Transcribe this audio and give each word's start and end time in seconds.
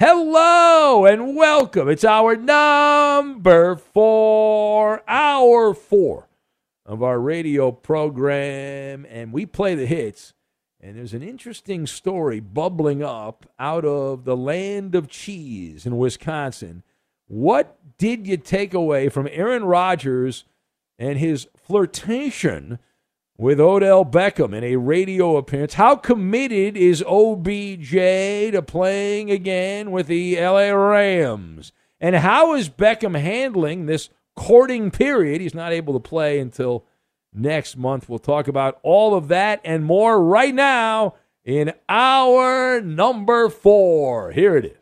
Hello 0.00 1.06
and 1.06 1.36
welcome. 1.36 1.88
It's 1.88 2.02
our 2.02 2.34
number 2.34 3.76
four, 3.76 5.04
hour 5.06 5.72
four 5.72 6.28
of 6.84 7.00
our 7.00 7.20
radio 7.20 7.70
program, 7.70 9.06
and 9.08 9.32
we 9.32 9.46
play 9.46 9.76
the 9.76 9.86
hits. 9.86 10.34
And 10.80 10.96
there's 10.96 11.14
an 11.14 11.22
interesting 11.22 11.86
story 11.86 12.40
bubbling 12.40 13.04
up 13.04 13.48
out 13.56 13.84
of 13.84 14.24
the 14.24 14.36
land 14.36 14.96
of 14.96 15.06
cheese 15.06 15.86
in 15.86 15.96
Wisconsin. 15.96 16.82
What 17.28 17.78
did 17.96 18.26
you 18.26 18.36
take 18.36 18.74
away 18.74 19.08
from 19.08 19.28
Aaron 19.30 19.62
Rodgers 19.62 20.44
and 20.98 21.20
his 21.20 21.46
flirtation 21.56 22.80
with 23.36 23.58
Odell 23.58 24.04
Beckham 24.04 24.54
in 24.54 24.62
a 24.62 24.76
radio 24.76 25.36
appearance. 25.36 25.74
How 25.74 25.96
committed 25.96 26.76
is 26.76 27.02
OBJ 27.06 27.90
to 28.52 28.62
playing 28.66 29.30
again 29.30 29.90
with 29.90 30.06
the 30.06 30.36
LA 30.36 30.70
Rams? 30.70 31.72
And 32.00 32.16
how 32.16 32.54
is 32.54 32.68
Beckham 32.68 33.18
handling 33.18 33.86
this 33.86 34.10
courting 34.36 34.90
period? 34.90 35.40
He's 35.40 35.54
not 35.54 35.72
able 35.72 35.94
to 35.94 36.00
play 36.00 36.38
until 36.38 36.84
next 37.32 37.76
month. 37.76 38.08
We'll 38.08 38.18
talk 38.18 38.46
about 38.46 38.78
all 38.82 39.14
of 39.14 39.28
that 39.28 39.60
and 39.64 39.84
more 39.84 40.22
right 40.22 40.54
now 40.54 41.14
in 41.44 41.72
our 41.88 42.80
number 42.80 43.48
four. 43.48 44.30
Here 44.32 44.56
it 44.56 44.64
is. 44.64 44.78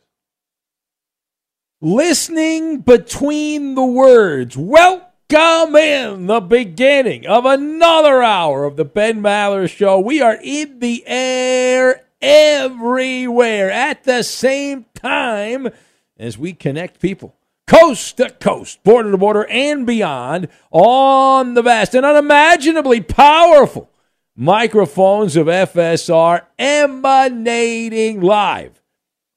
Listening 1.80 2.80
between 2.80 3.74
the 3.74 3.84
words. 3.84 4.56
Well, 4.56 5.11
Come 5.32 5.76
in 5.76 6.26
the 6.26 6.40
beginning 6.40 7.26
of 7.26 7.46
another 7.46 8.22
hour 8.22 8.64
of 8.64 8.76
the 8.76 8.84
Ben 8.84 9.22
Maller 9.22 9.66
Show. 9.66 9.98
We 9.98 10.20
are 10.20 10.36
in 10.42 10.80
the 10.80 11.02
air 11.06 12.04
everywhere 12.20 13.70
at 13.70 14.04
the 14.04 14.24
same 14.24 14.84
time 14.94 15.70
as 16.18 16.36
we 16.36 16.52
connect 16.52 17.00
people 17.00 17.34
coast 17.66 18.18
to 18.18 18.28
coast, 18.28 18.84
border 18.84 19.10
to 19.10 19.16
border, 19.16 19.46
and 19.48 19.86
beyond 19.86 20.48
on 20.70 21.54
the 21.54 21.62
vast 21.62 21.94
and 21.94 22.04
unimaginably 22.04 23.00
powerful 23.00 23.88
microphones 24.36 25.34
of 25.34 25.46
FSR 25.46 26.42
emanating 26.58 28.20
live 28.20 28.82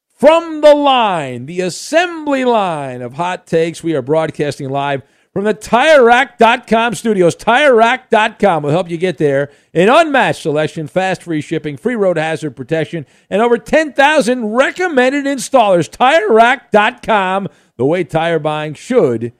from 0.09 0.59
the 0.59 0.75
line, 0.75 1.45
the 1.45 1.61
assembly 1.61 2.43
line 2.43 3.01
of 3.01 3.13
hot 3.13 3.47
takes. 3.47 3.81
We 3.81 3.95
are 3.95 4.01
broadcasting 4.01 4.69
live 4.69 5.01
from 5.35 5.43
the 5.43 5.53
TireRack.com 5.53 6.95
studios. 6.95 7.35
TireRack.com 7.35 8.63
will 8.63 8.71
help 8.71 8.89
you 8.89 8.95
get 8.95 9.17
there. 9.17 9.51
An 9.73 9.89
unmatched 9.89 10.41
selection, 10.41 10.87
fast 10.87 11.23
free 11.23 11.41
shipping, 11.41 11.75
free 11.75 11.95
road 11.95 12.17
hazard 12.17 12.55
protection, 12.55 13.05
and 13.29 13.41
over 13.41 13.57
10,000 13.57 14.53
recommended 14.53 15.25
installers. 15.25 15.89
TireRack.com, 15.89 17.49
the 17.75 17.85
way 17.85 18.05
tire 18.05 18.39
buying 18.39 18.75
should 18.75 19.33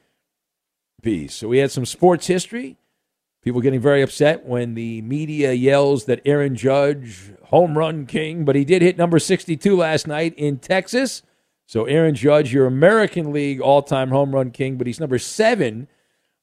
be. 1.02 1.30
So 1.30 1.48
we 1.48 1.60
had 1.60 1.72
some 1.72 1.86
sports 1.86 2.28
history. 2.28 2.76
People 3.42 3.62
getting 3.62 3.80
very 3.80 4.02
upset 4.02 4.46
when 4.46 4.74
the 4.74 5.02
media 5.02 5.54
yells 5.54 6.06
that 6.06 6.20
Aaron 6.26 6.58
Judge, 6.58 7.32
home 7.44 7.78
run 7.78 8.06
king, 8.06 8.44
but 8.44 8.58
he 8.58 8.66
did 8.66 8.82
hit 8.82 8.98
number 8.98 9.18
62 9.18 9.78
last 9.78 10.08
night 10.08 10.34
in 10.36 10.58
Texas. 10.58 11.22
So 11.68 11.86
Aaron 11.86 12.16
Judge, 12.16 12.54
your 12.54 12.68
American 12.68 13.32
League 13.34 13.60
all-time 13.60 14.10
home 14.10 14.34
run 14.34 14.52
king, 14.52 14.78
but 14.78 14.88
he's 14.88 15.00
number 15.00 15.18
seven 15.18 15.88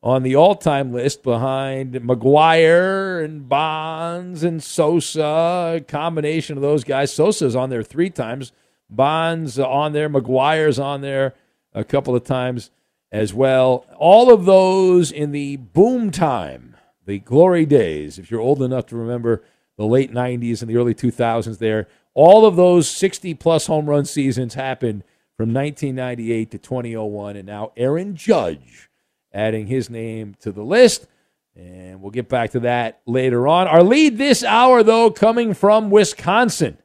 on 0.02 0.24
the 0.24 0.34
all-time 0.34 0.92
list 0.92 1.22
behind 1.22 1.94
McGwire 1.94 3.24
and 3.24 3.48
Bonds 3.48 4.42
and 4.42 4.62
Sosa. 4.62 5.74
A 5.76 5.80
combination 5.80 6.56
of 6.56 6.62
those 6.62 6.82
guys. 6.82 7.12
Sosa's 7.12 7.54
on 7.54 7.70
there 7.70 7.84
three 7.84 8.10
times. 8.10 8.52
Bonds 8.90 9.58
on 9.58 9.92
there. 9.92 10.10
McGwire's 10.10 10.78
on 10.78 11.02
there. 11.02 11.34
a 11.72 11.84
couple 11.84 12.14
of 12.14 12.24
times 12.24 12.70
as 13.12 13.32
well. 13.32 13.86
All 13.96 14.32
of 14.32 14.44
those 14.44 15.12
in 15.12 15.30
the 15.32 15.56
boom 15.56 16.10
time, 16.10 16.76
the 17.06 17.18
glory 17.18 17.64
days, 17.64 18.18
if 18.18 18.30
you're 18.30 18.40
old 18.40 18.60
enough 18.60 18.86
to 18.86 18.96
remember 18.96 19.42
the 19.76 19.86
late 19.86 20.12
90s 20.12 20.60
and 20.60 20.70
the 20.70 20.76
early 20.76 20.94
2000s 20.94 21.58
there. 21.58 21.88
All 22.14 22.44
of 22.44 22.56
those 22.56 22.90
60 22.90 23.34
plus 23.34 23.66
home 23.66 23.86
run 23.86 24.04
seasons 24.04 24.54
happened 24.54 25.02
from 25.42 25.52
1998 25.54 26.52
to 26.52 26.58
2001. 26.58 27.36
And 27.36 27.46
now 27.46 27.72
Aaron 27.76 28.14
Judge 28.14 28.88
adding 29.34 29.66
his 29.66 29.90
name 29.90 30.36
to 30.38 30.52
the 30.52 30.62
list. 30.62 31.08
And 31.56 32.00
we'll 32.00 32.12
get 32.12 32.28
back 32.28 32.52
to 32.52 32.60
that 32.60 33.00
later 33.06 33.48
on. 33.48 33.66
Our 33.66 33.82
lead 33.82 34.18
this 34.18 34.44
hour, 34.44 34.84
though, 34.84 35.10
coming 35.10 35.52
from 35.52 35.90
Wisconsin, 35.90 36.78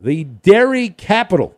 the 0.00 0.24
dairy 0.24 0.88
capital 0.88 1.56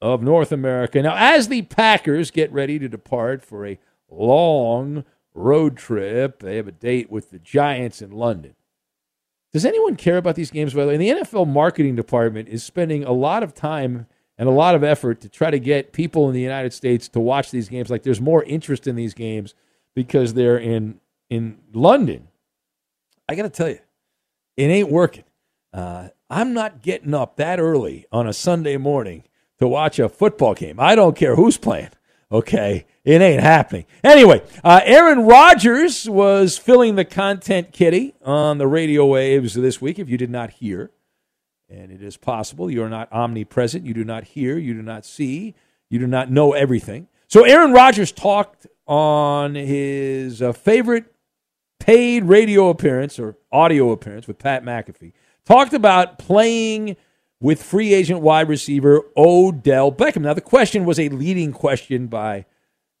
of 0.00 0.22
North 0.22 0.52
America. 0.52 1.02
Now, 1.02 1.16
as 1.18 1.48
the 1.48 1.60
Packers 1.60 2.30
get 2.30 2.50
ready 2.50 2.78
to 2.78 2.88
depart 2.88 3.44
for 3.44 3.66
a 3.66 3.78
long 4.10 5.04
road 5.34 5.76
trip, 5.76 6.38
they 6.40 6.56
have 6.56 6.66
a 6.66 6.72
date 6.72 7.10
with 7.10 7.30
the 7.30 7.38
Giants 7.38 8.00
in 8.00 8.10
London. 8.10 8.54
Does 9.52 9.66
anyone 9.66 9.96
care 9.96 10.16
about 10.16 10.34
these 10.34 10.50
games? 10.50 10.72
By 10.72 10.86
the 10.86 10.88
way, 10.88 10.96
the 10.96 11.10
NFL 11.10 11.46
marketing 11.46 11.94
department 11.94 12.48
is 12.48 12.64
spending 12.64 13.04
a 13.04 13.12
lot 13.12 13.42
of 13.42 13.54
time 13.54 14.06
and 14.42 14.48
a 14.48 14.52
lot 14.52 14.74
of 14.74 14.82
effort 14.82 15.20
to 15.20 15.28
try 15.28 15.52
to 15.52 15.60
get 15.60 15.92
people 15.92 16.26
in 16.26 16.34
the 16.34 16.40
United 16.40 16.72
States 16.72 17.06
to 17.06 17.20
watch 17.20 17.52
these 17.52 17.68
games. 17.68 17.90
Like 17.90 18.02
there's 18.02 18.20
more 18.20 18.42
interest 18.42 18.88
in 18.88 18.96
these 18.96 19.14
games 19.14 19.54
because 19.94 20.34
they're 20.34 20.58
in 20.58 20.98
in 21.30 21.58
London. 21.72 22.26
I 23.28 23.36
got 23.36 23.44
to 23.44 23.50
tell 23.50 23.68
you, 23.68 23.78
it 24.56 24.64
ain't 24.64 24.90
working. 24.90 25.22
Uh, 25.72 26.08
I'm 26.28 26.54
not 26.54 26.82
getting 26.82 27.14
up 27.14 27.36
that 27.36 27.60
early 27.60 28.06
on 28.10 28.26
a 28.26 28.32
Sunday 28.32 28.76
morning 28.78 29.22
to 29.60 29.68
watch 29.68 30.00
a 30.00 30.08
football 30.08 30.54
game. 30.54 30.80
I 30.80 30.96
don't 30.96 31.14
care 31.14 31.36
who's 31.36 31.56
playing. 31.56 31.90
Okay, 32.32 32.84
it 33.04 33.22
ain't 33.22 33.42
happening. 33.42 33.86
Anyway, 34.02 34.42
uh, 34.64 34.80
Aaron 34.82 35.20
Rodgers 35.24 36.10
was 36.10 36.58
filling 36.58 36.96
the 36.96 37.04
content 37.04 37.70
kitty 37.70 38.14
on 38.24 38.58
the 38.58 38.66
radio 38.66 39.06
waves 39.06 39.54
this 39.54 39.80
week. 39.80 40.00
If 40.00 40.08
you 40.08 40.18
did 40.18 40.30
not 40.30 40.50
hear, 40.50 40.90
and 41.72 41.90
it 41.90 42.02
is 42.02 42.16
possible 42.16 42.70
you 42.70 42.82
are 42.82 42.88
not 42.88 43.10
omnipresent, 43.12 43.84
you 43.84 43.94
do 43.94 44.04
not 44.04 44.24
hear, 44.24 44.58
you 44.58 44.74
do 44.74 44.82
not 44.82 45.06
see, 45.06 45.54
you 45.88 45.98
do 45.98 46.06
not 46.06 46.30
know 46.30 46.52
everything. 46.52 47.08
So 47.28 47.44
Aaron 47.44 47.72
Rodgers 47.72 48.12
talked 48.12 48.66
on 48.86 49.54
his 49.54 50.42
uh, 50.42 50.52
favorite 50.52 51.06
paid 51.80 52.24
radio 52.24 52.68
appearance 52.68 53.18
or 53.18 53.36
audio 53.50 53.90
appearance 53.90 54.26
with 54.26 54.38
Pat 54.38 54.64
McAfee. 54.64 55.12
Talked 55.46 55.72
about 55.72 56.18
playing 56.18 56.96
with 57.40 57.62
free 57.62 57.94
agent 57.94 58.20
wide 58.20 58.48
receiver 58.48 59.02
Odell 59.16 59.90
Beckham. 59.90 60.22
Now, 60.22 60.34
the 60.34 60.40
question 60.40 60.84
was 60.84 61.00
a 61.00 61.08
leading 61.08 61.52
question 61.52 62.06
by 62.06 62.44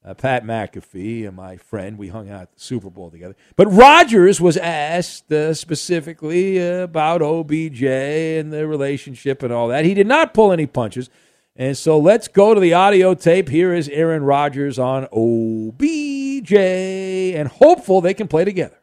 uh, 0.04 0.14
Pat 0.14 0.44
McAfee 0.44 1.26
and 1.26 1.36
my 1.36 1.56
friend. 1.56 1.98
We 1.98 2.08
hung 2.08 2.28
out 2.28 2.42
at 2.42 2.54
the 2.54 2.60
Super 2.60 2.90
Bowl 2.90 3.10
together. 3.10 3.36
But 3.56 3.66
Rodgers 3.68 4.40
was 4.40 4.56
asked 4.56 5.32
uh, 5.32 5.54
specifically 5.54 6.60
uh, 6.60 6.84
about 6.84 7.22
OBJ 7.22 7.82
and 7.82 8.52
the 8.52 8.66
relationship 8.66 9.42
and 9.42 9.52
all 9.52 9.68
that. 9.68 9.84
He 9.84 9.94
did 9.94 10.06
not 10.06 10.34
pull 10.34 10.52
any 10.52 10.66
punches. 10.66 11.10
And 11.54 11.76
so 11.76 11.98
let's 11.98 12.28
go 12.28 12.54
to 12.54 12.60
the 12.60 12.72
audio 12.72 13.14
tape. 13.14 13.48
Here 13.48 13.74
is 13.74 13.88
Aaron 13.90 14.24
Rodgers 14.24 14.78
on 14.78 15.06
OBJ 15.12 16.52
and 16.54 17.48
hopeful 17.48 18.00
they 18.00 18.14
can 18.14 18.26
play 18.26 18.44
together. 18.44 18.78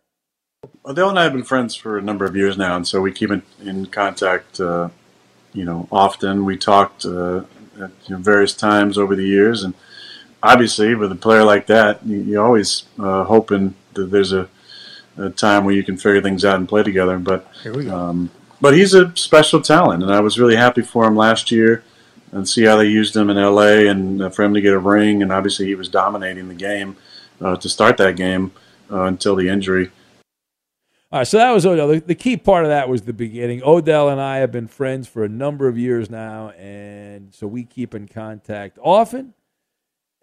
Odell 0.86 1.10
and 1.10 1.20
I 1.20 1.24
have 1.24 1.34
been 1.34 1.44
friends 1.44 1.76
for 1.76 1.98
a 1.98 2.02
number 2.02 2.26
of 2.26 2.36
years 2.36 2.58
now, 2.58 2.76
and 2.76 2.88
so 2.88 3.02
we 3.02 3.12
keep 3.12 3.32
in, 3.32 3.42
in 3.62 3.88
contact 3.88 4.60
uh, 4.60 4.90
you 5.54 5.66
know, 5.66 5.88
often. 5.92 6.46
We 6.46 6.58
talked 6.58 7.06
uh, 7.06 7.44
at 7.80 7.92
you 8.08 8.16
know, 8.16 8.18
various 8.18 8.54
times 8.54 8.98
over 8.98 9.16
the 9.16 9.26
years, 9.26 9.64
and 9.64 9.74
obviously, 10.42 10.96
with 10.96 11.12
a 11.12 11.16
player 11.16 11.44
like 11.44 11.68
that, 11.68 12.06
you, 12.06 12.40
are 12.40 12.46
always 12.46 12.84
uh, 12.98 13.24
hoping 13.24 13.76
that 13.94 14.12
there's 14.12 14.34
a, 14.34 14.50
a, 15.18 15.30
time 15.30 15.66
where 15.66 15.76
you 15.76 15.84
can 15.84 15.98
figure 15.98 16.22
things 16.22 16.46
out 16.46 16.56
and 16.56 16.68
play 16.68 16.84
together. 16.84 17.18
But 17.20 17.48
um, 17.90 18.30
but 18.62 18.74
he's 18.74 18.94
a 18.94 19.16
special 19.16 19.62
talent, 19.62 20.04
and 20.04 20.14
I 20.14 20.20
was 20.20 20.40
really 20.40 20.56
happy 20.56 20.82
for 20.82 21.06
him 21.06 21.16
last 21.16 21.52
year 21.52 21.84
and 22.32 22.48
see 22.48 22.66
how 22.66 22.76
they 22.76 22.86
used 22.86 23.16
him 23.16 23.30
in 23.30 23.38
LA, 23.38 23.90
and 23.90 24.22
uh, 24.22 24.30
for 24.30 24.44
him 24.44 24.54
to 24.54 24.62
get 24.62 24.74
a 24.74 24.80
ring. 24.80 25.22
And 25.22 25.32
obviously, 25.32 25.66
he 25.66 25.76
was 25.76 25.90
dominating 25.90 26.48
the 26.48 26.56
game 26.56 26.98
uh, 27.42 27.56
to 27.58 27.70
start 27.70 27.98
that 27.98 28.16
game 28.16 28.52
uh, 28.92 29.04
until 29.04 29.36
the 29.36 29.50
injury. 29.50 29.92
All 31.12 31.20
right, 31.22 31.28
so 31.28 31.38
that 31.38 31.52
was 31.52 31.66
Odell. 31.66 31.88
The, 31.88 32.00
the, 32.02 32.14
key 32.14 32.38
part 32.38 32.66
of 32.66 32.70
that 32.70 32.88
was 32.88 33.02
the 33.02 33.14
beginning. 33.14 33.64
Odell 33.64 34.10
and 34.10 34.22
I 34.22 34.38
have 34.38 34.52
been 34.52 34.68
friends 34.68 35.08
for 35.08 35.24
a 35.24 35.30
number 35.30 35.68
of 35.68 35.76
years 35.76 36.08
now, 36.08 36.50
and 36.52 37.34
so 37.34 37.48
we 37.48 37.64
keep 37.64 37.96
in 37.96 38.08
contact 38.08 38.78
often. 38.80 39.34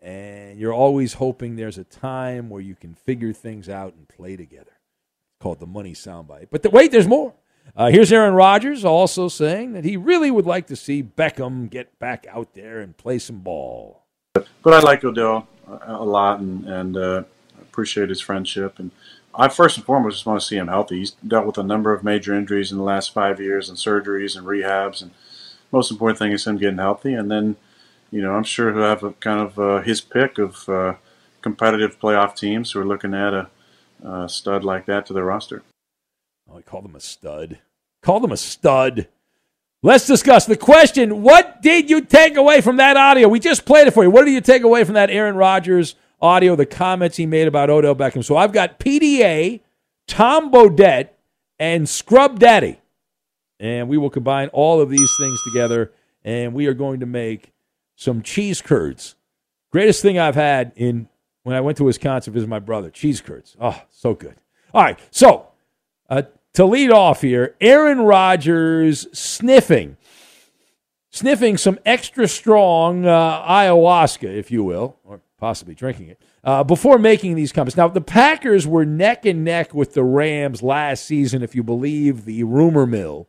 And 0.00 0.58
you're 0.58 0.72
always 0.72 1.14
hoping 1.14 1.56
there's 1.56 1.78
a 1.78 1.84
time 1.84 2.48
where 2.48 2.60
you 2.60 2.74
can 2.74 2.94
figure 2.94 3.32
things 3.32 3.68
out 3.68 3.94
and 3.94 4.08
play 4.08 4.36
together. 4.36 4.64
It's 4.70 5.42
called 5.42 5.60
the 5.60 5.66
money 5.66 5.94
soundbite. 5.94 6.48
But 6.50 6.62
the, 6.62 6.70
wait, 6.70 6.92
there's 6.92 7.08
more. 7.08 7.34
Uh, 7.74 7.90
here's 7.90 8.12
Aaron 8.12 8.34
Rodgers 8.34 8.84
also 8.84 9.28
saying 9.28 9.72
that 9.72 9.84
he 9.84 9.96
really 9.96 10.30
would 10.30 10.46
like 10.46 10.68
to 10.68 10.76
see 10.76 11.02
Beckham 11.02 11.68
get 11.68 11.98
back 11.98 12.26
out 12.30 12.54
there 12.54 12.80
and 12.80 12.96
play 12.96 13.18
some 13.18 13.40
ball. 13.40 14.04
But 14.34 14.74
I 14.74 14.80
like 14.80 15.02
Odell 15.02 15.48
a 15.66 16.04
lot 16.04 16.38
and, 16.40 16.64
and 16.64 16.96
uh, 16.96 17.22
appreciate 17.60 18.08
his 18.08 18.20
friendship 18.20 18.78
and– 18.78 18.90
I 19.38 19.48
first 19.48 19.76
and 19.76 19.84
foremost 19.84 20.16
just 20.16 20.26
want 20.26 20.40
to 20.40 20.46
see 20.46 20.56
him 20.56 20.68
healthy. 20.68 20.98
He's 20.98 21.10
dealt 21.10 21.46
with 21.46 21.58
a 21.58 21.62
number 21.62 21.92
of 21.92 22.02
major 22.02 22.34
injuries 22.34 22.72
in 22.72 22.78
the 22.78 22.84
last 22.84 23.12
five 23.12 23.38
years, 23.38 23.68
and 23.68 23.76
surgeries 23.76 24.36
and 24.36 24.46
rehabs. 24.46 25.02
And 25.02 25.10
most 25.70 25.90
important 25.90 26.18
thing 26.18 26.32
is 26.32 26.46
him 26.46 26.56
getting 26.56 26.78
healthy. 26.78 27.12
And 27.12 27.30
then, 27.30 27.56
you 28.10 28.22
know, 28.22 28.32
I'm 28.32 28.44
sure 28.44 28.72
he'll 28.72 28.82
have 28.82 29.02
a 29.02 29.12
kind 29.12 29.40
of 29.40 29.58
uh, 29.58 29.82
his 29.82 30.00
pick 30.00 30.38
of 30.38 30.68
uh, 30.68 30.94
competitive 31.42 31.98
playoff 31.98 32.36
teams 32.36 32.72
who 32.72 32.80
are 32.80 32.86
looking 32.86 33.14
at 33.14 33.34
a, 33.34 33.50
a 34.02 34.28
stud 34.28 34.64
like 34.64 34.86
that 34.86 35.06
to 35.06 35.12
their 35.12 35.24
roster. 35.24 35.62
Oh, 36.50 36.58
I 36.58 36.62
call 36.62 36.82
them 36.82 36.94
a 36.94 37.00
stud. 37.00 37.58
Call 38.02 38.20
them 38.20 38.32
a 38.32 38.36
stud. 38.36 39.08
Let's 39.82 40.06
discuss 40.06 40.46
the 40.46 40.56
question. 40.56 41.22
What 41.22 41.62
did 41.62 41.90
you 41.90 42.00
take 42.00 42.36
away 42.36 42.60
from 42.60 42.76
that 42.78 42.96
audio? 42.96 43.28
We 43.28 43.40
just 43.40 43.64
played 43.64 43.86
it 43.86 43.94
for 43.94 44.02
you. 44.04 44.10
What 44.10 44.24
did 44.24 44.34
you 44.34 44.40
take 44.40 44.62
away 44.62 44.84
from 44.84 44.94
that 44.94 45.10
Aaron 45.10 45.36
Rodgers? 45.36 45.94
audio, 46.20 46.56
the 46.56 46.66
comments 46.66 47.16
he 47.16 47.26
made 47.26 47.48
about 47.48 47.70
Odell 47.70 47.94
Beckham. 47.94 48.24
So 48.24 48.36
I've 48.36 48.52
got 48.52 48.78
PDA, 48.78 49.60
Tom 50.06 50.50
Bodett, 50.50 51.10
and 51.58 51.88
Scrub 51.88 52.38
Daddy. 52.38 52.78
And 53.58 53.88
we 53.88 53.96
will 53.96 54.10
combine 54.10 54.48
all 54.48 54.80
of 54.80 54.90
these 54.90 55.10
things 55.18 55.38
together, 55.44 55.92
and 56.24 56.52
we 56.52 56.66
are 56.66 56.74
going 56.74 57.00
to 57.00 57.06
make 57.06 57.52
some 57.96 58.22
cheese 58.22 58.62
curds. 58.62 59.16
Greatest 59.72 60.02
thing 60.02 60.18
I've 60.18 60.36
had 60.36 60.72
in 60.76 61.08
when 61.42 61.56
I 61.56 61.60
went 61.60 61.78
to 61.78 61.84
Wisconsin 61.84 62.32
to 62.32 62.34
visit 62.34 62.48
my 62.48 62.58
brother. 62.58 62.90
Cheese 62.90 63.20
curds. 63.20 63.56
Oh, 63.60 63.82
so 63.90 64.14
good. 64.14 64.36
All 64.72 64.82
right, 64.82 64.98
so 65.10 65.48
uh, 66.08 66.22
to 66.54 66.64
lead 66.64 66.90
off 66.90 67.22
here, 67.22 67.56
Aaron 67.60 68.00
Rodgers 68.00 69.06
sniffing, 69.18 69.96
sniffing 71.10 71.56
some 71.56 71.78
extra 71.84 72.28
strong 72.28 73.06
uh, 73.06 73.42
ayahuasca, 73.42 74.24
if 74.24 74.50
you 74.50 74.62
will, 74.62 74.96
or 75.04 75.20
possibly 75.38 75.74
drinking 75.74 76.08
it, 76.08 76.20
uh, 76.44 76.64
before 76.64 76.98
making 76.98 77.34
these 77.34 77.52
comments. 77.52 77.76
Now, 77.76 77.88
the 77.88 78.00
Packers 78.00 78.66
were 78.66 78.84
neck 78.84 79.24
and 79.24 79.44
neck 79.44 79.74
with 79.74 79.94
the 79.94 80.04
Rams 80.04 80.62
last 80.62 81.04
season, 81.04 81.42
if 81.42 81.54
you 81.54 81.62
believe 81.62 82.24
the 82.24 82.44
rumor 82.44 82.86
mill 82.86 83.28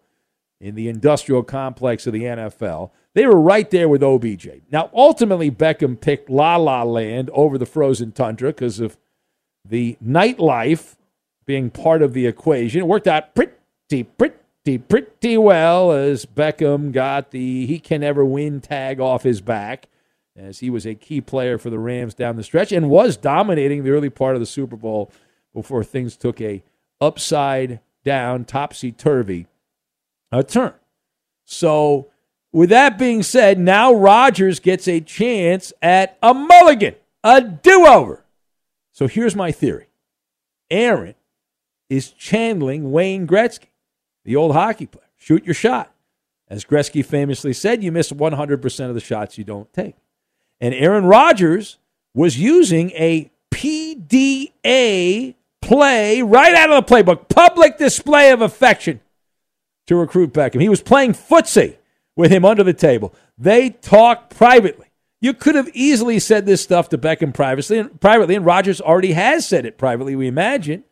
in 0.59 0.75
the 0.75 0.89
industrial 0.89 1.43
complex 1.43 2.07
of 2.07 2.13
the 2.13 2.23
NFL. 2.23 2.91
They 3.17 3.25
were 3.25 3.41
right 3.41 3.67
there 3.71 3.89
with 3.89 4.03
OBJ. 4.03 4.47
Now, 4.71 4.91
ultimately, 4.93 5.49
Beckham 5.49 5.99
picked 5.99 6.29
La 6.29 6.55
La 6.55 6.83
Land 6.83 7.31
over 7.33 7.57
the 7.57 7.65
frozen 7.65 8.11
tundra 8.11 8.49
because 8.49 8.79
of 8.79 8.95
the 9.65 9.97
nightlife 10.05 10.97
being 11.43 11.71
part 11.71 12.03
of 12.03 12.13
the 12.13 12.27
equation. 12.27 12.79
It 12.79 12.85
worked 12.85 13.07
out 13.07 13.33
pretty, 13.33 14.03
pretty, 14.03 14.77
pretty 14.77 15.35
well 15.35 15.93
as 15.93 16.27
Beckham 16.27 16.91
got 16.91 17.31
the 17.31 17.65
he 17.65 17.79
can 17.79 18.01
never 18.01 18.23
win 18.23 18.61
tag 18.61 18.99
off 18.99 19.23
his 19.23 19.41
back 19.41 19.87
as 20.35 20.59
he 20.59 20.69
was 20.69 20.85
a 20.85 20.93
key 20.93 21.19
player 21.19 21.57
for 21.57 21.71
the 21.71 21.79
Rams 21.79 22.13
down 22.13 22.35
the 22.35 22.43
stretch 22.43 22.71
and 22.71 22.87
was 22.87 23.17
dominating 23.17 23.83
the 23.83 23.89
early 23.89 24.11
part 24.11 24.35
of 24.35 24.41
the 24.41 24.45
Super 24.45 24.75
Bowl 24.75 25.11
before 25.55 25.83
things 25.83 26.17
took 26.17 26.39
a 26.39 26.61
upside 27.01 27.79
down, 28.03 28.45
topsy 28.45 28.91
turvy 28.91 29.47
turn. 30.45 30.73
So, 31.45 32.11
with 32.51 32.69
that 32.69 32.97
being 32.97 33.23
said, 33.23 33.59
now 33.59 33.93
Rodgers 33.93 34.59
gets 34.59 34.87
a 34.87 35.01
chance 35.01 35.73
at 35.81 36.17
a 36.21 36.33
mulligan, 36.33 36.95
a 37.23 37.41
do 37.41 37.85
over. 37.85 38.25
So, 38.91 39.07
here's 39.07 39.35
my 39.35 39.51
theory 39.51 39.87
Aaron 40.71 41.15
is 41.89 42.11
channeling 42.11 42.91
Wayne 42.91 43.27
Gretzky, 43.27 43.69
the 44.25 44.35
old 44.35 44.53
hockey 44.53 44.85
player. 44.85 45.03
Shoot 45.17 45.45
your 45.45 45.53
shot. 45.53 45.93
As 46.49 46.63
Gretzky 46.63 47.05
famously 47.05 47.53
said, 47.53 47.83
you 47.83 47.91
miss 47.91 48.11
100% 48.11 48.89
of 48.89 48.93
the 48.93 49.01
shots 49.01 49.37
you 49.37 49.43
don't 49.43 49.71
take. 49.73 49.95
And 50.61 50.73
Aaron 50.73 51.05
Rodgers 51.05 51.77
was 52.13 52.39
using 52.39 52.91
a 52.91 53.29
PDA 53.53 55.35
play 55.61 56.21
right 56.21 56.55
out 56.55 56.71
of 56.71 56.85
the 56.85 56.95
playbook, 56.95 57.27
public 57.27 57.77
display 57.77 58.31
of 58.31 58.41
affection 58.41 59.01
to 59.87 59.95
recruit 59.95 60.33
Beckham. 60.33 60.61
He 60.61 60.69
was 60.69 60.81
playing 60.81 61.13
footsie 61.13 61.77
with 62.17 62.31
him 62.31 62.43
under 62.43 62.63
the 62.63 62.73
table. 62.73 63.13
They 63.37 63.69
talk 63.69 64.29
privately. 64.29 64.87
You 65.21 65.33
could 65.33 65.55
have 65.55 65.69
easily 65.73 66.19
said 66.19 66.45
this 66.45 66.61
stuff 66.61 66.89
to 66.89 66.97
Beckham 66.97 67.33
privately, 67.33 67.79
and 67.79 67.99
privately, 68.01 68.35
and 68.35 68.45
Rodgers 68.45 68.81
already 68.81 69.13
has 69.13 69.47
said 69.47 69.65
it 69.65 69.77
privately, 69.77 70.15
we 70.15 70.27
imagine. 70.27 70.83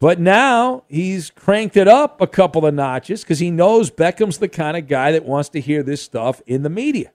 But 0.00 0.18
now 0.18 0.84
he's 0.88 1.30
cranked 1.30 1.76
it 1.76 1.88
up 1.88 2.20
a 2.20 2.26
couple 2.26 2.66
of 2.66 2.74
notches 2.74 3.22
because 3.22 3.38
he 3.38 3.50
knows 3.50 3.90
Beckham's 3.90 4.38
the 4.38 4.48
kind 4.48 4.76
of 4.76 4.88
guy 4.88 5.12
that 5.12 5.24
wants 5.24 5.48
to 5.50 5.60
hear 5.60 5.82
this 5.82 6.02
stuff 6.02 6.42
in 6.46 6.62
the 6.62 6.70
media. 6.70 7.12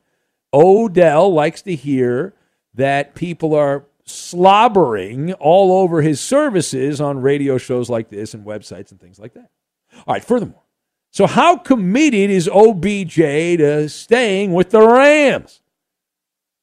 Odell 0.54 1.34
likes 1.34 1.62
to 1.64 1.76
hear 1.76 2.34
that 2.74 3.14
people 3.14 3.54
are 3.54 3.86
slobbering 4.06 5.34
all 5.34 5.82
over 5.82 6.02
his 6.02 6.22
services 6.22 7.02
on 7.02 7.22
radio 7.22 7.58
shows 7.58 7.90
like 7.90 8.10
this 8.10 8.34
and 8.34 8.46
websites 8.46 8.92
and 8.92 9.02
things 9.02 9.20
like 9.20 9.34
that. 9.34 9.50
All 10.08 10.14
right, 10.14 10.24
furthermore, 10.24 10.64
so 11.12 11.28
how 11.28 11.58
committed 11.58 12.30
is 12.30 12.48
OBJ 12.48 13.16
to 13.16 13.90
staying 13.90 14.54
with 14.54 14.70
the 14.72 14.82
Rams? 14.82 15.62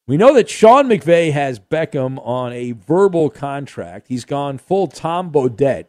We 0.07 0.17
know 0.19 0.35
that 0.35 0.51
Sean 0.51 0.87
McVay 0.87 1.33
has 1.33 1.59
Beckham 1.59 2.19
on 2.27 2.53
a 2.53 2.73
verbal 2.73 3.31
contract. 3.31 4.09
He's 4.09 4.27
gone 4.27 4.59
full 4.59 4.87
Tom 4.87 5.33
Bodett 5.33 5.87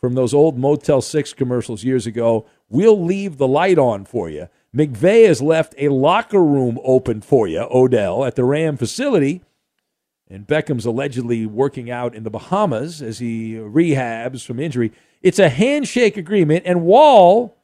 from 0.00 0.14
those 0.14 0.32
old 0.32 0.56
Motel 0.58 1.02
6 1.02 1.34
commercials 1.34 1.84
years 1.84 2.06
ago. 2.06 2.46
We'll 2.70 3.02
leave 3.02 3.36
the 3.36 3.48
light 3.48 3.78
on 3.78 4.06
for 4.06 4.30
you. 4.30 4.48
McVay 4.74 5.26
has 5.26 5.42
left 5.42 5.74
a 5.76 5.88
locker 5.88 6.42
room 6.42 6.78
open 6.82 7.20
for 7.20 7.46
you, 7.46 7.66
Odell, 7.70 8.24
at 8.24 8.36
the 8.36 8.44
Ram 8.44 8.76
facility. 8.78 9.42
And 10.30 10.46
Beckham's 10.46 10.86
allegedly 10.86 11.44
working 11.46 11.90
out 11.90 12.14
in 12.14 12.22
the 12.22 12.30
Bahamas 12.30 13.02
as 13.02 13.18
he 13.18 13.54
rehabs 13.54 14.44
from 14.44 14.60
injury. 14.60 14.92
It's 15.22 15.38
a 15.38 15.48
handshake 15.48 16.16
agreement, 16.16 16.64
and 16.64 16.82
while 16.82 17.56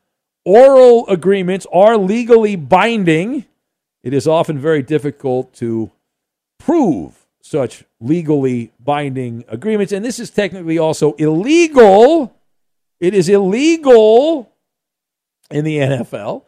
oral 0.45 1.07
agreements 1.09 1.67
are 1.73 1.97
legally 1.97 2.57
binding, 2.57 3.47
it 4.03 4.13
is 4.13 4.27
often 4.27 4.59
very 4.59 4.83
difficult 4.83 5.53
to 5.55 5.91
prove 6.59 7.27
such 7.41 7.85
legally 8.01 8.73
binding 8.81 9.45
agreements. 9.49 9.93
And 9.93 10.05
this 10.05 10.19
is 10.19 10.31
technically 10.31 10.79
also 10.79 11.13
illegal. 11.15 12.35
It 13.01 13.15
is 13.15 13.29
illegal 13.29 14.51
in 15.51 15.65
the 15.65 15.79
NFL. 15.79 16.45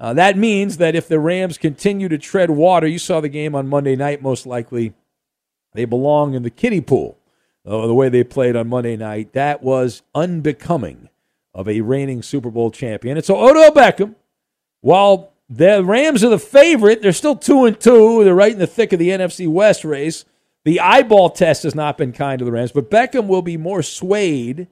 Uh, 0.00 0.14
that 0.14 0.36
means 0.36 0.76
that 0.76 0.94
if 0.94 1.08
the 1.08 1.18
Rams 1.18 1.58
continue 1.58 2.08
to 2.08 2.18
tread 2.18 2.50
water, 2.50 2.86
you 2.86 2.98
saw 2.98 3.20
the 3.20 3.28
game 3.28 3.54
on 3.54 3.68
Monday 3.68 3.96
night, 3.96 4.22
most 4.22 4.46
likely 4.46 4.94
they 5.74 5.84
belong 5.84 6.34
in 6.34 6.42
the 6.42 6.50
kiddie 6.50 6.80
pool. 6.80 7.18
Uh, 7.66 7.86
the 7.86 7.94
way 7.94 8.08
they 8.08 8.24
played 8.24 8.56
on 8.56 8.68
Monday 8.68 8.96
night, 8.96 9.32
that 9.34 9.62
was 9.62 10.02
unbecoming 10.14 11.07
of 11.58 11.68
a 11.68 11.80
reigning 11.80 12.22
Super 12.22 12.50
Bowl 12.50 12.70
champion. 12.70 13.16
And 13.16 13.26
so 13.26 13.36
Odell 13.36 13.72
Beckham, 13.72 14.14
while 14.80 15.32
the 15.50 15.84
Rams 15.84 16.22
are 16.22 16.28
the 16.28 16.38
favorite, 16.38 17.02
they're 17.02 17.12
still 17.12 17.34
two 17.34 17.64
and 17.64 17.78
two. 17.78 18.22
They're 18.22 18.32
right 18.32 18.52
in 18.52 18.60
the 18.60 18.66
thick 18.68 18.92
of 18.92 19.00
the 19.00 19.08
NFC 19.08 19.48
West 19.48 19.84
race. 19.84 20.24
The 20.64 20.78
eyeball 20.78 21.30
test 21.30 21.64
has 21.64 21.74
not 21.74 21.98
been 21.98 22.12
kind 22.12 22.38
to 22.38 22.44
the 22.44 22.52
Rams, 22.52 22.70
but 22.70 22.92
Beckham 22.92 23.26
will 23.26 23.42
be 23.42 23.56
more 23.56 23.82
swayed 23.82 24.68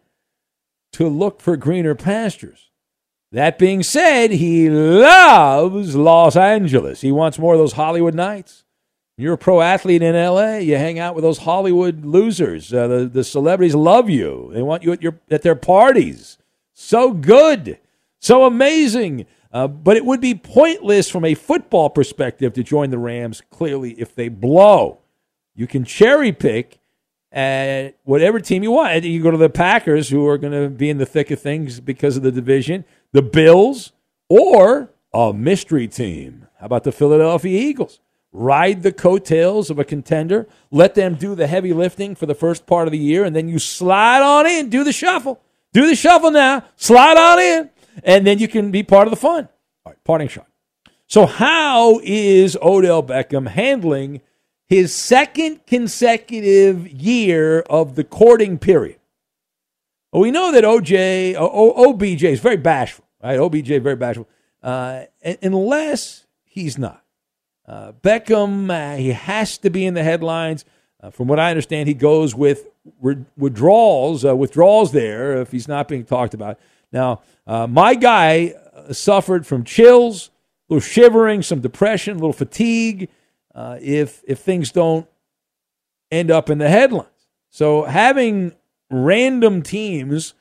to 0.93 1.09
look 1.09 1.41
for 1.41 1.57
greener 1.57 1.97
pastures. 1.97 2.71
That 3.33 3.59
being 3.59 3.83
said, 3.83 4.31
he 4.31 4.71
loves 4.71 5.97
Los 5.97 6.37
Angeles. 6.37 7.01
He 7.01 7.11
wants 7.11 7.37
more 7.37 7.55
of 7.55 7.59
those 7.59 7.73
Hollywood 7.73 8.15
nights. 8.15 8.63
You're 9.19 9.35
a 9.35 9.39
pro 9.39 9.61
athlete 9.61 10.03
in 10.03 10.15
LA. 10.15 10.59
You 10.59 10.77
hang 10.77 11.01
out 11.01 11.17
with 11.17 11.25
those 11.25 11.39
Hollywood 11.39 12.05
losers. 12.05 12.73
Uh, 12.73 12.87
the, 12.87 13.07
the 13.07 13.25
celebrities 13.25 13.75
love 13.75 14.09
you. 14.09 14.51
They 14.53 14.63
want 14.63 14.85
you 14.85 14.93
at, 14.93 15.03
your, 15.03 15.19
at 15.29 15.43
their 15.43 15.57
parties. 15.57 16.39
So 16.79 17.15
good. 17.15 17.79
So 18.19 18.45
amazing. 18.45 19.25
Uh, 19.51 19.67
but 19.67 19.97
it 19.97 20.05
would 20.05 20.21
be 20.21 20.35
pointless 20.35 21.09
from 21.09 21.25
a 21.25 21.33
football 21.33 21.89
perspective 21.89 22.53
to 22.53 22.63
join 22.63 22.91
the 22.91 22.99
Rams, 22.99 23.43
clearly, 23.51 23.93
if 23.93 24.15
they 24.15 24.29
blow. 24.29 24.99
You 25.55 25.67
can 25.67 25.85
cherry 25.87 26.33
pick 26.33 26.79
at 27.33 27.97
whatever 28.05 28.41
team 28.41 28.63
you 28.63 28.73
want. 28.73 29.05
You 29.05 29.23
go 29.23 29.31
to 29.31 29.39
the 29.39 29.49
Packers, 29.49 30.11
who 30.11 30.27
are 30.29 30.37
going 30.37 30.53
to 30.53 30.69
be 30.69 30.91
in 30.91 30.99
the 30.99 31.07
thick 31.07 31.31
of 31.31 31.41
things 31.41 31.81
because 31.81 32.19
of 32.19 32.23
the 32.23 32.31
division, 32.31 32.85
the 33.13 33.23
Bills, 33.23 33.93
or 34.29 34.91
a 35.15 35.33
mystery 35.33 35.89
team. 35.89 36.47
How 36.61 36.67
about 36.67 36.85
the 36.85 36.93
Philadelphia 36.93 37.59
Eagles? 37.59 38.01
Ride 38.33 38.83
the 38.83 38.93
coattails 38.93 39.71
of 39.71 39.79
a 39.79 39.85
contender, 39.85 40.47
let 40.71 40.95
them 40.95 41.15
do 41.15 41.35
the 41.35 41.47
heavy 41.47 41.73
lifting 41.73 42.15
for 42.15 42.27
the 42.27 42.35
first 42.35 42.67
part 42.67 42.87
of 42.87 42.93
the 42.93 42.99
year, 42.99 43.25
and 43.25 43.35
then 43.35 43.49
you 43.49 43.59
slide 43.59 44.21
on 44.21 44.47
in, 44.47 44.69
do 44.69 44.85
the 44.85 44.93
shuffle. 44.93 45.41
Do 45.77 45.87
the 45.87 45.95
shuffle 45.95 46.31
now, 46.31 46.65
slide 46.77 47.19
on 47.19 47.39
in, 47.39 47.71
and 48.03 48.27
then 48.27 48.39
you 48.39 48.49
can 48.49 48.71
be 48.71 48.83
part 48.83 49.07
of 49.07 49.11
the 49.11 49.17
fun. 49.17 49.47
All 49.85 49.93
right, 49.93 50.05
parting 50.05 50.29
shot. 50.29 50.47
So, 51.07 51.27
how 51.27 52.01
is 52.03 52.57
Odell 52.63 53.03
Beckham 53.03 53.47
handling 53.47 54.23
his 54.67 54.95
second 54.95 55.67
consecutive 55.67 56.89
year 56.89 57.61
of 57.61 57.95
the 57.95 58.05
courting 58.05 58.59
period. 58.59 58.99
Well, 60.13 60.23
we 60.23 60.31
know 60.31 60.53
that 60.53 60.65
OJ, 60.65 61.35
o, 61.39 61.91
OBJ 61.91 62.25
is 62.25 62.41
very 62.41 62.57
bashful, 62.57 63.05
right? 63.23 63.39
OBJ 63.39 63.69
very 63.83 63.97
bashful, 63.97 64.29
uh, 64.63 65.05
unless 65.43 66.27
he's 66.45 66.79
not. 66.79 67.03
Uh, 67.67 67.93
Beckham, 67.93 68.71
uh, 68.71 68.97
he 68.97 69.11
has 69.11 69.59
to 69.59 69.71
be 69.71 69.85
in 69.85 69.95
the 69.95 70.03
headlines. 70.03 70.65
Uh, 71.01 71.11
from 71.11 71.29
what 71.29 71.39
I 71.39 71.51
understand, 71.51 71.89
he 71.89 71.95
goes 71.95 72.35
with 72.35 72.67
withdrawals, 73.37 74.25
uh, 74.25 74.35
withdrawals 74.37 74.93
there 74.93 75.41
if 75.41 75.53
he's 75.53 75.69
not 75.69 75.89
being 75.89 76.05
talked 76.05 76.35
about. 76.35 76.59
Now, 76.93 77.23
uh, 77.47 77.67
my 77.67 77.95
guy 77.95 78.55
suffered 78.93 79.47
from 79.47 79.65
chills, 79.65 80.31
a 80.69 80.75
little 80.75 80.87
shivering, 80.87 81.43
some 81.43 81.61
depression, 81.61 82.13
a 82.13 82.21
little 82.21 82.33
fatigue 82.33 83.09
uh, 83.55 83.79
if 83.81 84.23
if 84.27 84.39
things 84.39 84.71
don't 84.71 85.09
end 86.11 86.31
up 86.31 86.51
in 86.51 86.59
the 86.59 86.69
headlines. 86.69 87.09
So 87.51 87.85
having 87.85 88.55
random 88.91 89.63
teams 89.63 90.35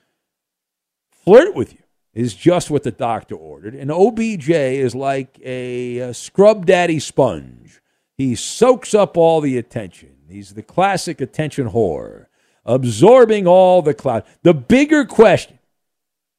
flirt 1.10 1.56
with 1.56 1.74
you 1.74 1.80
is 2.14 2.34
just 2.34 2.70
what 2.70 2.84
the 2.84 2.92
doctor 2.92 3.36
ordered. 3.36 3.76
And 3.76 3.92
OBJ 3.92 4.50
is 4.50 4.96
like 4.96 5.40
a, 5.44 5.98
a 6.00 6.14
scrub 6.14 6.66
daddy 6.66 7.00
sponge. 7.00 7.82
He 8.18 8.36
soaks 8.36 8.94
up 8.94 9.18
all 9.18 9.42
the 9.42 9.58
attention. 9.58 10.16
He's 10.30 10.54
the 10.54 10.64
classic 10.64 11.22
attention 11.22 11.70
whore, 11.70 12.28
absorbing 12.66 13.48
all 13.48 13.82
the 13.82 13.94
cloud. 13.94 14.24
The 14.44 14.54
bigger 14.54 15.06
question 15.06 15.60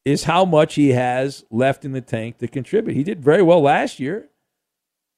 is 0.04 0.25
how 0.25 0.45
much 0.45 0.75
he 0.75 0.90
has 0.90 1.45
left 1.50 1.85
in 1.85 1.92
the 1.92 2.00
tank 2.00 2.38
to 2.38 2.49
contribute. 2.49 2.95
He 2.95 3.02
did 3.02 3.23
very 3.23 3.42
well 3.42 3.61
last 3.61 3.99
year 3.99 4.28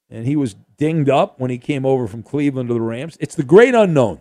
and 0.09 0.25
he 0.25 0.35
was 0.35 0.55
dinged 0.77 1.09
up 1.09 1.39
when 1.39 1.51
he 1.51 1.57
came 1.57 1.85
over 1.85 2.07
from 2.07 2.23
Cleveland 2.23 2.69
to 2.69 2.73
the 2.73 2.81
Rams. 2.81 3.17
It's 3.19 3.35
the 3.35 3.43
great 3.43 3.75
unknown. 3.75 4.19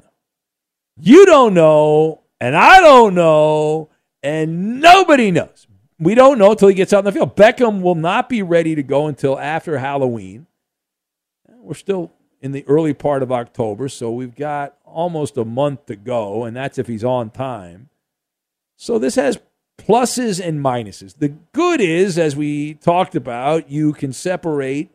You 1.01 1.25
don't 1.27 1.55
know, 1.55 2.23
and 2.41 2.57
I 2.57 2.81
don't 2.81 3.15
know, 3.15 3.89
and 4.23 4.81
nobody 4.81 5.31
knows. 5.31 5.67
We 5.99 6.15
don't 6.15 6.39
know 6.39 6.53
until 6.53 6.69
he 6.69 6.75
gets 6.75 6.93
out 6.93 7.01
in 7.01 7.05
the 7.07 7.13
field. 7.13 7.37
Beckham 7.37 7.81
will 7.81 7.95
not 7.95 8.29
be 8.29 8.43
ready 8.43 8.75
to 8.75 8.83
go 8.83 9.07
until 9.07 9.39
after 9.39 9.79
Halloween. 9.79 10.47
We're 11.49 11.75
still 11.75 12.13
in 12.41 12.53
the 12.53 12.65
early 12.69 12.95
part 12.95 13.23
of 13.23 13.33
October, 13.33 13.89
so 13.89 14.11
we've 14.11 14.35
got 14.35 14.77
almost 14.93 15.37
a 15.37 15.45
month 15.45 15.87
to 15.87 15.97
go, 15.97 16.45
and 16.45 16.57
that's 16.57 16.79
if 16.79 16.87
he's 16.87 17.05
on 17.05 17.31
time. 17.31 17.89
So 18.77 18.99
this 18.99 19.17
has 19.17 19.39
pluses 19.79 20.45
and 20.45 20.61
minuses. 20.61 21.19
The 21.19 21.29
good 21.53 21.81
is, 21.81 22.19
as 22.19 22.37
we 22.37 22.75
talked 22.75 23.15
about, 23.15 23.71
you 23.71 23.93
can 23.93 24.13
separate 24.13 24.91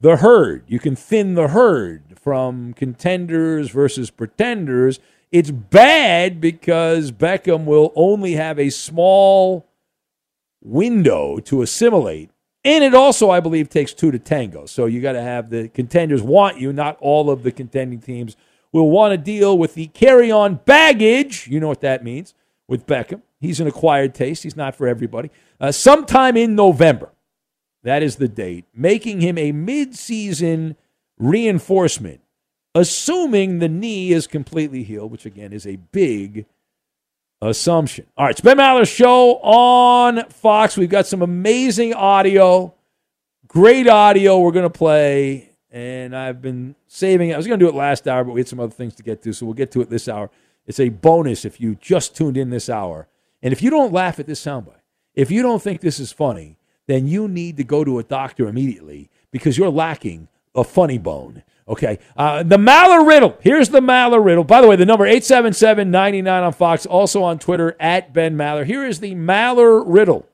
the 0.00 0.16
herd. 0.16 0.64
You 0.66 0.78
can 0.78 0.96
thin 0.96 1.34
the 1.34 1.48
herd 1.48 2.18
from 2.20 2.74
contenders 2.74 3.70
versus 3.70 4.10
pretenders. 4.10 5.00
It's 5.32 5.50
bad 5.50 6.40
because 6.40 7.10
Beckham 7.10 7.64
will 7.64 7.92
only 7.96 8.32
have 8.32 8.58
a 8.58 8.70
small 8.70 9.66
window 10.62 11.38
to 11.38 11.62
assimilate. 11.62 12.30
And 12.64 12.82
it 12.82 12.94
also, 12.94 13.30
I 13.30 13.40
believe, 13.40 13.68
takes 13.68 13.92
two 13.92 14.10
to 14.10 14.18
tango. 14.18 14.66
So 14.66 14.86
you 14.86 15.00
got 15.00 15.12
to 15.12 15.22
have 15.22 15.50
the 15.50 15.68
contenders 15.68 16.22
want 16.22 16.58
you, 16.58 16.72
not 16.72 16.96
all 17.00 17.30
of 17.30 17.42
the 17.42 17.52
contending 17.52 18.00
teams 18.00 18.36
will 18.80 18.90
want 18.90 19.12
to 19.12 19.16
deal 19.18 19.56
with 19.56 19.74
the 19.74 19.86
carry 19.86 20.30
on 20.30 20.56
baggage. 20.64 21.46
You 21.46 21.60
know 21.60 21.68
what 21.68 21.80
that 21.82 22.04
means 22.04 22.34
with 22.68 22.86
Beckham. 22.86 23.22
He's 23.40 23.60
an 23.60 23.66
acquired 23.66 24.14
taste, 24.14 24.42
he's 24.42 24.56
not 24.56 24.74
for 24.74 24.88
everybody. 24.88 25.30
Uh, 25.60 25.70
sometime 25.70 26.36
in 26.36 26.54
November, 26.54 27.12
that 27.82 28.02
is 28.02 28.16
the 28.16 28.28
date, 28.28 28.64
making 28.74 29.20
him 29.20 29.38
a 29.38 29.52
mid-season 29.52 30.76
reinforcement, 31.18 32.20
assuming 32.74 33.58
the 33.58 33.68
knee 33.68 34.12
is 34.12 34.26
completely 34.26 34.82
healed, 34.82 35.12
which 35.12 35.26
again 35.26 35.52
is 35.52 35.66
a 35.66 35.76
big 35.76 36.46
assumption. 37.42 38.06
All 38.16 38.24
right, 38.24 38.32
it's 38.32 38.40
Ben 38.40 38.56
Maller 38.56 38.90
show 38.90 39.36
on 39.36 40.24
Fox. 40.30 40.76
We've 40.76 40.88
got 40.88 41.06
some 41.06 41.20
amazing 41.22 41.92
audio, 41.92 42.74
great 43.46 43.86
audio 43.86 44.40
we're 44.40 44.52
going 44.52 44.64
to 44.64 44.70
play. 44.70 45.50
And 45.74 46.14
I've 46.16 46.40
been 46.40 46.76
saving 46.86 47.30
it. 47.30 47.34
I 47.34 47.36
was 47.36 47.48
going 47.48 47.58
to 47.58 47.66
do 47.66 47.68
it 47.68 47.74
last 47.74 48.06
hour, 48.06 48.22
but 48.22 48.32
we 48.32 48.38
had 48.38 48.46
some 48.46 48.60
other 48.60 48.72
things 48.72 48.94
to 48.94 49.02
get 49.02 49.22
to, 49.22 49.32
so 49.32 49.44
we'll 49.44 49.56
get 49.56 49.72
to 49.72 49.80
it 49.80 49.90
this 49.90 50.08
hour. 50.08 50.30
It's 50.66 50.78
a 50.78 50.88
bonus 50.88 51.44
if 51.44 51.60
you 51.60 51.74
just 51.74 52.16
tuned 52.16 52.36
in 52.36 52.50
this 52.50 52.68
hour. 52.68 53.08
And 53.42 53.52
if 53.52 53.60
you 53.60 53.70
don't 53.70 53.92
laugh 53.92 54.20
at 54.20 54.28
this 54.28 54.40
soundbite, 54.40 54.80
if 55.14 55.32
you 55.32 55.42
don't 55.42 55.60
think 55.60 55.80
this 55.80 55.98
is 55.98 56.12
funny, 56.12 56.58
then 56.86 57.08
you 57.08 57.26
need 57.26 57.56
to 57.56 57.64
go 57.64 57.82
to 57.82 57.98
a 57.98 58.04
doctor 58.04 58.46
immediately 58.46 59.10
because 59.32 59.58
you're 59.58 59.68
lacking 59.68 60.28
a 60.54 60.62
funny 60.62 60.96
bone. 60.96 61.42
Okay. 61.66 61.98
Uh, 62.16 62.44
the 62.44 62.56
Maller 62.56 63.04
Riddle. 63.04 63.36
Here's 63.40 63.70
the 63.70 63.80
Maller 63.80 64.24
Riddle. 64.24 64.44
By 64.44 64.60
the 64.60 64.68
way, 64.68 64.76
the 64.76 64.86
number 64.86 65.06
877-99 65.06 66.46
on 66.46 66.52
Fox, 66.52 66.86
also 66.86 67.24
on 67.24 67.40
Twitter 67.40 67.76
at 67.80 68.12
Ben 68.12 68.36
Maller. 68.36 68.64
Here 68.64 68.84
is 68.84 69.00
the 69.00 69.16
Maller 69.16 69.82
Riddle 69.84 70.28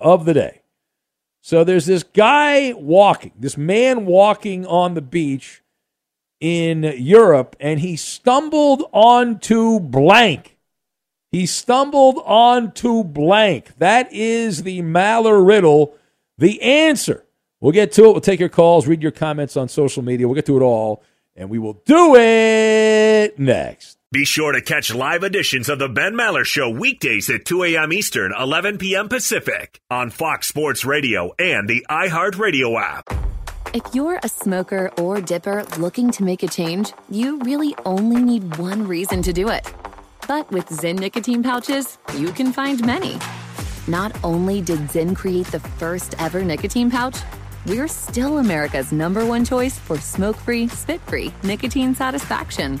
of 0.00 0.24
the 0.24 0.34
day. 0.34 0.59
So 1.40 1.64
there's 1.64 1.86
this 1.86 2.02
guy 2.02 2.72
walking, 2.74 3.32
this 3.38 3.56
man 3.56 4.04
walking 4.04 4.66
on 4.66 4.94
the 4.94 5.00
beach 5.00 5.62
in 6.38 6.82
Europe, 6.82 7.56
and 7.60 7.80
he 7.80 7.96
stumbled 7.96 8.84
onto 8.92 9.80
blank. 9.80 10.58
He 11.30 11.46
stumbled 11.46 12.20
onto 12.24 13.04
blank. 13.04 13.78
That 13.78 14.12
is 14.12 14.64
the 14.64 14.82
Maller 14.82 15.46
riddle. 15.46 15.96
The 16.38 16.60
answer. 16.60 17.24
We'll 17.60 17.72
get 17.72 17.92
to 17.92 18.06
it. 18.06 18.12
We'll 18.12 18.20
take 18.20 18.40
your 18.40 18.48
calls, 18.48 18.86
read 18.86 19.02
your 19.02 19.12
comments 19.12 19.56
on 19.56 19.68
social 19.68 20.02
media. 20.02 20.26
We'll 20.26 20.34
get 20.34 20.46
to 20.46 20.56
it 20.56 20.62
all, 20.62 21.02
and 21.36 21.50
we 21.50 21.58
will 21.58 21.74
do 21.84 22.16
it 22.16 23.38
next. 23.38 23.99
Be 24.12 24.24
sure 24.24 24.50
to 24.50 24.60
catch 24.60 24.92
live 24.92 25.22
editions 25.22 25.68
of 25.68 25.78
the 25.78 25.88
Ben 25.88 26.14
Maller 26.14 26.44
Show 26.44 26.68
weekdays 26.68 27.30
at 27.30 27.44
2 27.44 27.62
a.m. 27.62 27.92
Eastern, 27.92 28.32
11 28.36 28.78
p.m. 28.78 29.08
Pacific 29.08 29.80
on 29.88 30.10
Fox 30.10 30.48
Sports 30.48 30.84
Radio 30.84 31.32
and 31.38 31.68
the 31.68 31.86
iHeartRadio 31.88 32.76
app. 32.82 33.08
If 33.72 33.94
you're 33.94 34.18
a 34.20 34.28
smoker 34.28 34.90
or 34.98 35.20
dipper 35.20 35.62
looking 35.78 36.10
to 36.10 36.24
make 36.24 36.42
a 36.42 36.48
change, 36.48 36.92
you 37.08 37.38
really 37.42 37.76
only 37.84 38.20
need 38.20 38.56
one 38.56 38.84
reason 38.84 39.22
to 39.22 39.32
do 39.32 39.48
it. 39.48 39.72
But 40.26 40.50
with 40.50 40.66
Zyn 40.66 40.98
nicotine 40.98 41.44
pouches, 41.44 41.98
you 42.16 42.32
can 42.32 42.52
find 42.52 42.84
many. 42.84 43.16
Not 43.86 44.10
only 44.24 44.60
did 44.60 44.80
Zyn 44.88 45.14
create 45.14 45.46
the 45.52 45.60
first 45.60 46.16
ever 46.18 46.42
nicotine 46.42 46.90
pouch, 46.90 47.18
we're 47.64 47.86
still 47.86 48.38
America's 48.38 48.90
number 48.90 49.24
one 49.24 49.44
choice 49.44 49.78
for 49.78 49.98
smoke 49.98 50.34
free, 50.34 50.66
spit 50.66 51.00
free 51.02 51.32
nicotine 51.44 51.94
satisfaction. 51.94 52.80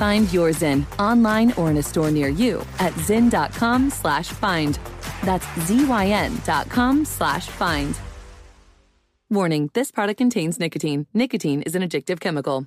Find 0.00 0.32
your 0.32 0.48
Zyn 0.48 0.86
online 0.98 1.52
or 1.58 1.70
in 1.70 1.76
a 1.76 1.82
store 1.82 2.10
near 2.10 2.28
you 2.28 2.64
at 2.78 2.94
zyn.com 2.94 3.90
slash 3.90 4.28
find. 4.30 4.78
That's 5.24 5.46
Z-Y-N 5.66 6.40
dot 6.46 6.70
com 6.70 7.04
slash 7.04 7.48
find. 7.48 7.94
Warning, 9.28 9.68
this 9.74 9.90
product 9.90 10.16
contains 10.16 10.58
nicotine. 10.58 11.06
Nicotine 11.12 11.60
is 11.62 11.74
an 11.74 11.82
addictive 11.82 12.18
chemical. 12.18 12.66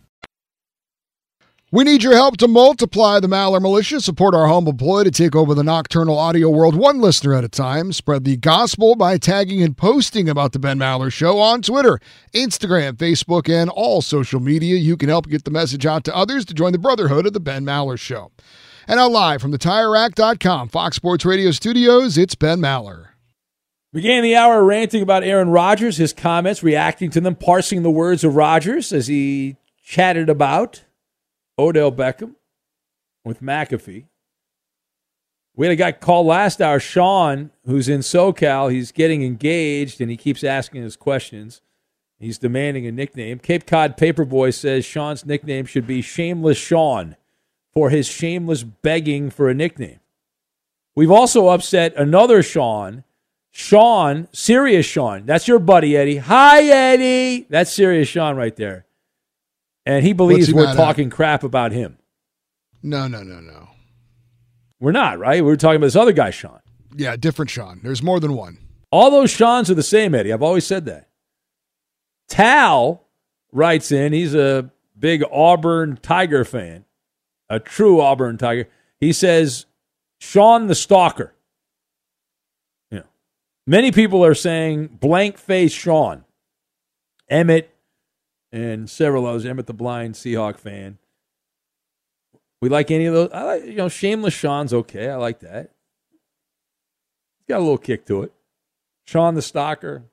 We 1.73 1.85
need 1.85 2.03
your 2.03 2.15
help 2.15 2.35
to 2.37 2.49
multiply 2.49 3.21
the 3.21 3.29
Maller 3.29 3.61
Militia. 3.61 4.01
Support 4.01 4.35
our 4.35 4.47
humble 4.47 4.73
ploy 4.73 5.05
to 5.05 5.11
take 5.11 5.37
over 5.37 5.55
the 5.55 5.63
nocturnal 5.63 6.17
audio 6.17 6.49
world 6.49 6.75
one 6.75 6.99
listener 6.99 7.33
at 7.33 7.45
a 7.45 7.47
time. 7.47 7.93
Spread 7.93 8.25
the 8.25 8.35
gospel 8.35 8.95
by 8.95 9.17
tagging 9.17 9.63
and 9.63 9.77
posting 9.77 10.27
about 10.27 10.51
the 10.51 10.59
Ben 10.59 10.77
Maller 10.77 11.09
Show 11.13 11.39
on 11.39 11.61
Twitter, 11.61 12.01
Instagram, 12.33 12.97
Facebook, 12.97 13.47
and 13.47 13.69
all 13.69 14.01
social 14.01 14.41
media. 14.41 14.75
You 14.75 14.97
can 14.97 15.07
help 15.07 15.29
get 15.29 15.45
the 15.45 15.51
message 15.51 15.85
out 15.85 16.03
to 16.03 16.13
others 16.15 16.43
to 16.47 16.53
join 16.53 16.73
the 16.73 16.77
brotherhood 16.77 17.25
of 17.25 17.31
the 17.31 17.39
Ben 17.39 17.63
Maller 17.63 17.97
Show. 17.97 18.33
And 18.85 18.97
now 18.97 19.07
live 19.07 19.41
from 19.41 19.51
the 19.51 19.57
TireRack.com 19.57 20.67
Fox 20.67 20.97
Sports 20.97 21.23
Radio 21.23 21.51
studios, 21.51 22.17
it's 22.17 22.35
Ben 22.35 22.59
Maller. 22.59 23.11
Began 23.93 24.23
the 24.23 24.35
hour 24.35 24.61
ranting 24.61 25.01
about 25.01 25.23
Aaron 25.23 25.47
Rodgers, 25.47 25.95
his 25.95 26.11
comments, 26.11 26.63
reacting 26.63 27.09
to 27.11 27.21
them, 27.21 27.35
parsing 27.35 27.81
the 27.81 27.89
words 27.89 28.25
of 28.25 28.35
Rodgers 28.35 28.91
as 28.91 29.07
he 29.07 29.55
chatted 29.81 30.27
about 30.27 30.81
Odell 31.61 31.91
Beckham 31.91 32.35
with 33.23 33.41
McAfee. 33.41 34.05
We 35.55 35.67
had 35.67 35.73
a 35.73 35.75
guy 35.75 35.91
call 35.91 36.25
last 36.25 36.61
hour, 36.61 36.79
Sean, 36.79 37.51
who's 37.65 37.87
in 37.87 37.99
SoCal. 37.99 38.71
He's 38.71 38.91
getting 38.91 39.23
engaged 39.23 40.01
and 40.01 40.09
he 40.09 40.17
keeps 40.17 40.43
asking 40.43 40.83
us 40.83 40.95
questions. 40.95 41.61
He's 42.19 42.37
demanding 42.37 42.87
a 42.87 42.91
nickname. 42.91 43.39
Cape 43.39 43.67
Cod 43.67 43.97
Paperboy 43.97 44.53
says 44.53 44.85
Sean's 44.85 45.25
nickname 45.25 45.65
should 45.65 45.85
be 45.85 46.01
Shameless 46.01 46.57
Sean 46.57 47.15
for 47.73 47.89
his 47.89 48.07
shameless 48.07 48.63
begging 48.63 49.29
for 49.29 49.49
a 49.49 49.53
nickname. 49.53 49.99
We've 50.95 51.11
also 51.11 51.49
upset 51.49 51.95
another 51.95 52.43
Sean, 52.43 53.03
Sean, 53.49 54.27
Serious 54.31 54.85
Sean. 54.85 55.25
That's 55.25 55.47
your 55.47 55.59
buddy, 55.59 55.95
Eddie. 55.95 56.17
Hi, 56.17 56.63
Eddie. 56.63 57.45
That's 57.49 57.71
Serious 57.71 58.07
Sean 58.07 58.35
right 58.35 58.55
there 58.55 58.85
and 59.85 60.05
he 60.05 60.13
believes 60.13 60.47
he 60.47 60.53
we're 60.53 60.67
uh, 60.67 60.75
talking 60.75 61.07
at? 61.07 61.13
crap 61.13 61.43
about 61.43 61.71
him. 61.71 61.97
No, 62.83 63.07
no, 63.07 63.23
no, 63.23 63.39
no. 63.39 63.69
We're 64.79 64.91
not, 64.91 65.19
right? 65.19 65.43
We 65.43 65.51
are 65.51 65.55
talking 65.55 65.77
about 65.77 65.87
this 65.87 65.95
other 65.95 66.11
guy, 66.11 66.31
Sean. 66.31 66.59
Yeah, 66.95 67.15
different 67.15 67.51
Sean. 67.51 67.81
There's 67.83 68.01
more 68.01 68.19
than 68.19 68.33
one. 68.33 68.57
All 68.91 69.11
those 69.11 69.31
Seans 69.31 69.69
are 69.69 69.75
the 69.75 69.83
same, 69.83 70.13
Eddie. 70.15 70.33
I've 70.33 70.41
always 70.41 70.65
said 70.65 70.85
that. 70.85 71.07
Tal 72.27 73.07
writes 73.51 73.91
in, 73.91 74.13
he's 74.13 74.33
a 74.33 74.71
big 74.97 75.23
Auburn 75.31 75.99
Tiger 76.01 76.43
fan, 76.43 76.85
a 77.49 77.59
true 77.59 78.01
Auburn 78.01 78.37
Tiger. 78.37 78.67
He 78.99 79.13
says, 79.13 79.65
Sean 80.19 80.67
the 80.67 80.75
Stalker. 80.75 81.33
Yeah. 82.89 83.03
Many 83.65 83.91
people 83.91 84.25
are 84.25 84.35
saying 84.35 84.87
blank 84.99 85.37
face 85.37 85.71
Sean. 85.71 86.25
Emmett 87.29 87.73
and 88.51 88.89
several 88.89 89.25
others. 89.25 89.45
Emmett 89.45 89.67
the 89.67 89.73
Blind 89.73 90.15
Seahawk 90.15 90.57
fan. 90.57 90.97
We 92.61 92.69
like 92.69 92.91
any 92.91 93.05
of 93.05 93.13
those. 93.13 93.29
I 93.33 93.43
like, 93.43 93.65
you 93.65 93.75
know, 93.75 93.89
Shameless 93.89 94.33
Sean's 94.33 94.73
okay. 94.73 95.09
I 95.09 95.15
like 95.15 95.39
that. 95.39 95.71
He's 97.39 97.47
got 97.47 97.59
a 97.59 97.63
little 97.63 97.77
kick 97.77 98.05
to 98.07 98.23
it. 98.23 98.31
Sean 99.05 99.33
the 99.33 99.41
Stalker. 99.41 100.03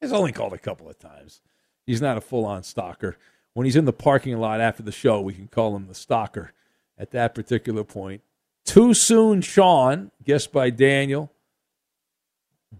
He's 0.00 0.12
only 0.12 0.32
called 0.32 0.52
a 0.52 0.58
couple 0.58 0.88
of 0.88 0.98
times. 0.98 1.40
He's 1.86 2.02
not 2.02 2.16
a 2.16 2.20
full 2.20 2.44
on 2.44 2.62
stalker. 2.62 3.16
When 3.54 3.64
he's 3.64 3.76
in 3.76 3.84
the 3.84 3.92
parking 3.92 4.36
lot 4.38 4.60
after 4.60 4.82
the 4.82 4.92
show, 4.92 5.20
we 5.20 5.32
can 5.32 5.48
call 5.48 5.76
him 5.76 5.86
the 5.86 5.94
stalker 5.94 6.52
at 6.98 7.12
that 7.12 7.34
particular 7.34 7.84
point. 7.84 8.22
Too 8.64 8.94
soon, 8.94 9.40
Sean, 9.42 10.10
guessed 10.24 10.52
by 10.52 10.70
Daniel. 10.70 11.30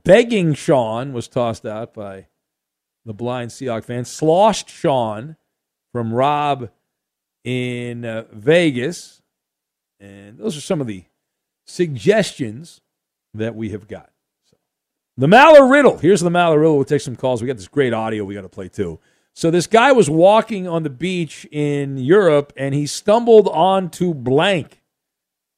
Begging 0.03 0.55
Sean 0.55 1.13
was 1.13 1.29
tossed 1.29 1.65
out 1.65 1.95
by 1.95 2.27
the 3.05 3.15
blind 3.15 3.51
Seahawk 3.51 3.85
fan. 3.85 4.05
Sloshed 4.05 4.69
Sean 4.69 5.37
from 5.93 6.13
Rob 6.13 6.71
in 7.45 8.05
uh, 8.05 8.25
Vegas. 8.33 9.23
And 10.01 10.39
those 10.39 10.57
are 10.57 10.61
some 10.61 10.81
of 10.81 10.87
the 10.87 11.05
suggestions 11.67 12.81
that 13.35 13.55
we 13.55 13.71
have 13.71 13.89
got. 13.89 14.11
So, 14.51 14.57
the 15.17 15.27
Maller 15.27 15.71
Riddle. 15.71 15.99
Here's 15.99 16.21
the 16.21 16.31
Maller 16.31 16.57
Riddle. 16.57 16.77
We'll 16.77 16.85
take 16.85 17.01
some 17.01 17.17
calls. 17.17 17.41
We 17.41 17.49
got 17.49 17.57
this 17.57 17.69
great 17.69 17.93
audio 17.93 18.25
we 18.25 18.35
got 18.35 18.43
to 18.43 18.49
play 18.49 18.69
too. 18.69 18.99
So 19.37 19.51
this 19.51 19.67
guy 19.67 19.91
was 19.91 20.09
walking 20.09 20.69
on 20.69 20.85
the 20.85 20.91
beach 20.91 21.45
in 21.51 21.99
Europe 21.99 22.53
and 22.57 22.73
he 22.73 22.87
stumbled 22.87 23.49
onto 23.49 24.15
blank. 24.15 24.81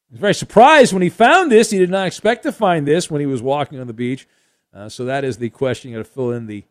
He 0.08 0.14
was 0.14 0.20
very 0.20 0.34
surprised 0.34 0.94
when 0.94 1.02
he 1.02 1.10
found 1.10 1.52
this. 1.52 1.70
He 1.70 1.78
did 1.78 1.90
not 1.90 2.06
expect 2.06 2.44
to 2.44 2.52
find 2.52 2.88
this 2.88 3.10
when 3.10 3.20
he 3.20 3.26
was 3.26 3.42
walking 3.42 3.78
on 3.78 3.86
the 3.86 3.92
beach. 3.92 4.26
Uh, 4.72 4.88
so 4.88 5.04
that 5.04 5.24
is 5.24 5.36
the 5.36 5.50
question. 5.50 5.90
You 5.90 5.98
got 5.98 6.06
to 6.06 6.10
fill 6.10 6.30
in 6.30 6.46
the 6.46 6.64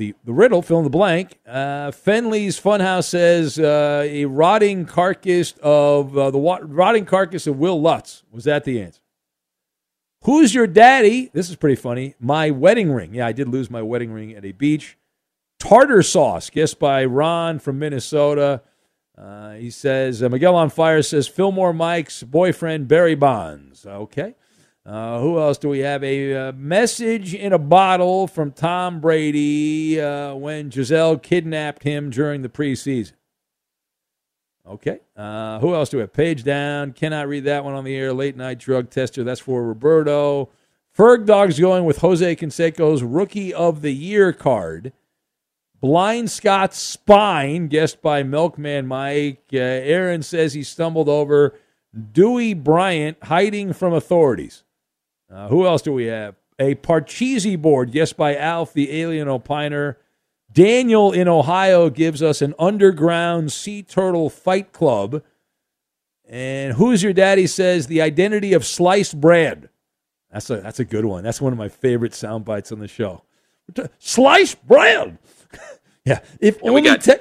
the, 0.00 0.14
the 0.24 0.32
riddle, 0.32 0.62
fill 0.62 0.78
in 0.78 0.84
the 0.84 0.90
blank. 0.90 1.38
Uh, 1.46 1.90
Fenley's 1.90 2.58
Funhouse 2.58 3.04
says 3.04 3.58
uh, 3.58 4.02
a 4.04 4.24
rotting 4.24 4.86
carcass 4.86 5.52
of 5.62 6.16
uh, 6.16 6.30
the 6.30 6.38
wa- 6.38 6.58
rotting 6.62 7.04
carcass 7.04 7.46
of 7.46 7.58
Will 7.58 7.80
Lutz. 7.80 8.24
Was 8.32 8.44
that 8.44 8.64
the 8.64 8.82
answer? 8.82 9.02
Who's 10.24 10.54
your 10.54 10.66
daddy? 10.66 11.30
This 11.34 11.50
is 11.50 11.56
pretty 11.56 11.76
funny. 11.76 12.14
My 12.18 12.50
wedding 12.50 12.90
ring. 12.90 13.14
Yeah, 13.14 13.26
I 13.26 13.32
did 13.32 13.48
lose 13.48 13.70
my 13.70 13.82
wedding 13.82 14.10
ring 14.10 14.32
at 14.32 14.44
a 14.44 14.52
beach. 14.52 14.96
Tartar 15.58 16.02
sauce, 16.02 16.48
guessed 16.48 16.78
by 16.78 17.04
Ron 17.04 17.58
from 17.58 17.78
Minnesota. 17.78 18.62
Uh, 19.16 19.52
he 19.52 19.70
says 19.70 20.22
uh, 20.22 20.30
Miguel 20.30 20.56
on 20.56 20.70
fire 20.70 21.02
says 21.02 21.28
Fillmore 21.28 21.74
Mike's 21.74 22.22
boyfriend 22.22 22.88
Barry 22.88 23.14
Bonds. 23.14 23.84
Okay. 23.84 24.34
Uh, 24.90 25.20
who 25.20 25.38
else 25.38 25.56
do 25.56 25.68
we 25.68 25.78
have? 25.78 26.02
A 26.02 26.34
uh, 26.34 26.52
message 26.52 27.32
in 27.32 27.52
a 27.52 27.58
bottle 27.58 28.26
from 28.26 28.50
Tom 28.50 29.00
Brady 29.00 30.00
uh, 30.00 30.34
when 30.34 30.68
Gisele 30.68 31.16
kidnapped 31.18 31.84
him 31.84 32.10
during 32.10 32.42
the 32.42 32.48
preseason. 32.48 33.12
Okay. 34.66 34.98
Uh, 35.16 35.60
who 35.60 35.76
else 35.76 35.90
do 35.90 35.98
we 35.98 36.00
have? 36.00 36.12
Page 36.12 36.42
down. 36.42 36.92
Cannot 36.92 37.28
read 37.28 37.44
that 37.44 37.64
one 37.64 37.74
on 37.74 37.84
the 37.84 37.94
air. 37.94 38.12
Late 38.12 38.36
night 38.36 38.58
drug 38.58 38.90
tester. 38.90 39.22
That's 39.22 39.38
for 39.38 39.64
Roberto. 39.64 40.48
Ferg 40.98 41.24
Dog's 41.24 41.60
going 41.60 41.84
with 41.84 41.98
Jose 41.98 42.34
Canseco's 42.34 43.04
Rookie 43.04 43.54
of 43.54 43.82
the 43.82 43.94
Year 43.94 44.32
card. 44.32 44.92
Blind 45.80 46.32
Scott's 46.32 46.78
spine, 46.78 47.68
guessed 47.68 48.02
by 48.02 48.24
Milkman 48.24 48.88
Mike. 48.88 49.44
Uh, 49.52 49.58
Aaron 49.58 50.24
says 50.24 50.54
he 50.54 50.64
stumbled 50.64 51.08
over 51.08 51.54
Dewey 52.12 52.54
Bryant 52.54 53.18
hiding 53.22 53.72
from 53.72 53.92
authorities. 53.92 54.64
Uh, 55.30 55.48
who 55.48 55.66
else 55.66 55.82
do 55.82 55.92
we 55.92 56.06
have? 56.06 56.34
A 56.58 56.74
Parcheesi 56.74 57.60
board, 57.60 57.94
yes, 57.94 58.12
by 58.12 58.36
Alf, 58.36 58.72
the 58.72 59.00
alien 59.00 59.28
opiner. 59.28 59.96
Daniel 60.52 61.12
in 61.12 61.28
Ohio 61.28 61.88
gives 61.90 62.22
us 62.22 62.42
an 62.42 62.54
underground 62.58 63.52
sea 63.52 63.82
turtle 63.82 64.28
fight 64.28 64.72
club. 64.72 65.22
And 66.28 66.74
who's 66.74 67.02
your 67.02 67.12
daddy 67.12 67.46
says 67.46 67.86
the 67.86 68.02
identity 68.02 68.52
of 68.52 68.66
sliced 68.66 69.20
bread. 69.20 69.68
That's 70.30 70.48
a 70.50 70.58
that's 70.58 70.78
a 70.78 70.84
good 70.84 71.04
one. 71.04 71.24
That's 71.24 71.40
one 71.40 71.52
of 71.52 71.58
my 71.58 71.68
favorite 71.68 72.14
sound 72.14 72.44
bites 72.44 72.70
on 72.70 72.78
the 72.78 72.88
show. 72.88 73.24
Sliced 73.98 74.64
bread. 74.66 75.18
yeah. 76.04 76.20
If 76.40 76.58
and 76.58 76.70
only 76.70 76.82
we 76.82 76.88
got 76.88 77.02
te- 77.02 77.14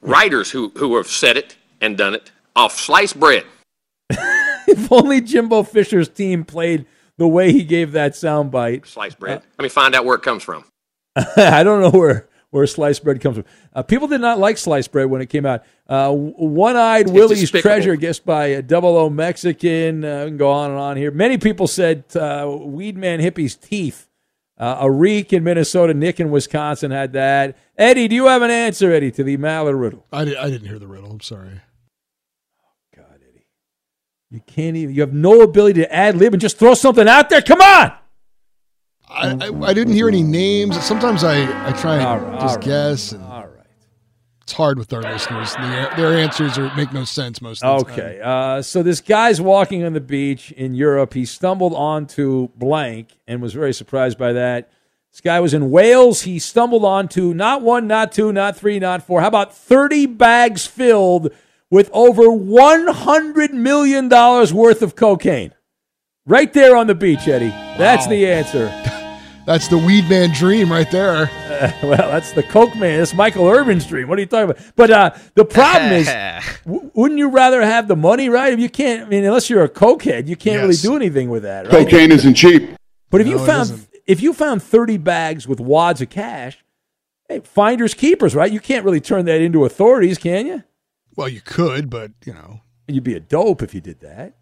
writers 0.00 0.50
who 0.50 0.72
who 0.76 0.96
have 0.96 1.06
said 1.06 1.36
it 1.36 1.56
and 1.80 1.96
done 1.96 2.14
it 2.14 2.32
off 2.56 2.76
sliced 2.76 3.20
bread. 3.20 3.44
if 4.10 4.90
only 4.90 5.20
Jimbo 5.20 5.62
Fisher's 5.62 6.08
team 6.08 6.44
played 6.44 6.86
the 7.18 7.28
way 7.28 7.52
he 7.52 7.64
gave 7.64 7.92
that 7.92 8.14
sound 8.16 8.50
bite. 8.50 8.86
Sliced 8.86 9.18
bread. 9.18 9.38
Uh, 9.38 9.42
Let 9.58 9.62
me 9.62 9.68
find 9.68 9.94
out 9.94 10.04
where 10.04 10.16
it 10.16 10.22
comes 10.22 10.42
from. 10.42 10.64
I 11.36 11.62
don't 11.62 11.80
know 11.80 11.98
where 11.98 12.28
where 12.50 12.66
sliced 12.66 13.04
bread 13.04 13.20
comes 13.20 13.36
from. 13.36 13.44
Uh, 13.74 13.82
people 13.82 14.08
did 14.08 14.20
not 14.20 14.38
like 14.38 14.56
sliced 14.56 14.92
bread 14.92 15.10
when 15.10 15.20
it 15.20 15.26
came 15.26 15.44
out. 15.44 15.62
Uh, 15.88 16.12
One 16.12 16.76
Eyed 16.76 17.10
Willie's 17.10 17.40
despicable. 17.40 17.62
Treasure, 17.62 17.96
guessed 17.96 18.24
by 18.24 18.46
a 18.46 18.62
Double 18.62 18.96
O 18.96 19.10
Mexican. 19.10 20.04
Uh, 20.04 20.24
we 20.24 20.30
can 20.30 20.36
go 20.36 20.50
on 20.50 20.70
and 20.70 20.78
on 20.78 20.96
here. 20.96 21.10
Many 21.10 21.38
people 21.38 21.66
said 21.66 22.04
uh, 22.14 22.44
Weedman 22.44 23.20
Hippie's 23.20 23.56
teeth. 23.56 24.08
Uh, 24.58 24.78
a 24.80 24.90
reek 24.90 25.34
in 25.34 25.44
Minnesota. 25.44 25.92
Nick 25.92 26.18
in 26.18 26.30
Wisconsin 26.30 26.90
had 26.90 27.12
that. 27.12 27.58
Eddie, 27.76 28.08
do 28.08 28.14
you 28.14 28.26
have 28.26 28.40
an 28.40 28.50
answer, 28.50 28.90
Eddie, 28.90 29.10
to 29.10 29.22
the 29.22 29.36
Maller 29.36 29.78
riddle? 29.78 30.06
I, 30.10 30.24
did, 30.24 30.36
I 30.38 30.48
didn't 30.48 30.66
hear 30.66 30.78
the 30.78 30.86
riddle. 30.86 31.10
I'm 31.10 31.20
sorry. 31.20 31.60
You 34.36 34.42
can't 34.46 34.76
even. 34.76 34.94
You 34.94 35.00
have 35.00 35.14
no 35.14 35.40
ability 35.40 35.80
to 35.80 35.90
ad 35.90 36.14
lib 36.14 36.34
and 36.34 36.40
just 36.42 36.58
throw 36.58 36.74
something 36.74 37.08
out 37.08 37.30
there. 37.30 37.40
Come 37.40 37.62
on. 37.62 37.92
I, 39.08 39.30
I, 39.30 39.66
I 39.68 39.72
didn't 39.72 39.94
hear 39.94 40.08
any 40.08 40.22
names. 40.22 40.78
Sometimes 40.84 41.24
I, 41.24 41.44
I 41.66 41.72
try 41.72 41.96
and 41.96 42.22
right, 42.22 42.40
just 42.40 42.60
guess. 42.60 43.12
And 43.12 43.24
all 43.24 43.46
right. 43.46 43.64
It's 44.42 44.52
hard 44.52 44.78
with 44.78 44.92
our 44.92 45.00
listeners. 45.00 45.54
Their, 45.54 45.90
their 45.96 46.18
answers 46.18 46.58
are, 46.58 46.74
make 46.76 46.92
no 46.92 47.04
sense 47.04 47.40
most 47.40 47.64
of 47.64 47.86
the 47.86 47.92
okay. 47.92 47.96
time. 47.96 48.10
Okay. 48.10 48.20
Uh, 48.20 48.62
so 48.62 48.82
this 48.82 49.00
guy's 49.00 49.40
walking 49.40 49.84
on 49.84 49.94
the 49.94 50.02
beach 50.02 50.52
in 50.52 50.74
Europe. 50.74 51.14
He 51.14 51.24
stumbled 51.24 51.72
onto 51.72 52.48
blank 52.56 53.18
and 53.26 53.40
was 53.40 53.54
very 53.54 53.72
surprised 53.72 54.18
by 54.18 54.34
that. 54.34 54.70
This 55.12 55.22
guy 55.22 55.40
was 55.40 55.54
in 55.54 55.70
Wales. 55.70 56.22
He 56.22 56.38
stumbled 56.38 56.84
onto 56.84 57.32
not 57.32 57.62
one, 57.62 57.86
not 57.86 58.12
two, 58.12 58.34
not 58.34 58.54
three, 58.54 58.78
not 58.78 59.02
four. 59.02 59.22
How 59.22 59.28
about 59.28 59.56
30 59.56 60.04
bags 60.04 60.66
filled 60.66 61.32
with 61.70 61.90
over 61.92 62.24
$100 62.24 63.52
million 63.52 64.08
worth 64.08 64.82
of 64.82 64.96
cocaine. 64.96 65.52
Right 66.26 66.52
there 66.52 66.76
on 66.76 66.86
the 66.86 66.94
beach, 66.94 67.28
Eddie. 67.28 67.50
That's 67.78 68.06
wow. 68.06 68.10
the 68.10 68.26
answer. 68.26 68.66
That's 69.46 69.68
the 69.68 69.78
weed 69.78 70.10
man 70.10 70.34
dream 70.34 70.72
right 70.72 70.90
there. 70.90 71.30
Uh, 71.32 71.70
well, 71.84 72.10
that's 72.10 72.32
the 72.32 72.42
Coke 72.42 72.74
man. 72.74 72.98
That's 72.98 73.14
Michael 73.14 73.46
Irvin's 73.46 73.86
dream. 73.86 74.08
What 74.08 74.18
are 74.18 74.22
you 74.22 74.26
talking 74.26 74.50
about? 74.50 74.72
But 74.74 74.90
uh, 74.90 75.10
the 75.34 75.44
problem 75.44 75.92
is, 75.92 76.06
w- 76.64 76.90
wouldn't 76.94 77.18
you 77.18 77.28
rather 77.30 77.62
have 77.62 77.86
the 77.86 77.94
money, 77.94 78.28
right? 78.28 78.52
If 78.52 78.58
you 78.58 78.68
can't, 78.68 79.06
I 79.06 79.08
mean, 79.08 79.24
unless 79.24 79.48
you're 79.48 79.62
a 79.62 79.68
cokehead, 79.68 80.26
you 80.26 80.34
can't 80.34 80.62
really 80.62 80.74
do 80.74 80.96
anything 80.96 81.30
with 81.30 81.44
that, 81.44 81.66
right? 81.66 81.84
Cocaine 81.84 82.10
isn't 82.10 82.34
cheap. 82.34 82.70
But 83.08 83.20
if 83.20 83.28
No, 83.28 83.34
you 83.34 83.46
found 83.46 83.86
if 84.08 84.20
you 84.20 84.32
found 84.32 84.64
thirty 84.64 84.96
bags 84.96 85.46
with 85.46 85.60
wads 85.60 86.00
of 86.00 86.10
cash, 86.10 86.58
hey, 87.28 87.38
finders 87.44 87.94
keepers, 87.94 88.34
right? 88.34 88.50
You 88.50 88.58
can't 88.58 88.84
really 88.84 89.00
turn 89.00 89.26
that 89.26 89.40
into 89.40 89.64
authorities, 89.64 90.18
can 90.18 90.46
you? 90.48 90.64
Well, 91.16 91.28
you 91.28 91.40
could, 91.40 91.88
but 91.90 92.12
you 92.24 92.32
know, 92.34 92.60
you'd 92.86 93.04
be 93.04 93.14
a 93.14 93.20
dope 93.20 93.62
if 93.62 93.74
you 93.74 93.80
did 93.80 94.00
that. 94.00 94.36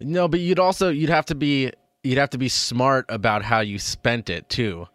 No, 0.00 0.28
but 0.28 0.40
you'd 0.40 0.58
also 0.58 0.88
you'd 0.90 1.10
have 1.10 1.26
to 1.26 1.34
be 1.34 1.72
you'd 2.02 2.18
have 2.18 2.30
to 2.30 2.38
be 2.38 2.48
smart 2.48 3.06
about 3.08 3.42
how 3.44 3.60
you 3.60 3.78
spent 3.78 4.28
it 4.28 4.48
too. 4.48 4.88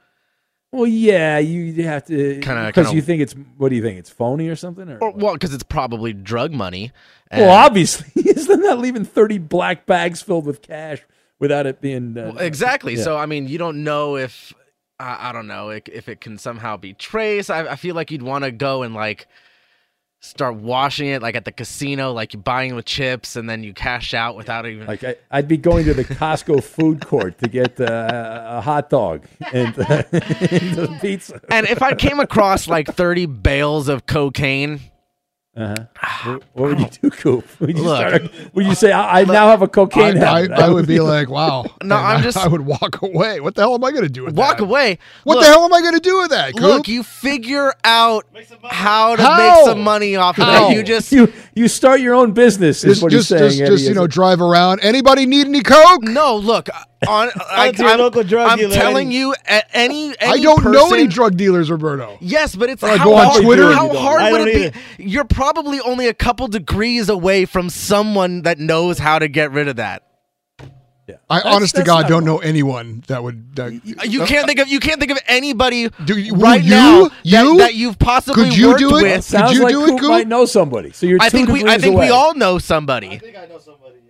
Well, 0.72 0.86
yeah, 0.86 1.40
you 1.40 1.62
you 1.62 1.84
have 1.86 2.06
to 2.08 2.40
Kinda- 2.42 2.68
because 2.68 2.94
you 2.94 3.02
think 3.02 3.22
it's 3.22 3.34
what 3.58 3.70
do 3.70 3.76
you 3.76 3.82
think 3.82 3.98
it's 3.98 4.10
phony 4.10 4.50
or 4.50 4.56
something? 4.56 4.88
Or 4.90 5.00
Or, 5.00 5.12
well, 5.12 5.34
because 5.34 5.54
it's 5.54 5.64
probably 5.64 6.14
drug 6.14 6.52
money. 6.52 6.92
well, 7.32 7.50
obviously, 7.50 8.12
isn't 8.30 8.62
that 8.62 8.78
leaving 8.78 9.06
thirty 9.06 9.38
black 9.40 9.86
bags 9.88 10.22
filled 10.22 10.46
with 10.46 10.62
cash 10.62 11.02
without 11.40 11.66
it 11.66 11.82
being 11.82 12.16
uh, 12.18 12.34
Well, 12.36 12.38
exactly. 12.40 12.96
yeah. 12.96 13.04
So 13.04 13.18
I 13.18 13.26
mean, 13.26 13.48
you 13.48 13.58
don't 13.58 13.84
know 13.84 14.16
if 14.18 14.54
I 15.00 15.30
I 15.30 15.32
don't 15.32 15.48
know 15.48 15.70
if, 15.70 15.88
if 15.90 16.08
it 16.10 16.22
can 16.22 16.38
somehow 16.38 16.78
be 16.78 16.94
traced. 16.94 17.50
I, 17.50 17.70
I 17.70 17.76
feel 17.76 17.96
like 17.96 18.12
you'd 18.12 18.22
want 18.22 18.44
to 18.44 18.52
go 18.52 18.84
and 18.84 18.94
like 18.94 19.28
start 20.22 20.56
washing 20.56 21.08
it, 21.08 21.22
like 21.22 21.36
at 21.36 21.46
the 21.46 21.52
casino, 21.52 22.12
like 22.12 22.34
you're 22.34 22.42
buying 22.42 22.76
with 22.76 22.86
chips, 22.86 23.36
and 23.36 23.50
then 23.50 23.64
you 23.64 23.74
cash 23.74 24.14
out 24.14 24.36
without 24.36 24.66
even. 24.66 24.86
Like 24.86 25.04
I, 25.04 25.16
I'd 25.32 25.48
be 25.48 25.58
going 25.58 25.86
to 25.86 25.94
the 25.94 26.06
Costco 26.06 26.64
food 26.76 27.06
court 27.06 27.38
to 27.40 27.50
get 27.50 27.80
uh, 27.80 28.44
a 28.46 28.62
hot 28.62 28.90
dog 28.90 29.26
and, 29.54 29.78
uh, 29.80 30.04
and 30.12 31.02
pizza. 31.02 31.42
and 31.50 31.68
if 31.68 31.82
I 31.82 31.96
came 31.96 32.20
across 32.20 32.68
like 32.68 32.88
thirty 32.88 33.26
bales 33.26 33.88
of 33.88 34.06
cocaine, 34.06 34.82
Uh-huh. 35.60 35.76
What, 36.26 36.44
what 36.54 36.70
would 36.70 36.80
you 36.80 36.88
do, 37.02 37.10
Coop? 37.10 37.60
Would 37.60 37.78
you, 37.78 37.84
Look. 37.84 37.98
start 37.98 38.14
a- 38.24 38.32
would 38.54 38.66
you 38.66 38.76
say, 38.76 38.92
I, 38.94 39.22
I 39.22 39.24
now 39.26 39.48
have 39.50 39.62
a 39.62 39.68
cocaine 39.68 40.18
I, 40.18 40.22
I, 40.32 40.42
habit? 40.42 40.52
I 40.52 40.70
would 40.70 40.88
be 40.88 41.00
like, 41.00 41.30
wow. 41.30 41.64
No, 41.84 41.96
And 41.98 42.06
I'm 42.08 42.20
I- 42.20 42.22
just- 42.22 42.38
I 42.38 42.48
would 42.48 42.62
walk 42.62 43.02
away. 43.02 43.40
What 43.42 43.56
the 43.56 43.62
hell 43.62 43.76
am 43.76 43.84
I 43.84 43.92
going 43.92 44.04
to 44.04 44.10
do 44.10 44.24
with 44.24 44.36
walk 44.36 44.58
that? 44.58 44.64
Walk 44.64 44.70
away. 44.70 44.98
What 45.26 45.36
Look- 45.36 45.44
the 45.44 45.50
hell 45.50 45.64
am 45.66 45.74
I 45.74 45.82
going 45.82 45.96
to 45.96 46.00
do 46.00 46.18
with 46.22 46.30
that? 46.32 46.54
Coop? 46.54 46.62
Look, 46.62 46.88
you 46.88 47.04
figure 47.04 47.74
out 47.84 48.26
how 48.70 49.16
to 49.18 49.22
How? 49.22 49.38
make 49.38 49.66
some 49.66 49.82
money 49.82 50.16
off 50.16 50.38
of 50.38 50.46
How? 50.46 50.70
it. 50.70 50.76
You 50.76 50.84
just 50.84 51.12
you 51.12 51.32
you 51.56 51.68
start 51.68 52.00
your 52.00 52.16
own 52.16 52.32
business. 52.32 52.84
Is 52.84 52.92
just, 52.96 53.04
what 53.04 53.12
just, 53.12 53.30
he's 53.30 53.38
saying. 53.40 53.50
just, 53.60 53.72
just 53.72 53.88
you 53.90 53.94
know, 53.94 54.08
drive 54.08 54.42
around. 54.42 54.80
Anybody 54.82 55.26
need 55.26 55.48
any 55.48 55.62
coke? 55.62 56.04
no 56.04 56.36
look. 56.38 56.70
On 57.08 57.30
I, 57.50 57.72
your 57.78 57.88
I'm, 57.88 58.00
local 58.00 58.24
drug 58.24 58.50
I'm 58.52 58.58
dealer, 58.58 58.74
telling 58.76 59.12
you, 59.12 59.34
a- 59.48 59.78
any, 59.78 60.08
any 60.20 60.32
I 60.32 60.38
don't 60.42 60.64
know 60.66 60.88
any 60.88 61.06
person- 61.06 61.10
drug 61.10 61.38
dealers, 61.38 61.72
Roberto. 61.72 62.18
Yes, 62.20 62.56
but 62.56 62.70
it's 62.70 62.84
Or 62.84 62.90
I 62.90 62.98
how 62.98 63.06
go 63.06 63.16
on 63.16 63.26
hard, 63.28 63.44
Twitter. 63.44 63.72
How 63.72 63.88
You 63.88 63.94
don't. 63.94 64.02
hard 64.02 64.22
I 64.22 64.32
would 64.34 64.38
don't 64.40 64.48
it 64.50 64.74
be? 64.98 65.04
You're 65.06 65.24
probably 65.24 65.80
only 65.80 66.08
a 66.08 66.14
couple 66.14 66.48
degrees 66.50 67.08
away 67.08 67.46
from 67.46 67.70
someone 67.70 68.42
that 68.42 68.60
knows 68.60 69.00
how 69.00 69.18
to 69.20 69.28
get 69.30 69.52
rid 69.52 69.68
of 69.70 69.78
that. 69.78 70.04
I 71.28 71.38
That's- 71.38 71.56
honest 71.56 71.74
to 71.76 71.80
that's 71.82 71.88
God 71.88 72.02
not 72.02 72.10
don't 72.10 72.26
wrong. 72.26 72.36
know 72.36 72.38
anyone 72.40 73.04
that 73.08 73.24
would. 73.24 73.56
That, 73.56 73.74
You 74.06 74.26
can't 74.26 74.46
think 74.46 74.60
of 74.60 74.68
you 74.68 74.80
can't 74.80 75.00
think 75.00 75.12
of 75.12 75.18
anybody 75.28 75.90
Do 76.06 76.16
you- 76.20 76.36
right 76.36 76.62
you? 76.62 76.70
now 76.70 77.04
that, 77.06 77.14
You? 77.24 77.58
that 77.58 77.74
you've 77.76 77.98
possibly 77.98 78.44
Could 78.44 78.58
you 78.58 78.68
worked 78.68 78.80
do 78.80 78.98
it? 78.98 79.04
with. 79.04 79.24
Sounds 79.24 79.54
you 79.54 79.64
like 79.64 79.72
do 79.72 79.86
it, 79.86 79.88
Coop 79.88 80.00
Coop? 80.02 80.10
might 80.10 80.28
know 80.28 80.46
somebody. 80.46 80.92
So 80.92 81.08
you're 81.08 81.18
I 81.20 81.30
two 81.30 81.38
think 81.38 81.50
we 81.50 81.60
I 81.62 81.78
degrees 81.78 81.82
think 81.82 81.96
away. 81.96 82.06
we 82.08 82.12
all 82.12 82.36
know 82.36 82.60
somebody. 82.60 83.20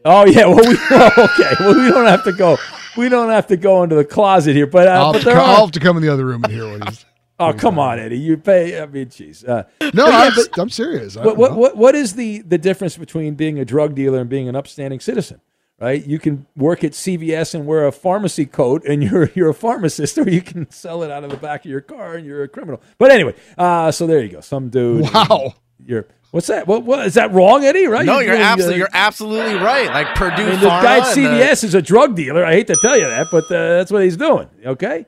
Oh 0.04 0.26
yeah, 0.26 0.46
well 0.48 0.58
we 0.58 0.76
oh, 0.92 1.12
okay. 1.18 1.56
Well 1.62 1.76
we 1.76 1.90
don't 1.90 2.06
have 2.06 2.24
to 2.26 2.34
go. 2.34 2.58
We 3.00 3.10
don't 3.10 3.30
have 3.30 3.48
to 3.48 3.58
go 3.58 3.84
into 3.84 3.96
the 3.96 4.06
closet 4.06 4.56
here, 4.56 4.68
but 4.68 4.88
uh, 4.88 4.92
I'll, 4.92 5.14
but 5.14 5.16
have 5.16 5.22
to, 5.24 5.26
there 5.26 5.36
co- 5.38 5.42
I'll 5.46 5.62
have 5.66 5.72
to 5.72 5.80
come 5.80 5.98
in 5.98 6.04
the 6.04 6.10
other 6.14 6.26
room 6.26 6.44
and 6.44 6.54
hear 6.54 6.70
what 6.70 6.88
he's. 6.90 7.06
Oh 7.42 7.54
come 7.54 7.80
on, 7.80 8.00
Eddie. 8.00 8.20
You 8.20 8.36
pay. 8.36 8.82
I 8.82 8.86
mean, 8.86 9.06
jeez. 9.08 9.48
Uh, 9.48 9.64
No, 9.94 10.06
I'm, 10.08 10.34
but- 10.36 10.60
I'm 10.60 10.70
serious. 10.70 11.16
What, 11.16 11.38
what, 11.38 11.56
what, 11.56 11.78
what 11.78 11.96
is 11.96 12.16
the, 12.16 12.40
the 12.40 12.58
difference 12.58 12.98
between 12.98 13.36
being 13.36 13.58
a 13.60 13.64
drug 13.64 13.96
dealer 13.96 14.20
and 14.20 14.30
being 14.30 14.50
an 14.50 14.58
upstanding 14.58 15.00
citizen? 15.00 15.40
Right, 15.80 16.06
you 16.06 16.20
can 16.20 16.46
work 16.58 16.84
at 16.84 16.92
CVS 16.92 17.56
and 17.56 17.66
wear 17.66 17.88
a 17.88 17.94
pharmacy 17.94 18.46
coat, 18.46 18.84
and 18.86 19.02
you're 19.10 19.30
you're 19.34 19.48
a 19.52 19.54
pharmacist, 19.54 20.18
or 20.18 20.30
you 20.30 20.42
can 20.42 20.70
sell 20.70 21.04
it 21.04 21.12
out 21.12 21.24
of 21.24 21.30
the 21.30 21.38
back 21.38 21.64
of 21.64 21.72
your 21.72 21.80
car, 21.80 22.16
and 22.16 22.26
you're 22.26 22.44
a 22.44 22.50
criminal. 22.50 22.82
But 22.98 23.12
anyway, 23.12 23.34
uh, 23.58 23.90
so 23.94 24.06
there 24.06 24.22
you 24.22 24.28
go. 24.28 24.42
Some 24.42 24.68
dude. 24.68 25.04
Wow. 25.04 25.54
You're 25.86 26.08
what's 26.32 26.48
that? 26.48 26.68
What, 26.68 26.84
what 26.84 27.06
is 27.06 27.14
that 27.16 27.32
wrong, 27.34 27.64
Eddie? 27.64 27.88
Right? 27.88 28.06
No, 28.06 28.20
you're 28.20 28.32
really, 28.34 28.44
uh, 28.44 28.48
absolutely 28.48 28.78
you're 28.80 28.90
absolutely 28.94 29.56
right. 29.56 29.88
Like 29.88 30.16
Purdue 30.16 30.44
I 30.44 30.50
mean, 30.52 30.60
the 30.60 30.68
guy 30.68 30.98
at 31.00 31.18
and 31.18 31.26
the- 31.26 31.30
CVS 31.30 31.64
is 31.64 31.74
a 31.76 31.82
drug 31.82 32.16
dealer. 32.16 32.46
I 32.46 32.54
hate 32.54 32.68
to 32.68 32.76
tell 32.82 32.98
you 32.98 33.06
that, 33.08 33.28
but 33.32 33.46
uh, 33.46 33.78
that's 33.78 33.92
what 33.92 34.04
he's 34.04 34.18
doing. 34.18 34.48
Okay. 34.66 35.06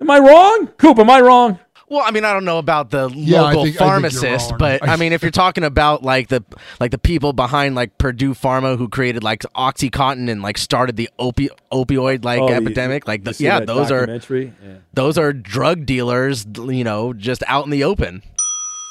Am 0.00 0.10
I 0.10 0.18
wrong, 0.18 0.66
Coop? 0.78 0.98
Am 0.98 1.08
I 1.10 1.20
wrong? 1.20 1.58
Well, 1.88 2.02
I 2.04 2.10
mean, 2.10 2.24
I 2.24 2.32
don't 2.32 2.46
know 2.46 2.56
about 2.56 2.90
the 2.90 3.10
Yeah, 3.14 3.42
local 3.42 3.52
think- 3.52 3.58
I 3.60 3.64
think 3.64 3.74
you're 3.74 3.88
pharmacist, 3.88 4.50
wrong. 4.52 4.58
but 4.58 4.88
I 4.88 4.96
mean, 4.96 5.12
if 5.12 5.20
you're 5.20 5.30
talking 5.30 5.62
about 5.62 6.02
like 6.02 6.28
the 6.28 6.42
like 6.80 6.90
the 6.90 6.96
people 6.98 7.34
behind 7.34 7.74
like 7.74 7.98
Purdue 7.98 8.32
Pharma 8.34 8.78
who 8.78 8.88
created 8.88 9.22
like 9.22 9.40
OxyContin 9.54 10.30
and 10.30 10.40
like 10.40 10.56
started 10.56 10.96
the 10.96 11.10
opi- 11.20 11.50
opioid 11.70 12.24
like 12.24 12.40
Oh, 12.40 12.48
you- 12.48 12.54
epidemic, 12.54 13.06
like 13.06 13.24
the, 13.24 13.36
yeah, 13.38 13.60
those 13.60 13.90
are? 13.90 14.08
Yeah. 14.08 14.48
those 14.94 15.18
are 15.18 15.34
drug 15.34 15.84
dealers, 15.84 16.46
you 16.56 16.82
know, 16.82 17.12
just 17.12 17.42
out 17.46 17.66
in 17.66 17.70
the 17.70 17.84
open. 17.84 18.22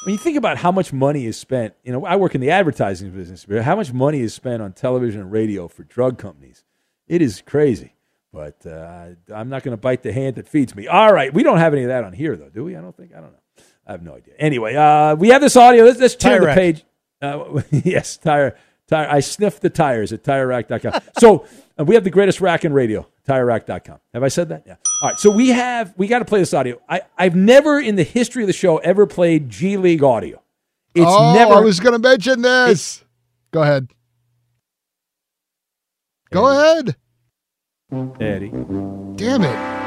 When 0.04 0.12
you 0.12 0.18
think 0.18 0.36
about 0.36 0.56
how 0.56 0.72
much 0.72 0.92
money 0.92 1.26
is 1.26 1.36
spent, 1.36 1.74
you 1.84 1.92
know, 1.92 2.04
I 2.04 2.16
work 2.16 2.34
in 2.34 2.40
the 2.40 2.50
advertising 2.50 3.10
business, 3.10 3.44
but 3.44 3.62
how 3.62 3.76
much 3.76 3.92
money 3.92 4.20
is 4.20 4.34
spent 4.34 4.60
on 4.60 4.72
television 4.72 5.20
and 5.20 5.30
radio 5.30 5.68
for 5.68 5.84
drug 5.84 6.18
companies, 6.18 6.64
it 7.06 7.22
is 7.22 7.40
crazy. 7.46 7.94
But 8.32 8.66
uh, 8.66 9.10
I'm 9.32 9.48
not 9.48 9.62
going 9.62 9.76
to 9.76 9.80
bite 9.80 10.02
the 10.02 10.12
hand 10.12 10.36
that 10.36 10.48
feeds 10.48 10.74
me. 10.74 10.88
All 10.88 11.12
right, 11.12 11.32
we 11.32 11.44
don't 11.44 11.58
have 11.58 11.72
any 11.72 11.82
of 11.82 11.88
that 11.88 12.02
on 12.02 12.14
here, 12.14 12.36
though, 12.36 12.48
do 12.48 12.64
we? 12.64 12.74
I 12.74 12.80
don't 12.80 12.96
think. 12.96 13.12
I 13.12 13.20
don't 13.20 13.30
know. 13.30 13.64
I 13.86 13.92
have 13.92 14.02
no 14.02 14.16
idea. 14.16 14.34
Anyway, 14.38 14.74
uh, 14.74 15.14
we 15.14 15.28
have 15.28 15.40
this 15.40 15.56
audio. 15.56 15.84
Let's, 15.84 16.00
let's 16.00 16.16
turn 16.16 16.40
the 16.40 16.54
page. 16.54 16.84
Uh, 17.20 17.62
yes, 17.70 18.16
tire. 18.16 18.56
Tire. 18.92 19.08
I 19.08 19.20
sniffed 19.20 19.62
the 19.62 19.70
tires 19.70 20.12
at 20.12 20.22
TireRack.com. 20.22 21.00
so 21.18 21.46
uh, 21.78 21.84
we 21.84 21.94
have 21.94 22.04
the 22.04 22.10
greatest 22.10 22.40
rack 22.40 22.64
in 22.64 22.72
radio. 22.74 23.06
TireRack.com. 23.26 23.98
Have 24.12 24.22
I 24.22 24.28
said 24.28 24.50
that? 24.50 24.64
Yeah. 24.66 24.76
All 25.02 25.08
right. 25.08 25.18
So 25.18 25.30
we 25.30 25.48
have. 25.48 25.94
We 25.96 26.06
got 26.08 26.18
to 26.18 26.24
play 26.24 26.40
this 26.40 26.52
audio. 26.52 26.80
I, 26.88 27.02
I've 27.16 27.34
never 27.34 27.80
in 27.80 27.96
the 27.96 28.02
history 28.02 28.42
of 28.42 28.48
the 28.48 28.52
show 28.52 28.78
ever 28.78 29.06
played 29.06 29.48
G 29.48 29.78
League 29.78 30.02
audio. 30.02 30.42
It's 30.94 31.06
oh, 31.08 31.32
never. 31.34 31.54
I 31.54 31.60
was 31.60 31.80
going 31.80 31.94
to 31.94 31.98
mention 31.98 32.42
this. 32.42 33.02
Go 33.50 33.62
ahead. 33.62 33.88
Go 36.30 36.48
ahead. 36.48 36.96
Eddie. 38.20 38.50
Damn 39.16 39.42
it. 39.42 39.81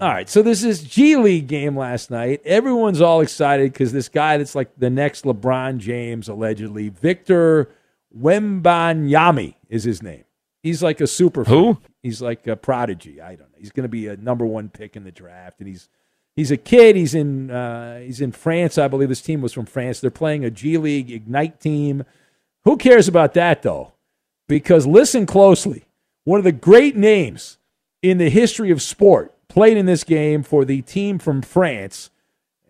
All 0.00 0.08
right, 0.08 0.28
so 0.28 0.42
this 0.42 0.62
is 0.62 0.84
G 0.84 1.16
League 1.16 1.48
game 1.48 1.76
last 1.76 2.08
night. 2.08 2.40
Everyone's 2.44 3.00
all 3.00 3.20
excited 3.20 3.72
because 3.72 3.92
this 3.92 4.08
guy 4.08 4.36
that's 4.36 4.54
like 4.54 4.70
the 4.78 4.90
next 4.90 5.24
LeBron 5.24 5.78
James, 5.78 6.28
allegedly, 6.28 6.88
Victor 6.88 7.68
Wembanyama 8.16 9.56
is 9.68 9.82
his 9.82 10.00
name. 10.00 10.22
He's 10.62 10.84
like 10.84 11.00
a 11.00 11.08
super. 11.08 11.42
Who? 11.42 11.74
freak. 11.74 11.90
He's 12.00 12.22
like 12.22 12.46
a 12.46 12.54
prodigy. 12.54 13.20
I 13.20 13.30
don't 13.30 13.50
know. 13.50 13.58
He's 13.58 13.72
going 13.72 13.82
to 13.82 13.88
be 13.88 14.06
a 14.06 14.16
number 14.16 14.46
one 14.46 14.68
pick 14.68 14.94
in 14.94 15.02
the 15.02 15.10
draft, 15.10 15.58
and 15.58 15.66
he's 15.66 15.88
he's 16.36 16.52
a 16.52 16.56
kid. 16.56 16.94
He's 16.94 17.16
in 17.16 17.50
uh, 17.50 17.98
he's 17.98 18.20
in 18.20 18.30
France, 18.30 18.78
I 18.78 18.86
believe. 18.86 19.08
This 19.08 19.20
team 19.20 19.40
was 19.40 19.52
from 19.52 19.66
France. 19.66 19.98
They're 19.98 20.12
playing 20.12 20.44
a 20.44 20.50
G 20.50 20.78
League 20.78 21.10
Ignite 21.10 21.58
team. 21.58 22.04
Who 22.62 22.76
cares 22.76 23.08
about 23.08 23.34
that 23.34 23.62
though? 23.62 23.94
Because 24.46 24.86
listen 24.86 25.26
closely. 25.26 25.86
One 26.22 26.38
of 26.38 26.44
the 26.44 26.52
great 26.52 26.94
names 26.94 27.58
in 28.00 28.18
the 28.18 28.30
history 28.30 28.70
of 28.70 28.80
sport 28.80 29.34
played 29.48 29.76
in 29.76 29.86
this 29.86 30.04
game 30.04 30.42
for 30.42 30.64
the 30.64 30.82
team 30.82 31.18
from 31.18 31.42
France. 31.42 32.10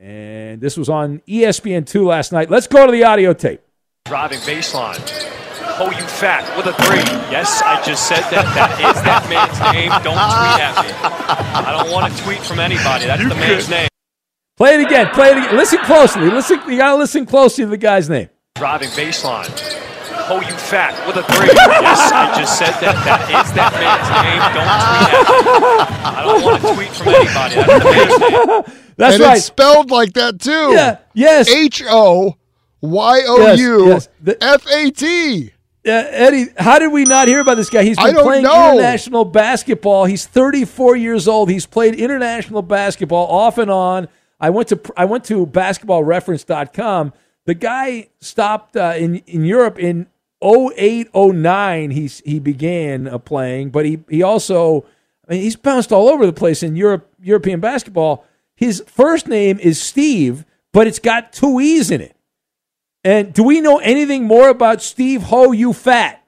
And 0.00 0.60
this 0.60 0.76
was 0.76 0.88
on 0.88 1.22
E 1.26 1.42
ESPN2 1.42 2.06
last 2.06 2.32
night. 2.32 2.50
Let's 2.50 2.66
go 2.66 2.86
to 2.86 2.92
the 2.92 3.04
audio 3.04 3.32
tape. 3.32 3.60
Driving 4.04 4.38
baseline. 4.40 4.98
Oh, 5.80 5.90
you 5.90 6.04
fat 6.06 6.56
with 6.56 6.66
a 6.66 6.72
three. 6.82 6.98
Yes, 7.30 7.62
I 7.64 7.82
just 7.84 8.08
said 8.08 8.22
that. 8.30 8.44
That 8.54 8.72
is 8.80 9.02
that 9.02 9.28
man's 9.28 9.60
name. 9.72 9.90
Don't 10.02 10.18
tweet 10.18 10.58
at 10.58 10.74
me. 10.86 10.90
I 11.54 11.70
don't 11.76 11.92
want 11.92 12.12
to 12.12 12.24
tweet 12.24 12.38
from 12.40 12.58
anybody. 12.58 13.06
That's 13.06 13.22
the 13.22 13.34
man's 13.34 13.68
name. 13.68 13.88
Play 14.56 14.74
it 14.74 14.86
again. 14.86 15.08
Play 15.14 15.30
it 15.30 15.38
again. 15.38 15.56
Listen 15.56 15.78
closely. 15.80 16.30
Listen. 16.30 16.60
You 16.68 16.78
got 16.78 16.92
to 16.92 16.96
listen 16.96 17.26
closely 17.26 17.64
to 17.64 17.70
the 17.70 17.76
guy's 17.76 18.08
name. 18.08 18.28
Driving 18.56 18.88
baseline. 18.90 19.46
Oh, 20.30 20.40
you 20.40 20.54
fat 20.56 20.94
with 21.06 21.16
a 21.16 21.22
three. 21.22 21.46
Yes, 21.46 22.12
I 22.12 22.38
just 22.38 22.58
said 22.58 22.72
that. 22.80 22.94
That 23.04 23.22
is 23.32 23.52
that 23.54 23.72
man's 23.80 24.08
name. 24.24 24.42
Don't 24.54 24.74
tweet 24.84 25.48
at 25.54 25.88
me. 25.88 26.04
I 26.04 26.22
don't 26.24 26.42
want 26.44 26.62
to 26.62 26.74
tweet 26.74 26.92
from 26.92 27.08
anybody. 27.08 27.54
That's 27.54 27.78
the 27.78 27.90
man's 27.90 28.18
name. 28.20 28.84
That's 28.96 29.14
and 29.14 29.22
right. 29.24 29.36
It's 29.38 29.46
spelled 29.46 29.90
like 29.90 30.12
that 30.14 30.40
too. 30.40 30.72
Yeah. 30.72 30.98
Yes. 31.14 31.48
H 31.48 31.82
O 31.86 32.36
Y 32.80 33.22
O 33.26 33.54
U 33.54 33.86
Yes, 33.88 34.08
yes. 34.24 34.36
F 34.40 34.66
A 34.70 34.90
T. 34.90 35.50
Uh, 35.86 35.90
Eddie, 36.10 36.46
how 36.58 36.78
did 36.78 36.92
we 36.92 37.04
not 37.04 37.28
hear 37.28 37.40
about 37.40 37.56
this 37.56 37.70
guy? 37.70 37.82
He's 37.82 37.96
I 37.96 38.12
been 38.12 38.22
playing 38.22 38.42
know. 38.42 38.72
international 38.72 39.24
basketball. 39.24 40.04
He's 40.04 40.26
34 40.26 40.96
years 40.96 41.26
old. 41.26 41.48
He's 41.48 41.64
played 41.64 41.94
international 41.94 42.60
basketball 42.60 43.26
off 43.28 43.56
and 43.56 43.70
on. 43.70 44.08
I 44.40 44.50
went 44.50 44.68
to 44.68 44.80
I 44.96 45.06
went 45.06 45.24
to 45.24 45.46
basketballreference.com. 45.46 47.12
The 47.46 47.54
guy 47.54 48.08
stopped 48.20 48.76
uh, 48.76 48.94
in 48.98 49.16
in 49.26 49.44
Europe 49.44 49.78
in 49.78 50.06
08 50.42 51.08
09 51.14 51.90
he 51.90 52.06
he 52.24 52.38
began 52.38 53.08
uh, 53.08 53.18
playing, 53.18 53.70
but 53.70 53.84
he 53.84 54.00
he 54.08 54.22
also 54.22 54.84
I 55.28 55.34
mean, 55.34 55.42
he's 55.42 55.56
bounced 55.56 55.92
all 55.92 56.08
over 56.08 56.24
the 56.24 56.32
place 56.32 56.62
in 56.62 56.76
Europe, 56.76 57.12
European 57.20 57.60
basketball. 57.60 58.24
His 58.56 58.82
first 58.86 59.28
name 59.28 59.58
is 59.58 59.80
Steeve, 59.80 60.44
but 60.72 60.86
it's 60.86 60.98
got 60.98 61.32
two 61.32 61.60
E's 61.60 61.90
in 61.90 62.00
it. 62.00 62.16
And 63.04 63.32
do 63.32 63.42
we 63.42 63.60
know 63.60 63.78
anything 63.78 64.24
more 64.24 64.48
about 64.48 64.82
Steve 64.82 65.22
Ho, 65.24 65.52
you 65.52 65.72
fat? 65.72 66.24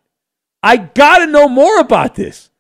I 0.63 0.77
got 0.77 1.19
to 1.19 1.27
know 1.27 1.49
more 1.49 1.81
about 1.81 2.15
this. 2.15 2.51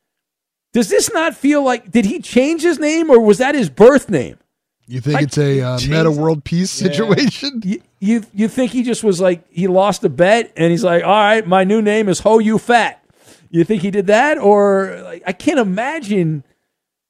Does 0.72 0.88
this 0.88 1.12
not 1.12 1.34
feel 1.36 1.62
like, 1.62 1.90
did 1.90 2.04
he 2.06 2.20
change 2.20 2.62
his 2.62 2.78
name 2.78 3.10
or 3.10 3.20
was 3.20 3.38
that 3.38 3.54
his 3.54 3.68
birth 3.68 4.08
name? 4.08 4.38
You 4.86 5.00
think 5.00 5.18
I- 5.18 5.22
it's 5.22 5.38
a 5.38 5.60
uh, 5.60 5.78
Metta 5.88 6.10
World 6.10 6.42
Peace 6.44 6.70
situation? 6.70 7.60
You, 8.02 8.24
you 8.32 8.48
think 8.48 8.72
he 8.72 8.82
just 8.82 9.04
was 9.04 9.20
like 9.20 9.44
he 9.52 9.66
lost 9.68 10.02
a 10.04 10.08
bet 10.08 10.52
and 10.56 10.70
he's 10.70 10.82
like, 10.82 11.04
all 11.04 11.10
right, 11.10 11.46
my 11.46 11.64
new 11.64 11.82
name 11.82 12.08
is 12.08 12.20
Ho 12.20 12.38
You 12.38 12.56
Fat. 12.58 13.04
You 13.50 13.62
think 13.64 13.82
he 13.82 13.90
did 13.90 14.06
that 14.06 14.38
or 14.38 15.00
like 15.04 15.22
I 15.26 15.32
can't 15.32 15.58
imagine. 15.58 16.42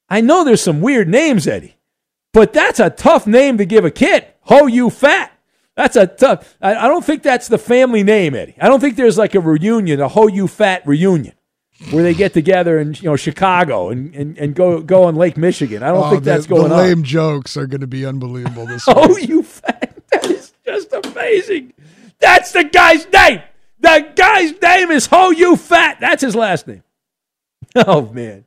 I 0.09 0.20
know 0.20 0.42
there's 0.44 0.62
some 0.62 0.81
weird 0.81 1.09
names, 1.09 1.46
Eddie, 1.46 1.76
but 2.33 2.53
that's 2.53 2.81
a 2.81 2.90
tough 2.90 3.26
name 3.26 3.57
to 3.59 3.64
give 3.64 3.85
a 3.85 3.90
kid. 3.90 4.26
Ho 4.42 4.66
You 4.66 4.90
Fat. 4.90 5.31
That's 5.76 5.94
a 5.94 6.07
tough. 6.09 6.57
I, 6.61 6.74
I 6.74 6.88
don't 6.88 7.05
think 7.05 7.22
that's 7.22 7.46
the 7.46 7.57
family 7.59 8.03
name, 8.03 8.35
Eddie. 8.35 8.57
I 8.61 8.66
don't 8.68 8.81
think 8.81 8.96
there's 8.96 9.16
like 9.16 9.35
a 9.37 9.40
reunion, 9.40 10.00
a 10.00 10.09
Ho 10.09 10.26
You 10.26 10.48
Fat 10.48 10.85
reunion. 10.87 11.35
Where 11.92 12.03
they 12.03 12.12
get 12.12 12.35
together 12.35 12.79
in 12.79 12.92
you 12.94 13.05
know 13.05 13.16
Chicago 13.16 13.88
and, 13.88 14.14
and, 14.14 14.37
and 14.37 14.55
go 14.55 14.83
go 14.83 15.05
on 15.05 15.14
Lake 15.14 15.38
Michigan. 15.38 15.83
I 15.83 15.88
don't 15.92 16.05
Oh, 16.05 16.11
think 16.11 16.24
the, 16.24 16.31
that's 16.33 16.46
going 16.46 16.68
the 16.68 16.74
on. 16.74 16.81
lame 16.83 17.03
jokes 17.05 17.57
are 17.57 17.66
going 17.66 17.81
to 17.81 17.87
be 17.87 18.05
unbelievable 18.05 18.66
this 18.66 18.85
Oh, 18.88 19.14
week. 19.14 19.29
you 19.29 19.42
fat. 19.42 19.79
Just 20.72 20.92
amazing. 20.92 21.72
That's 22.18 22.52
the 22.52 22.64
guy's 22.64 23.06
name. 23.12 23.42
The 23.80 24.12
guy's 24.14 24.52
name 24.61 24.90
is 24.90 25.06
Ho 25.06 25.30
You 25.30 25.56
Fat. 25.56 25.98
That's 26.00 26.22
his 26.22 26.35
last 26.37 26.66
name. 26.66 26.83
Oh 27.76 28.02
man. 28.12 28.44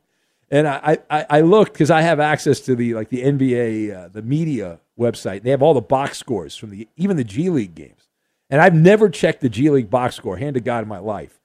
And 0.51 0.67
I 0.67 0.97
I, 1.09 1.25
I 1.29 1.41
looked 1.41 1.73
because 1.73 1.89
I 1.91 2.01
have 2.01 2.19
access 2.19 2.59
to 2.61 2.75
the 2.75 2.93
like 2.93 3.09
the 3.09 3.23
NBA 3.23 3.95
uh, 3.95 4.07
the 4.09 4.21
media 4.21 4.79
website. 4.99 5.37
And 5.37 5.43
They 5.43 5.51
have 5.51 5.61
all 5.63 5.73
the 5.73 5.81
box 5.81 6.17
scores 6.17 6.55
from 6.55 6.69
the 6.71 6.87
even 6.97 7.17
the 7.17 7.23
G 7.23 7.49
League 7.49 7.73
games. 7.75 8.07
And 8.49 8.61
I've 8.61 8.75
never 8.75 9.09
checked 9.09 9.41
the 9.41 9.49
G 9.49 9.69
League 9.69 9.89
box 9.89 10.15
score, 10.15 10.37
hand 10.37 10.53
to 10.55 10.59
God 10.61 10.83
in 10.83 10.87
my 10.89 10.99
life. 10.99 11.39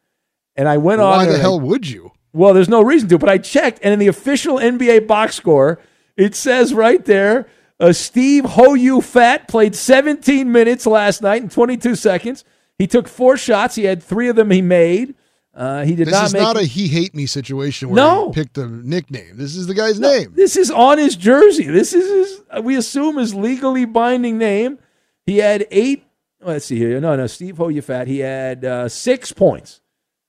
And 0.57 0.69
I 0.69 0.77
went 0.79 1.01
on. 1.01 1.19
Why 1.19 1.27
the 1.27 1.35
I- 1.37 1.39
hell 1.39 1.59
would 1.61 1.89
you? 1.89 2.13
well, 2.35 2.53
there's 2.53 2.69
no 2.69 2.83
reason 2.83 3.09
to, 3.09 3.19
but 3.19 3.29
I 3.31 3.39
checked, 3.39 3.79
and 3.83 3.93
in 3.93 3.99
the 3.99 4.09
official 4.09 4.59
NBA 4.59 5.07
box 5.07 5.35
score, 5.35 5.81
it 6.17 6.35
says 6.35 6.75
right 6.75 7.03
there, 7.05 7.47
uh, 7.81 7.93
Steeve 7.93 8.45
Ho 8.45 8.75
You 8.75 9.01
Fat 9.01 9.49
played 9.49 9.75
17 9.75 10.51
minutes 10.51 10.87
last 10.87 11.23
night 11.23 11.43
in 11.43 11.49
22 11.49 11.95
seconds. 11.95 12.45
He 12.79 12.87
took 12.87 13.09
four 13.09 13.37
shots. 13.37 13.75
He 13.75 13.85
had 13.85 14.03
three 14.03 14.29
of 14.29 14.37
them 14.37 14.51
he 14.51 14.63
made. 14.63 15.15
Uh, 15.55 15.85
he 15.85 15.97
did 15.97 16.07
This 16.07 16.13
not 16.15 16.27
is 16.27 16.33
make. 16.35 16.43
not 16.43 16.57
a 16.57 16.63
he 16.63 16.87
hate 16.87 17.15
me 17.15 17.27
situation 17.27 17.89
where 17.89 17.97
No. 17.97 18.29
he 18.29 18.35
picked 18.35 18.57
a 18.59 18.67
nickname. 18.69 19.37
This 19.37 19.57
is 19.57 19.67
the 19.67 19.75
guy's 19.75 19.99
name. 19.99 20.33
this 20.37 20.57
is 20.57 20.71
on 20.71 20.99
his 20.99 21.17
jersey. 21.17 21.65
This 21.65 21.93
is 21.93 22.09
his. 22.09 22.43
uh, 22.51 22.63
We 22.63 22.77
assume 22.77 23.17
his 23.17 23.35
legally 23.35 23.85
binding 23.85 24.39
name. 24.39 24.79
He 25.27 25.39
had 25.39 25.67
eight. 25.73 26.05
Let's 26.41 26.67
see 26.67 26.77
here. 26.79 27.01
No, 27.01 27.17
no. 27.17 27.27
Steeve 27.27 27.57
Ho 27.57 27.69
You 27.69 27.83
Fat. 27.83 28.07
He 28.07 28.21
had 28.21 28.65
uh, 28.65 28.89
six 28.89 29.33
points. 29.33 29.81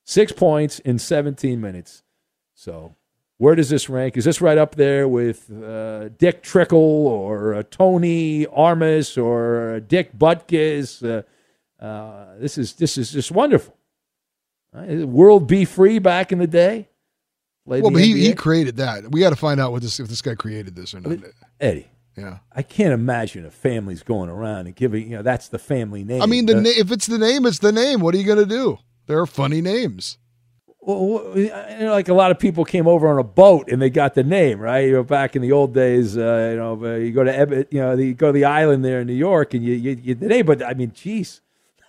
Six 0.03 0.31
points 0.31 0.79
in 0.79 0.97
17 0.97 1.61
minutes. 1.61 2.01
So, 2.55 2.95
where 3.39 3.55
does 3.55 3.69
this 3.69 3.89
rank? 3.89 4.17
Is 4.17 4.25
this 4.25 4.41
right 4.41 4.57
up 4.57 4.75
there 4.75 5.07
with 5.07 5.49
uh, 5.51 6.09
Dick 6.09 6.43
Trickle 6.43 7.07
or 7.07 7.55
uh, 7.55 7.63
Tony 7.71 8.45
Armas 8.47 9.17
or 9.17 9.75
uh, 9.75 9.79
Dick 9.79 10.15
Butkus? 10.17 11.01
Uh, 11.01 11.83
uh, 11.83 12.37
this 12.37 12.57
is 12.57 12.73
this 12.73 12.97
is 12.97 13.11
just 13.11 13.31
wonderful. 13.31 13.75
Uh, 14.75 15.07
World 15.07 15.47
B. 15.47 15.65
Free 15.65 15.99
back 15.99 16.31
in 16.31 16.39
the 16.39 16.47
day. 16.47 16.89
Well, 17.65 17.81
the 17.81 17.89
but 17.91 18.01
he, 18.01 18.19
he 18.19 18.33
created 18.33 18.77
that. 18.77 19.09
We 19.11 19.21
got 19.21 19.29
to 19.29 19.35
find 19.35 19.59
out 19.59 19.71
what 19.71 19.81
this 19.81 19.99
if 19.99 20.09
this 20.09 20.21
guy 20.21 20.35
created 20.35 20.75
this 20.75 20.93
or 20.93 20.99
not. 20.99 21.19
Eddie. 21.59 21.87
Yeah. 22.17 22.39
I 22.51 22.63
can't 22.63 22.91
imagine 22.91 23.45
a 23.45 23.51
family's 23.51 24.03
going 24.03 24.29
around 24.29 24.67
and 24.67 24.75
giving, 24.75 25.09
you 25.09 25.15
know, 25.15 25.21
that's 25.21 25.47
the 25.47 25.59
family 25.59 26.03
name. 26.03 26.21
I 26.21 26.25
mean, 26.25 26.47
the 26.47 26.55
na- 26.55 26.69
if 26.69 26.91
it's 26.91 27.07
the 27.07 27.17
name, 27.17 27.45
it's 27.45 27.59
the 27.59 27.71
name. 27.71 28.01
What 28.01 28.13
are 28.13 28.17
you 28.17 28.25
going 28.25 28.39
to 28.39 28.45
do? 28.45 28.79
There 29.07 29.19
are 29.19 29.25
funny 29.25 29.61
names. 29.61 30.17
Well, 30.81 31.37
you 31.37 31.49
know, 31.49 31.91
like 31.91 32.07
a 32.07 32.13
lot 32.13 32.31
of 32.31 32.39
people 32.39 32.63
came 32.63 32.87
over 32.87 33.07
on 33.09 33.19
a 33.19 33.23
boat 33.23 33.69
and 33.69 33.81
they 33.81 33.89
got 33.89 34.13
the 34.15 34.23
name, 34.23 34.59
right? 34.59 34.85
You 34.85 34.93
know, 34.93 35.03
back 35.03 35.35
in 35.35 35.41
the 35.41 35.51
old 35.51 35.73
days, 35.73 36.17
uh, 36.17 36.49
you 36.51 36.57
know, 36.57 36.85
uh, 36.85 36.95
you 36.95 37.11
go 37.11 37.23
to 37.23 37.37
Eb- 37.37 37.67
you 37.71 37.79
know, 37.81 37.93
you 37.95 38.13
go 38.13 38.27
to 38.27 38.33
the 38.33 38.45
island 38.45 38.85
there 38.85 39.01
in 39.01 39.07
New 39.07 39.13
York 39.13 39.53
and 39.53 39.63
you, 39.63 39.73
you, 39.73 39.99
you 40.01 40.15
the 40.15 40.27
name, 40.27 40.45
but 40.45 40.63
I 40.63 40.73
mean, 40.73 40.91
geez, 40.93 41.41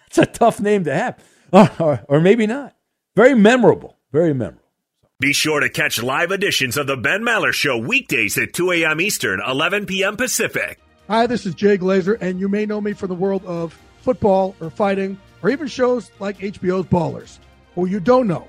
that's 0.03 0.18
a 0.18 0.26
tough 0.26 0.61
name 0.61 0.85
to 0.85 0.94
have, 0.94 1.18
or, 1.53 1.70
or, 1.79 2.05
or 2.09 2.20
maybe 2.20 2.46
not. 2.46 2.74
Very 3.14 3.35
memorable, 3.35 3.96
very 4.12 4.35
memorable. 4.35 4.61
Be 5.20 5.33
sure 5.33 5.61
to 5.61 5.68
catch 5.68 6.03
live 6.03 6.33
editions 6.33 6.76
of 6.76 6.87
the 6.87 6.96
Ben 6.96 7.22
Maller 7.22 7.53
Show 7.53 7.76
weekdays 7.76 8.38
at 8.38 8.55
2 8.55 8.72
a.m. 8.72 9.00
Eastern, 9.00 9.40
11 9.46 9.85
p.m. 9.87 10.16
Pacific. 10.16 10.81
Hi, 11.09 11.26
this 11.26 11.44
is 11.44 11.55
Jay 11.55 11.76
Glazer, 11.76 12.16
and 12.20 12.40
you 12.40 12.48
may 12.48 12.64
know 12.64 12.81
me 12.81 12.94
from 12.94 13.09
the 13.09 13.14
world 13.14 13.44
of 13.44 13.79
football 14.00 14.57
or 14.61 14.70
fighting 14.70 15.20
or 15.42 15.50
even 15.50 15.68
shows 15.68 16.11
like 16.20 16.38
HBO's 16.38 16.87
Ballers. 16.87 17.38
What 17.74 17.90
you 17.90 18.00
don't 18.00 18.26
know 18.26 18.48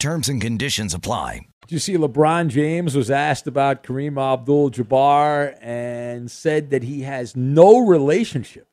Terms 0.00 0.30
and 0.30 0.40
conditions 0.40 0.94
apply. 0.94 1.46
Did 1.66 1.72
you 1.72 1.78
see 1.78 1.92
LeBron 1.92 2.48
James 2.48 2.96
was 2.96 3.10
asked 3.10 3.46
about 3.46 3.82
Kareem 3.82 4.18
Abdul 4.18 4.70
Jabbar 4.70 5.58
and 5.60 6.30
said 6.30 6.70
that 6.70 6.82
he 6.82 7.02
has 7.02 7.36
no 7.36 7.80
relationship? 7.80 8.66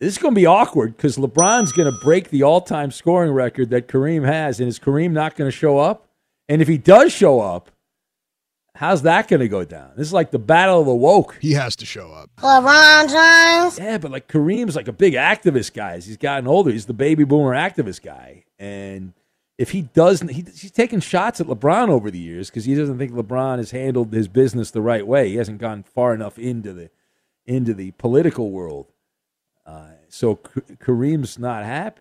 This 0.00 0.12
is 0.12 0.18
going 0.18 0.34
to 0.34 0.38
be 0.38 0.44
awkward 0.44 0.98
because 0.98 1.16
LeBron's 1.16 1.72
going 1.72 1.90
to 1.90 1.98
break 2.04 2.28
the 2.28 2.42
all 2.42 2.60
time 2.60 2.90
scoring 2.90 3.32
record 3.32 3.70
that 3.70 3.88
Kareem 3.88 4.26
has. 4.26 4.60
And 4.60 4.68
is 4.68 4.78
Kareem 4.78 5.12
not 5.12 5.34
going 5.34 5.50
to 5.50 5.56
show 5.56 5.78
up? 5.78 6.06
And 6.46 6.60
if 6.60 6.68
he 6.68 6.76
does 6.76 7.10
show 7.10 7.40
up, 7.40 7.70
how's 8.74 9.00
that 9.02 9.28
going 9.28 9.40
to 9.40 9.48
go 9.48 9.64
down? 9.64 9.92
This 9.96 10.08
is 10.08 10.12
like 10.12 10.30
the 10.30 10.38
battle 10.38 10.80
of 10.80 10.84
the 10.84 10.94
woke. 10.94 11.38
He 11.40 11.52
has 11.52 11.74
to 11.76 11.86
show 11.86 12.12
up. 12.12 12.28
LeBron 12.36 13.08
James. 13.08 13.78
Yeah, 13.78 13.96
but 13.96 14.10
like 14.10 14.28
Kareem's 14.28 14.76
like 14.76 14.88
a 14.88 14.92
big 14.92 15.14
activist 15.14 15.72
guy. 15.72 15.94
As 15.94 16.04
he's 16.04 16.18
gotten 16.18 16.46
older, 16.46 16.70
he's 16.70 16.84
the 16.84 16.92
baby 16.92 17.24
boomer 17.24 17.54
activist 17.54 18.02
guy. 18.02 18.44
And 18.58 19.14
if 19.62 19.70
he 19.70 19.82
doesn't, 19.82 20.30
he, 20.30 20.42
he's 20.42 20.72
taken 20.72 20.98
shots 20.98 21.40
at 21.40 21.46
LeBron 21.46 21.88
over 21.88 22.10
the 22.10 22.18
years 22.18 22.50
because 22.50 22.64
he 22.64 22.74
doesn't 22.74 22.98
think 22.98 23.12
LeBron 23.12 23.58
has 23.58 23.70
handled 23.70 24.12
his 24.12 24.26
business 24.26 24.72
the 24.72 24.82
right 24.82 25.06
way. 25.06 25.28
He 25.28 25.36
hasn't 25.36 25.58
gone 25.58 25.84
far 25.84 26.12
enough 26.12 26.36
into 26.36 26.72
the 26.72 26.90
into 27.46 27.72
the 27.72 27.92
political 27.92 28.50
world. 28.50 28.90
Uh, 29.64 29.92
so 30.08 30.34
Kareem's 30.34 31.38
not 31.38 31.64
happy. 31.64 32.00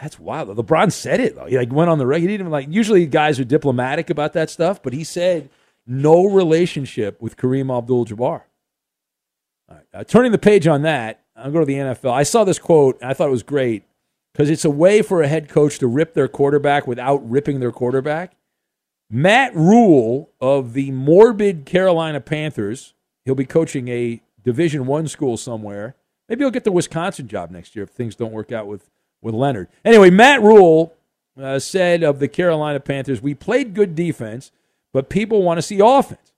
That's 0.00 0.18
wild. 0.18 0.48
LeBron 0.56 0.90
said 0.92 1.20
it 1.20 1.36
though. 1.36 1.44
He 1.44 1.58
like 1.58 1.70
went 1.70 1.90
on 1.90 1.98
the 1.98 2.06
record. 2.06 2.22
He 2.22 2.26
didn't 2.28 2.46
even 2.46 2.52
like. 2.52 2.68
Usually 2.70 3.04
guys 3.04 3.38
are 3.38 3.44
diplomatic 3.44 4.08
about 4.08 4.32
that 4.32 4.48
stuff, 4.48 4.82
but 4.82 4.94
he 4.94 5.04
said 5.04 5.50
no 5.86 6.24
relationship 6.24 7.20
with 7.20 7.36
Kareem 7.36 7.76
Abdul-Jabbar. 7.76 8.18
All 8.18 8.42
right, 9.68 9.84
uh, 9.92 10.04
turning 10.04 10.32
the 10.32 10.38
page 10.38 10.66
on 10.66 10.82
that, 10.82 11.22
I'll 11.36 11.50
go 11.50 11.60
to 11.60 11.66
the 11.66 11.74
NFL. 11.74 12.12
I 12.12 12.22
saw 12.22 12.44
this 12.44 12.58
quote. 12.58 12.98
and 13.02 13.10
I 13.10 13.12
thought 13.12 13.28
it 13.28 13.32
was 13.32 13.42
great 13.42 13.84
because 14.32 14.50
it's 14.50 14.64
a 14.64 14.70
way 14.70 15.02
for 15.02 15.22
a 15.22 15.28
head 15.28 15.48
coach 15.48 15.78
to 15.78 15.86
rip 15.86 16.14
their 16.14 16.28
quarterback 16.28 16.86
without 16.86 17.28
ripping 17.28 17.60
their 17.60 17.72
quarterback. 17.72 18.36
Matt 19.10 19.54
Rhule 19.54 20.30
of 20.40 20.72
the 20.72 20.92
morbid 20.92 21.66
Carolina 21.66 22.20
Panthers, 22.20 22.94
he'll 23.24 23.34
be 23.34 23.44
coaching 23.44 23.88
a 23.88 24.22
Division 24.44 24.86
One 24.86 25.08
school 25.08 25.36
somewhere. 25.36 25.96
Maybe 26.28 26.44
he'll 26.44 26.52
get 26.52 26.64
the 26.64 26.72
Wisconsin 26.72 27.26
job 27.26 27.50
next 27.50 27.74
year 27.74 27.82
if 27.82 27.90
things 27.90 28.14
don't 28.14 28.32
work 28.32 28.52
out 28.52 28.68
with, 28.68 28.88
with 29.20 29.34
Leonhard. 29.34 29.68
Anyway, 29.84 30.10
Matt 30.10 30.40
Rhule 30.42 30.94
uh, 31.40 31.58
said 31.58 32.04
of 32.04 32.20
the 32.20 32.28
Carolina 32.28 32.78
Panthers, 32.78 33.20
we 33.20 33.34
played 33.34 33.74
good 33.74 33.96
defense, 33.96 34.52
but 34.92 35.08
people 35.08 35.42
want 35.42 35.58
to 35.58 35.62
see 35.62 35.80
offense. 35.80 36.32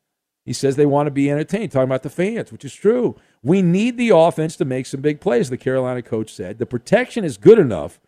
He 0.45 0.55
says 0.55 0.77
they 0.77 0.87
want 0.87 1.07
to 1.07 1.13
be 1.13 1.31
entertained, 1.31 1.73
talking 1.73 1.85
about 1.85 2.03
the 2.03 2.11
fans, 2.11 2.51
which 2.51 2.65
is 2.65 2.75
true. 2.75 3.17
We 3.43 3.61
need 3.61 3.97
the 3.97 4.11
offense 4.11 4.57
to 4.57 4.65
make 4.65 4.87
some 4.87 5.01
big 5.01 5.21
plays, 5.21 5.51
the 5.51 5.57
Carolina 5.57 6.03
coach 6.03 6.33
said. 6.33 6.59
The 6.59 6.67
protection 6.67 7.25
is 7.25 7.37
good 7.37 7.59
enough 7.59 8.01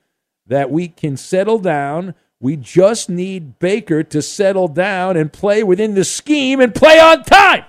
that 0.46 0.70
we 0.70 0.88
can 0.88 1.16
settle 1.16 1.58
down. 1.58 2.14
We 2.38 2.56
just 2.56 3.08
need 3.08 3.58
Baker 3.58 4.02
to 4.04 4.22
settle 4.22 4.68
down 4.68 5.16
and 5.16 5.32
play 5.32 5.62
within 5.62 5.94
the 5.94 6.04
scheme 6.04 6.60
and 6.60 6.74
play 6.74 7.00
on 7.00 7.24
time. 7.24 7.64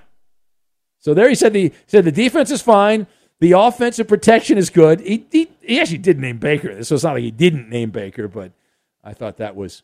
So 0.99 1.13
there 1.13 1.29
he 1.29 1.35
said 1.35 1.53
the 1.53 1.69
he 1.69 1.73
said 1.87 2.05
the 2.05 2.11
defense 2.11 2.51
is 2.51 2.61
fine. 2.61 3.07
The 3.39 3.51
offensive 3.51 4.07
protection 4.07 4.57
is 4.57 4.69
good. 4.69 5.01
He, 5.01 5.25
he, 5.31 5.49
he 5.61 5.79
actually 5.79 5.97
did 5.97 6.19
name 6.19 6.37
Baker. 6.37 6.83
So 6.83 6.95
it's 6.95 7.03
not 7.03 7.13
like 7.13 7.23
he 7.23 7.31
didn't 7.31 7.69
name 7.69 7.91
Baker, 7.91 8.27
but 8.27 8.53
I 9.03 9.13
thought 9.13 9.37
that 9.37 9.55
was 9.55 9.83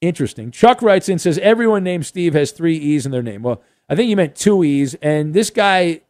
interesting. 0.00 0.50
Chuck 0.50 0.82
writes 0.82 1.08
in 1.08 1.18
says 1.18 1.38
everyone 1.38 1.84
named 1.84 2.06
Steve 2.06 2.34
has 2.34 2.52
three 2.52 2.76
E's 2.76 3.06
in 3.06 3.12
their 3.12 3.22
name. 3.22 3.42
Well, 3.42 3.62
I 3.88 3.94
think 3.94 4.08
you 4.08 4.16
meant 4.16 4.34
two 4.34 4.64
E's. 4.64 4.94
And 4.96 5.34
this 5.34 5.50
guy, 5.50 6.00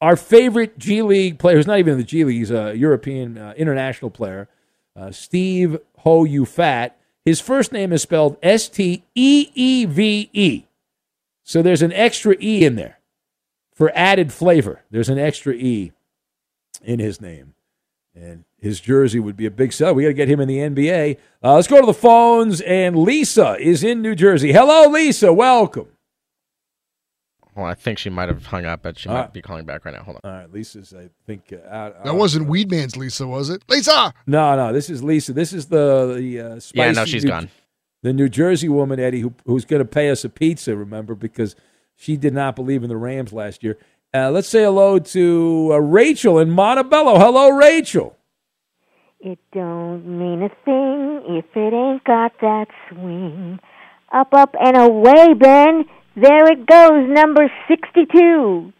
our 0.00 0.16
favorite 0.16 0.78
G 0.78 1.02
League 1.02 1.38
player, 1.38 1.56
who's 1.56 1.66
not 1.66 1.78
even 1.78 1.92
in 1.92 1.98
the 1.98 2.04
G 2.04 2.24
League, 2.24 2.38
he's 2.38 2.50
a 2.50 2.76
European 2.76 3.38
uh, 3.38 3.54
international 3.56 4.10
player, 4.10 4.48
uh, 4.96 5.10
Steeve 5.10 5.78
Ho 5.98 6.24
You 6.24 6.44
Fat. 6.44 6.96
His 7.24 7.40
first 7.40 7.72
name 7.72 7.92
is 7.92 8.02
spelled 8.02 8.36
S 8.42 8.68
T 8.68 9.04
E 9.14 9.50
E 9.54 9.84
V 9.84 10.30
E. 10.32 10.64
So 11.42 11.62
there's 11.62 11.82
an 11.82 11.92
extra 11.92 12.36
E 12.40 12.64
in 12.64 12.76
there 12.76 12.98
for 13.74 13.92
added 13.94 14.32
flavor. 14.32 14.82
There's 14.90 15.08
an 15.08 15.18
extra 15.18 15.54
E 15.54 15.92
in 16.82 16.98
his 16.98 17.20
name. 17.20 17.54
And 18.14 18.44
his 18.58 18.80
jersey 18.80 19.20
would 19.20 19.36
be 19.36 19.46
a 19.46 19.50
big 19.50 19.72
sell. 19.72 19.94
We 19.94 20.02
got 20.02 20.08
to 20.08 20.14
get 20.14 20.28
him 20.28 20.40
in 20.40 20.48
the 20.48 20.58
NBA. 20.58 21.16
Uh, 21.42 21.54
let's 21.54 21.68
go 21.68 21.80
to 21.80 21.86
the 21.86 21.94
phones. 21.94 22.60
And 22.62 22.96
Lisa 22.96 23.56
is 23.60 23.84
in 23.84 24.02
New 24.02 24.14
Jersey. 24.14 24.52
Hello, 24.52 24.88
Lisa. 24.88 25.32
Welcome. 25.32 25.88
Well, 27.58 27.66
I 27.66 27.74
think 27.74 27.98
she 27.98 28.08
might 28.08 28.28
have 28.28 28.46
hung 28.46 28.64
up, 28.66 28.82
but 28.84 28.96
she 28.96 29.08
All 29.08 29.16
might 29.16 29.20
right. 29.22 29.32
be 29.32 29.42
calling 29.42 29.64
back 29.64 29.84
right 29.84 29.92
now. 29.92 30.04
Hold 30.04 30.20
on. 30.22 30.30
All 30.30 30.38
right, 30.38 30.52
Lisa's, 30.52 30.94
I 30.96 31.08
think, 31.26 31.52
uh, 31.52 31.68
out. 31.68 32.04
That 32.04 32.14
wasn't 32.14 32.48
Weedman's 32.48 32.96
Lisa, 32.96 33.26
was 33.26 33.50
it? 33.50 33.64
Lisa! 33.68 34.14
No, 34.28 34.54
no, 34.54 34.72
this 34.72 34.88
is 34.88 35.02
Lisa. 35.02 35.32
This 35.32 35.52
is 35.52 35.66
the 35.66 36.14
the 36.16 36.40
uh, 36.40 36.60
spicy 36.60 36.78
Yeah, 36.86 36.92
no, 36.92 37.04
she's 37.04 37.24
New- 37.24 37.30
gone. 37.30 37.50
The 38.02 38.12
New 38.12 38.28
Jersey 38.28 38.68
woman, 38.68 39.00
Eddie, 39.00 39.20
who 39.20 39.34
who's 39.44 39.64
going 39.64 39.80
to 39.80 39.84
pay 39.88 40.08
us 40.08 40.24
a 40.24 40.28
pizza. 40.28 40.76
Remember, 40.76 41.16
because 41.16 41.56
she 41.96 42.16
did 42.16 42.32
not 42.32 42.54
believe 42.54 42.84
in 42.84 42.88
the 42.88 42.96
Rams 42.96 43.32
last 43.32 43.64
year. 43.64 43.76
Uh, 44.14 44.30
let's 44.30 44.48
say 44.48 44.62
hello 44.62 45.00
to 45.00 45.70
uh, 45.72 45.78
Rachel 45.78 46.38
in 46.38 46.50
Montebello. 46.50 47.18
Hello, 47.18 47.50
Rachel. 47.50 48.16
It 49.18 49.40
don't 49.52 50.06
mean 50.06 50.44
a 50.44 50.48
thing 50.64 51.22
if 51.36 51.44
it 51.56 51.74
ain't 51.74 52.04
got 52.04 52.32
that 52.40 52.68
swing. 52.88 53.58
Up, 54.12 54.32
up, 54.32 54.54
and 54.58 54.76
away, 54.76 55.34
Ben. 55.34 55.84
There 56.20 56.50
it 56.50 56.66
goes, 56.66 57.08
number 57.08 57.50
62. 57.68 58.72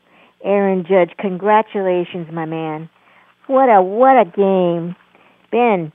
Aaron 0.44 0.84
Judge, 0.88 1.10
congratulations, 1.18 2.28
my 2.32 2.44
man. 2.44 2.88
What 3.46 3.68
a 3.68 3.82
what 3.82 4.18
a 4.20 4.24
game. 4.24 4.96
Ben, 5.50 5.92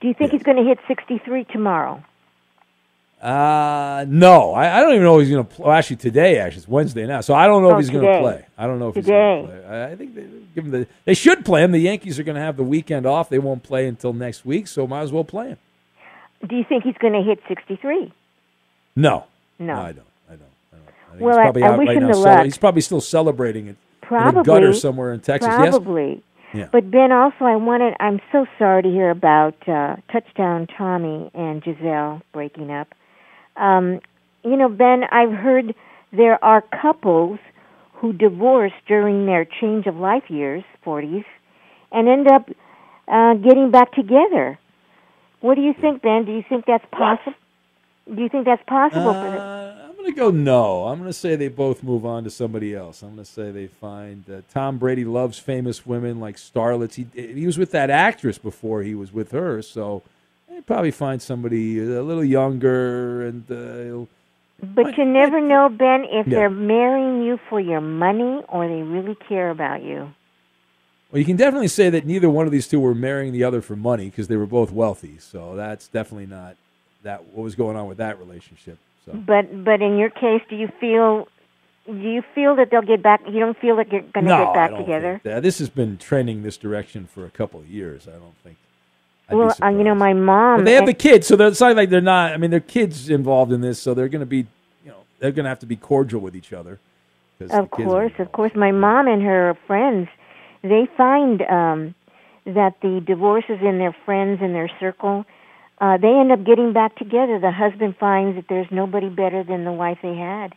do 0.00 0.08
you 0.08 0.14
think 0.14 0.32
he's 0.32 0.42
going 0.42 0.56
to 0.56 0.64
hit 0.64 0.78
63 0.88 1.44
tomorrow? 1.44 2.02
Uh, 3.20 4.06
no, 4.08 4.52
I, 4.54 4.78
I 4.78 4.80
don't 4.80 4.92
even 4.92 5.04
know 5.04 5.18
if 5.18 5.26
he's 5.26 5.34
going 5.34 5.46
to 5.46 5.54
play. 5.54 5.66
Well, 5.66 5.76
actually, 5.76 5.96
today, 5.96 6.38
actually, 6.38 6.58
it's 6.60 6.68
Wednesday 6.68 7.06
now, 7.06 7.20
so 7.20 7.34
I 7.34 7.46
don't 7.46 7.62
know 7.62 7.72
Oh, 7.72 7.74
if 7.74 7.80
he's 7.80 7.90
going 7.90 8.10
to 8.10 8.18
play. 8.18 8.46
I 8.56 8.66
don't 8.66 8.78
know 8.78 8.88
if 8.88 8.94
Today. 8.94 9.40
he's 9.42 9.46
going 9.50 9.60
to 9.60 9.66
play. 9.68 9.76
I, 9.78 9.90
I 9.92 9.96
think 9.96 10.14
they 10.14 10.22
give 10.54 10.64
him 10.64 10.70
the. 10.70 10.86
They 11.04 11.12
should 11.14 11.44
play 11.44 11.62
him. 11.62 11.72
The 11.72 11.78
Yankees 11.80 12.18
are 12.18 12.22
going 12.22 12.36
to 12.36 12.40
have 12.40 12.56
the 12.56 12.62
weekend 12.64 13.04
off. 13.04 13.28
They 13.28 13.38
won't 13.38 13.62
play 13.62 13.86
until 13.86 14.14
next 14.14 14.46
week, 14.46 14.66
so 14.68 14.86
might 14.86 15.02
as 15.02 15.12
well 15.12 15.24
play 15.24 15.48
him. 15.48 15.58
Do 16.48 16.56
you 16.56 16.64
think 16.66 16.84
he's 16.84 16.96
going 16.98 17.12
to 17.12 17.22
hit 17.22 17.40
63? 17.46 18.10
No, 18.96 19.26
No. 19.58 19.74
Don't. 19.76 19.78
I 19.78 19.92
don't. 19.92 20.06
I 20.30 20.32
don't. 20.32 20.42
I 20.72 20.76
think 20.76 20.96
Well, 21.18 21.30
he's 21.30 21.38
I- 21.38 21.42
probably 21.44 21.62
I 21.64 21.76
wish 21.76 21.86
right 21.88 21.96
him 21.96 22.02
now. 22.04 22.12
the 22.12 22.18
luck. 22.18 22.44
He's 22.44 22.58
probably 22.58 22.80
still 22.82 23.00
celebrating 23.00 23.66
it 23.68 23.76
Probably. 24.02 24.30
in 24.30 24.36
a 24.38 24.42
gutter 24.44 24.72
somewhere 24.74 25.12
in 25.12 25.20
Texas. 25.20 25.48
Yes. 25.50 25.70
Probably. 25.70 26.22
Yeah. 26.52 26.68
But 26.72 26.90
Ben, 26.90 27.12
also, 27.12 27.44
I 27.44 27.54
wanted. 27.56 27.94
I'm 28.00 28.20
so 28.32 28.44
sorry 28.58 28.82
to 28.82 28.88
hear 28.88 29.10
about 29.10 29.54
uh, 29.68 29.96
Touchdown 30.12 30.66
Tommy 30.76 31.30
and 31.32 31.62
Gisele 31.62 32.22
breaking 32.32 32.70
up. 32.72 32.88
Um, 33.56 34.00
you 34.44 34.56
know, 34.56 34.68
Ben, 34.68 35.04
I've 35.12 35.30
heard 35.32 35.74
there 36.12 36.42
are 36.44 36.62
couples 36.82 37.38
who 37.94 38.12
divorce 38.12 38.72
during 38.88 39.26
their 39.26 39.44
change 39.44 39.86
of 39.86 39.94
life 39.96 40.24
years, 40.28 40.64
40s, 40.84 41.24
and 41.92 42.08
end 42.08 42.26
up 42.26 42.48
uh, 43.06 43.34
getting 43.34 43.70
back 43.70 43.92
together. 43.92 44.58
What 45.42 45.54
do 45.54 45.60
you 45.60 45.74
think, 45.80 46.02
Ben? 46.02 46.24
Do 46.24 46.32
you 46.32 46.42
think 46.48 46.64
that's 46.66 46.84
possible? 46.90 47.34
Do 48.12 48.20
you 48.22 48.28
think 48.28 48.44
that's 48.44 48.62
possible 48.66 49.12
for 49.14 49.30
them? 49.30 49.40
I'm 49.40 49.59
going 50.02 50.14
to 50.14 50.18
go 50.20 50.30
no. 50.30 50.86
I'm 50.86 50.98
going 50.98 51.08
to 51.08 51.12
say 51.12 51.36
they 51.36 51.48
both 51.48 51.82
move 51.82 52.04
on 52.06 52.24
to 52.24 52.30
somebody 52.30 52.74
else. 52.74 53.02
I'm 53.02 53.14
going 53.14 53.24
to 53.24 53.30
say 53.30 53.50
they 53.50 53.66
find 53.66 54.24
uh, 54.30 54.40
Tom 54.52 54.78
Brady 54.78 55.04
loves 55.04 55.38
famous 55.38 55.86
women 55.86 56.20
like 56.20 56.36
starlets. 56.36 56.94
He 56.94 57.06
he 57.14 57.46
was 57.46 57.58
with 57.58 57.70
that 57.72 57.90
actress 57.90 58.38
before 58.38 58.82
he 58.82 58.94
was 58.94 59.12
with 59.12 59.32
her, 59.32 59.62
so 59.62 60.02
they 60.48 60.60
probably 60.62 60.90
find 60.90 61.20
somebody 61.20 61.78
a 61.78 62.02
little 62.02 62.24
younger 62.24 63.26
and 63.26 63.44
uh, 63.50 64.06
But 64.74 64.96
you 64.98 65.04
never 65.04 65.40
know, 65.40 65.68
Ben, 65.68 66.04
if 66.04 66.26
Yeah. 66.26 66.38
they're 66.38 66.50
marrying 66.50 67.22
you 67.22 67.38
for 67.48 67.60
your 67.60 67.80
money 67.80 68.42
or 68.48 68.68
they 68.68 68.82
really 68.82 69.16
care 69.28 69.50
about 69.50 69.82
you. 69.82 70.12
Well, 71.10 71.18
you 71.18 71.24
can 71.24 71.36
definitely 71.36 71.68
say 71.68 71.90
that 71.90 72.06
neither 72.06 72.30
one 72.30 72.46
of 72.46 72.52
these 72.52 72.68
two 72.68 72.78
were 72.80 72.94
marrying 72.94 73.32
the 73.32 73.42
other 73.42 73.60
for 73.62 73.74
money 73.74 74.06
because 74.06 74.28
they 74.28 74.36
were 74.36 74.46
both 74.46 74.70
wealthy. 74.70 75.18
So 75.18 75.56
that's 75.56 75.88
definitely 75.88 76.26
not 76.26 76.56
that 77.02 77.24
what 77.32 77.42
was 77.42 77.54
going 77.56 77.76
on 77.76 77.88
with 77.88 77.98
that 77.98 78.18
relationship. 78.18 78.78
So 79.12 79.18
But 79.18 79.64
but 79.64 79.82
in 79.82 79.96
your 79.98 80.10
case, 80.10 80.42
do 80.48 80.56
you 80.56 80.68
feel 80.80 81.28
do 81.86 81.98
you 81.98 82.22
feel 82.34 82.56
that 82.56 82.70
they'll 82.70 82.82
get 82.82 83.02
back? 83.02 83.20
You 83.26 83.40
don't 83.40 83.58
feel 83.58 83.76
that 83.76 83.90
you're 83.90 84.02
going 84.02 84.26
to 84.26 84.30
no, 84.30 84.44
get 84.46 84.54
back 84.54 84.76
together? 84.76 85.20
This 85.24 85.58
has 85.58 85.68
been 85.68 85.98
trending 85.98 86.42
this 86.42 86.56
direction 86.56 87.06
for 87.06 87.24
a 87.24 87.30
couple 87.30 87.58
of 87.60 87.68
years. 87.68 88.06
I 88.06 88.12
don't 88.12 88.36
think. 88.44 88.58
I'd 89.28 89.36
well, 89.36 89.56
uh, 89.62 89.68
you 89.68 89.84
know, 89.84 89.94
my 89.94 90.12
mom. 90.12 90.58
But 90.58 90.64
they 90.66 90.74
have 90.74 90.86
the 90.86 90.94
kids, 90.94 91.26
so 91.26 91.36
they're- 91.36 91.48
it's 91.48 91.60
not 91.60 91.76
like 91.76 91.88
they're 91.88 92.00
not. 92.00 92.32
I 92.32 92.36
mean, 92.36 92.50
there 92.50 92.58
are 92.58 92.60
kids 92.60 93.08
involved 93.08 93.52
in 93.52 93.60
this, 93.60 93.80
so 93.80 93.94
they're 93.94 94.08
going 94.08 94.20
to 94.20 94.26
be, 94.26 94.46
you 94.84 94.90
know, 94.90 94.98
they're 95.20 95.32
going 95.32 95.44
to 95.44 95.48
have 95.48 95.60
to 95.60 95.66
be 95.66 95.76
cordial 95.76 96.20
with 96.20 96.34
each 96.36 96.52
other. 96.52 96.78
Of 97.40 97.48
the 97.48 97.54
kids 97.54 97.54
are- 97.54 97.66
course, 97.66 98.12
of 98.18 98.32
course. 98.32 98.52
My 98.54 98.72
mom 98.72 99.06
and 99.08 99.22
her 99.22 99.56
friends, 99.66 100.08
they 100.62 100.86
find 100.96 101.42
um, 101.42 101.94
that 102.44 102.74
the 102.82 103.00
divorces 103.06 103.58
in 103.62 103.78
their 103.78 103.96
friends 104.04 104.42
in 104.42 104.52
their 104.52 104.70
circle, 104.78 105.24
uh, 105.80 105.96
they 105.96 106.08
end 106.08 106.30
up 106.32 106.44
getting 106.44 106.72
back 106.72 106.96
together. 106.96 107.38
The 107.38 107.50
husband 107.50 107.96
finds 107.98 108.36
that 108.36 108.44
there's 108.48 108.68
nobody 108.70 109.08
better 109.08 109.42
than 109.42 109.64
the 109.64 109.72
wife 109.72 109.98
they 110.02 110.14
had. 110.14 110.52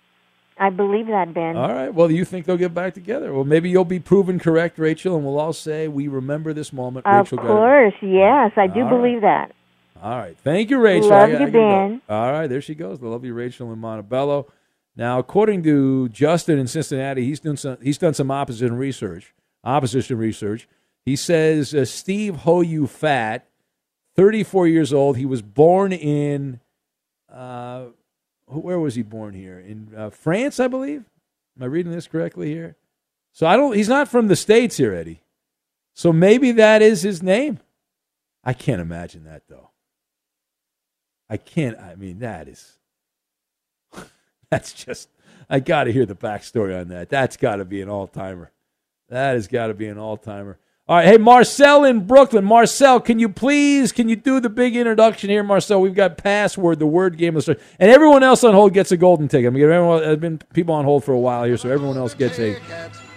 I 0.60 0.70
believe 0.70 1.08
that, 1.08 1.34
Ben. 1.34 1.56
All 1.58 1.74
right. 1.74 1.92
Well, 1.94 2.12
you 2.12 2.26
think 2.26 2.46
they'll 2.46 2.58
get 2.58 2.74
back 2.76 2.94
together? 2.94 3.34
Well, 3.34 3.44
maybe 3.44 3.70
you'll 3.70 3.86
be 3.86 4.00
proven 4.00 4.38
correct, 4.38 4.78
Rachel, 4.78 5.16
and 5.16 5.26
we'll 5.26 5.40
all 5.40 5.54
say 5.54 5.88
we 5.88 6.08
remember 6.08 6.54
this 6.54 6.72
moment. 6.72 7.08
Of 7.08 7.32
Rachel 7.32 7.38
course, 7.40 7.94
yes, 8.02 8.52
I 8.56 8.68
do 8.68 8.82
All 8.82 8.86
right. 8.86 8.90
believe 8.90 9.22
that. 9.22 9.52
All 10.02 10.18
right. 10.18 10.38
Thank 10.38 10.70
you, 10.70 10.80
Rachel. 10.80 11.10
Love 11.10 11.30
I- 11.30 11.32
you, 11.32 11.36
I 11.36 11.40
gotta 11.40 11.52
go. 11.52 11.70
Ben. 11.88 12.02
All 12.10 12.32
right. 12.32 12.48
There 12.48 12.62
she 12.62 12.76
goes. 12.76 13.00
The 13.00 13.08
lovely 13.08 13.32
Rachel 13.32 13.72
in 13.74 13.80
Montebello. 13.80 14.52
Now, 14.96 15.18
according 15.18 15.64
to 15.64 16.10
Justin 16.10 16.60
in 16.60 16.68
Cincinnati, 16.68 17.26
he's 17.26 17.40
done 17.40 17.58
some, 17.58 17.78
he's 17.82 17.98
done 17.98 18.14
some 18.14 18.30
opposition 18.30 18.76
research. 18.78 19.34
Opposition 19.64 20.18
research. 20.20 20.68
He 21.04 21.16
says 21.16 21.74
uh, 21.74 21.86
Steve 21.86 22.36
Hoyu 22.46 22.88
Fat, 22.88 23.48
34 24.16 24.68
years 24.68 24.94
old. 24.94 25.18
He 25.18 25.26
was 25.26 25.42
born 25.42 25.92
in, 25.92 26.60
uh, 27.32 27.86
where 28.46 28.80
was 28.80 28.96
he 28.96 29.02
born 29.02 29.34
here? 29.34 29.60
In 29.60 29.90
uh, 29.96 30.10
France, 30.10 30.60
I 30.60 30.68
believe. 30.68 31.04
Am 31.58 31.64
I 31.64 31.66
reading 31.66 31.92
this 31.92 32.08
correctly 32.08 32.50
here? 32.50 32.76
So 33.32 33.48
I 33.48 33.56
don't. 33.56 33.76
He's 33.76 33.90
not 33.90 34.08
from 34.08 34.28
the 34.28 34.36
states 34.36 34.78
here, 34.78 34.94
Eddie. 34.94 35.22
So 35.94 36.14
maybe 36.14 36.52
that 36.54 36.82
is 36.82 37.02
his 37.02 37.22
name. 37.22 37.60
I 38.44 38.54
can't 38.54 38.82
imagine 38.82 39.24
that 39.26 39.44
though. 39.48 39.72
I 41.30 41.38
can't. 41.38 41.78
I 41.80 41.96
mean, 41.96 42.20
that 42.20 42.48
is. 42.48 42.78
That's 44.50 44.74
just. 44.74 45.10
I 45.50 45.60
got 45.60 45.86
to 45.86 45.92
hear 45.92 46.06
the 46.06 46.16
backstory 46.16 46.80
on 46.80 46.88
that. 46.90 47.10
That's 47.10 47.38
got 47.38 47.58
to 47.58 47.66
be 47.66 47.82
an 47.82 47.90
all 47.90 48.08
timer. 48.08 48.52
That 49.10 49.34
has 49.34 49.48
got 49.48 49.68
to 49.68 49.74
be 49.74 49.88
an 49.88 49.98
all 49.98 50.18
timer. 50.18 50.58
All 50.86 50.98
right, 50.98 51.08
hey 51.08 51.18
Marcel 51.18 51.86
in 51.86 52.06
Brooklyn. 52.06 52.44
Marcel, 52.44 53.00
can 53.00 53.18
you 53.18 53.30
please 53.30 53.94
can 53.94 54.10
you 54.10 54.18
do 54.18 54.42
the 54.42 54.50
big 54.50 54.76
introduction 54.76 55.30
here, 55.30 55.42
Marcel? 55.42 55.80
We've 55.80 55.96
got 55.96 56.18
password, 56.18 56.80
the 56.80 56.86
word 56.86 57.18
game, 57.18 57.38
of 57.38 57.46
the 57.46 57.54
story, 57.54 57.60
and 57.80 57.90
everyone 57.90 58.22
else 58.22 58.44
on 58.44 58.54
hold 58.54 58.74
gets 58.74 58.92
a 58.92 58.98
golden 58.98 59.30
ticket. 59.30 59.48
I'm 59.48 59.54
gonna 59.54 59.64
everyone. 59.74 60.02
There's 60.02 60.18
been 60.18 60.40
people 60.54 60.76
on 60.76 60.84
hold 60.84 61.06
for 61.06 61.14
a 61.14 61.18
while 61.18 61.46
here, 61.46 61.56
so 61.56 61.70
everyone 61.70 61.96
else 61.96 62.14
gets 62.14 62.38
a 62.38 62.60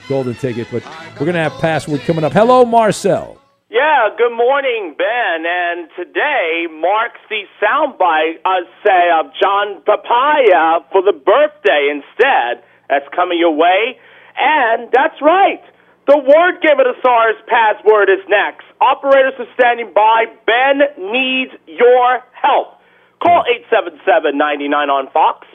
golden 0.08 0.36
ticket. 0.36 0.68
But 0.70 0.84
we're 1.18 1.26
gonna 1.26 1.42
have 1.42 1.54
password 1.54 2.02
coming 2.02 2.22
up. 2.22 2.32
Hello, 2.32 2.64
Marcel. 2.64 3.36
Yeah, 3.68 4.10
good 4.16 4.36
morning, 4.36 4.94
Ben. 4.96 5.44
And 5.44 5.88
today 5.96 6.68
marks 6.70 7.18
the 7.28 7.42
soundbite, 7.60 8.38
uh, 8.44 8.62
say, 8.86 9.10
of 9.18 9.32
John 9.42 9.82
Papaya 9.82 10.86
for 10.92 11.02
the 11.02 11.12
birthday 11.12 11.90
instead. 11.90 12.62
That's 12.88 13.08
coming 13.12 13.40
your 13.40 13.56
way. 13.56 13.98
And 14.38 14.88
that's 14.92 15.20
right. 15.20 15.64
The 16.06 16.16
word 16.18 16.60
given 16.62 16.84
to 16.86 16.94
SARS 17.02 17.34
password 17.48 18.08
is 18.08 18.20
next. 18.28 18.64
Operators 18.80 19.34
are 19.40 19.46
standing 19.58 19.92
by. 19.92 20.26
Ben 20.46 20.78
needs 21.10 21.50
your 21.66 22.22
help. 22.30 22.78
Call 23.20 23.42
877-99 23.72 24.88
on 24.88 25.10
Fox, 25.10 25.48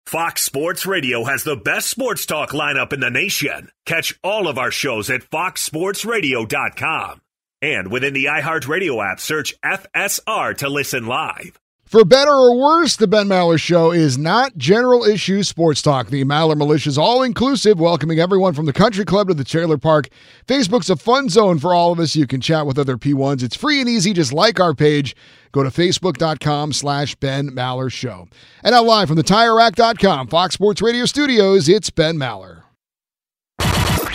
Fox 0.06 0.44
Sports 0.44 0.86
Radio 0.86 1.24
has 1.24 1.44
the 1.44 1.56
best 1.56 1.90
sports 1.90 2.28
talk 2.28 2.52
lineup 2.52 2.94
in 2.94 3.00
the 3.00 3.10
nation. 3.10 3.72
Catch 3.88 4.20
all 4.24 4.48
of 4.48 4.60
our 4.60 4.70
shows 4.70 5.10
at 5.10 5.28
foxsportsradio.com. 5.32 7.22
And 7.64 7.92
within 7.92 8.14
the 8.14 8.26
iHeartRadio 8.26 9.04
app, 9.04 9.20
search 9.20 9.60
FSR 9.62 10.56
to 10.58 10.70
listen 10.70 11.08
live. 11.08 11.60
For 11.94 12.04
better 12.04 12.32
or 12.32 12.58
worse, 12.58 12.96
the 12.96 13.06
Ben 13.06 13.28
Maller 13.28 13.60
Show 13.60 13.92
is 13.92 14.18
not 14.18 14.58
general 14.58 15.04
issue 15.04 15.44
sports 15.44 15.80
talk. 15.80 16.08
The 16.08 16.26
Maller 16.26 16.58
Militia 16.58 16.90
is 16.90 16.98
all 16.98 17.22
inclusive, 17.22 17.80
welcoming 17.80 18.18
everyone 18.18 18.56
from 18.56 18.66
the 18.66 18.74
country 18.74 19.06
club 19.06 19.28
to 19.28 19.36
the 19.36 19.44
trailer 19.44 19.78
park. 19.78 20.10
Facebook's 20.48 20.90
a 20.90 20.96
fun 20.96 21.30
zone 21.30 21.60
for 21.60 21.72
all 21.72 21.92
of 21.92 22.00
us. 22.00 22.16
You 22.16 22.26
can 22.26 22.42
chat 22.42 22.66
with 22.66 22.80
other 22.80 22.98
P1s. 22.98 23.44
It's 23.44 23.56
free 23.56 23.80
and 23.80 23.88
easy. 23.88 24.12
Just 24.12 24.34
like 24.34 24.60
our 24.60 24.74
page. 24.74 25.16
Go 25.52 25.62
to 25.62 25.70
facebook.com 25.70 26.74
slash 26.74 27.14
Ben 27.14 27.52
Maller 27.52 27.92
Show. 27.92 28.28
And 28.64 28.74
now 28.74 28.82
live 28.82 29.08
from 29.08 29.18
the 29.18 29.24
TireRack.com 29.24 30.30
Fox 30.30 30.56
Sports 30.56 30.82
Radio 30.82 31.06
studios, 31.06 31.70
it's 31.70 31.92
Ben 31.92 32.16
Maller. 32.16 32.64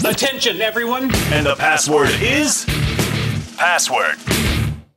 Attention, 0.04 0.60
everyone. 0.60 1.14
And 1.30 1.46
the 1.46 1.54
password 1.54 2.10
is 2.20 2.64
password. 3.56 4.16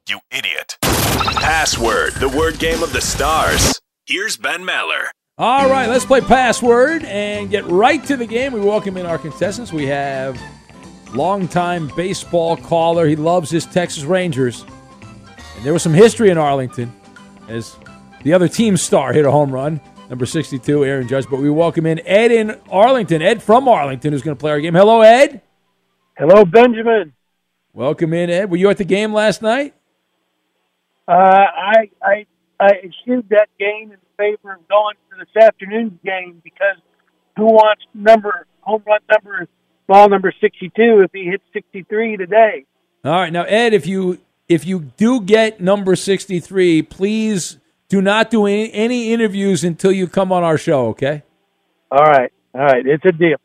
You 0.10 0.20
idiot. 0.32 0.80
Password, 1.26 2.14
the 2.14 2.30
word 2.30 2.58
game 2.58 2.82
of 2.82 2.94
the 2.94 3.02
stars. 3.02 3.80
Here's 4.08 4.38
Ben 4.38 4.64
Maller. 4.64 5.10
All 5.38 5.70
right, 5.70 5.88
let's 5.88 6.04
play 6.04 6.20
password 6.20 7.04
and 7.04 7.50
get 7.50 7.64
right 7.66 8.04
to 8.06 8.18
the 8.18 8.26
game. 8.26 8.54
We 8.54 8.60
welcome 8.60 8.98
in 8.98 9.06
our 9.06 9.20
contestants. 9.20 9.72
We 9.72 9.86
have 9.86 10.40
longtime 11.14 11.92
baseball 11.96 12.58
caller. 12.58 13.06
He 13.06 13.16
loves 13.16 13.52
his 13.52 13.68
Texas 13.68 14.04
Rangers. 14.04 14.66
And 15.56 15.64
there 15.64 15.74
was 15.74 15.84
some 15.84 15.94
history 15.94 16.32
in 16.32 16.40
Arlington 16.40 16.92
as 17.48 17.76
the 18.24 18.34
other 18.34 18.48
team 18.48 18.76
star 18.76 19.14
hit 19.14 19.26
a 19.26 19.32
home 19.32 19.52
run. 19.52 19.80
Number 20.10 20.26
62, 20.26 20.84
Aaron 20.84 21.08
Judge. 21.08 21.28
But 21.30 21.40
we 21.40 21.52
welcome 21.52 21.86
in 21.86 22.00
Ed 22.00 22.32
in 22.32 22.60
Arlington. 22.70 23.22
Ed 23.22 23.44
from 23.44 23.68
Arlington 23.68 24.12
who's 24.12 24.24
going 24.24 24.36
to 24.36 24.40
play 24.40 24.52
our 24.52 24.60
game. 24.60 24.74
Hello, 24.74 25.02
Ed. 25.02 25.42
Hello, 26.18 26.46
Benjamin. 26.46 27.14
Welcome 27.74 28.14
in, 28.14 28.32
Ed. 28.32 28.50
Were 28.50 28.58
you 28.58 28.70
at 28.70 28.78
the 28.78 28.86
game 28.86 29.14
last 29.14 29.44
night? 29.44 29.76
Uh, 31.12 31.16
I 31.16 31.90
I 32.02 32.26
I 32.58 32.70
eschewed 32.86 33.28
that 33.32 33.50
game 33.60 33.92
in 33.92 33.98
favor 34.18 34.54
of 34.54 34.66
going 34.70 34.96
to 35.10 35.18
this 35.20 35.44
afternoon's 35.44 36.00
game 36.06 36.40
because 36.42 36.78
who 37.36 37.48
wants 37.48 37.84
number 37.94 38.48
home 38.62 38.82
run 38.88 39.02
number 39.12 39.48
ball 39.88 40.08
number 40.08 40.34
sixty 40.40 40.72
two 40.74 41.02
if 41.04 41.12
he 41.12 41.26
hits 41.26 41.44
sixty 41.52 41.84
three 41.84 42.16
today? 42.16 42.66
All 43.04 43.12
right, 43.12 43.34
now 43.34 43.44
Ed, 43.44 43.74
if 43.74 43.86
you 43.86 44.20
if 44.48 44.66
you 44.66 44.80
do 44.96 45.20
get 45.20 45.60
number 45.60 45.98
sixty 45.98 46.40
three, 46.40 46.82
please 46.82 47.58
do 47.90 48.02
not 48.02 48.30
do 48.30 48.46
any, 48.46 48.72
any 48.72 49.12
interviews 49.12 49.66
until 49.66 49.92
you 49.92 50.08
come 50.08 50.32
on 50.32 50.44
our 50.44 50.58
show. 50.58 50.88
Okay. 50.88 51.24
All 51.92 52.06
right, 52.06 52.32
all 52.54 52.62
right, 52.62 52.88
it's 52.88 53.04
a 53.04 53.12
deal. 53.12 53.36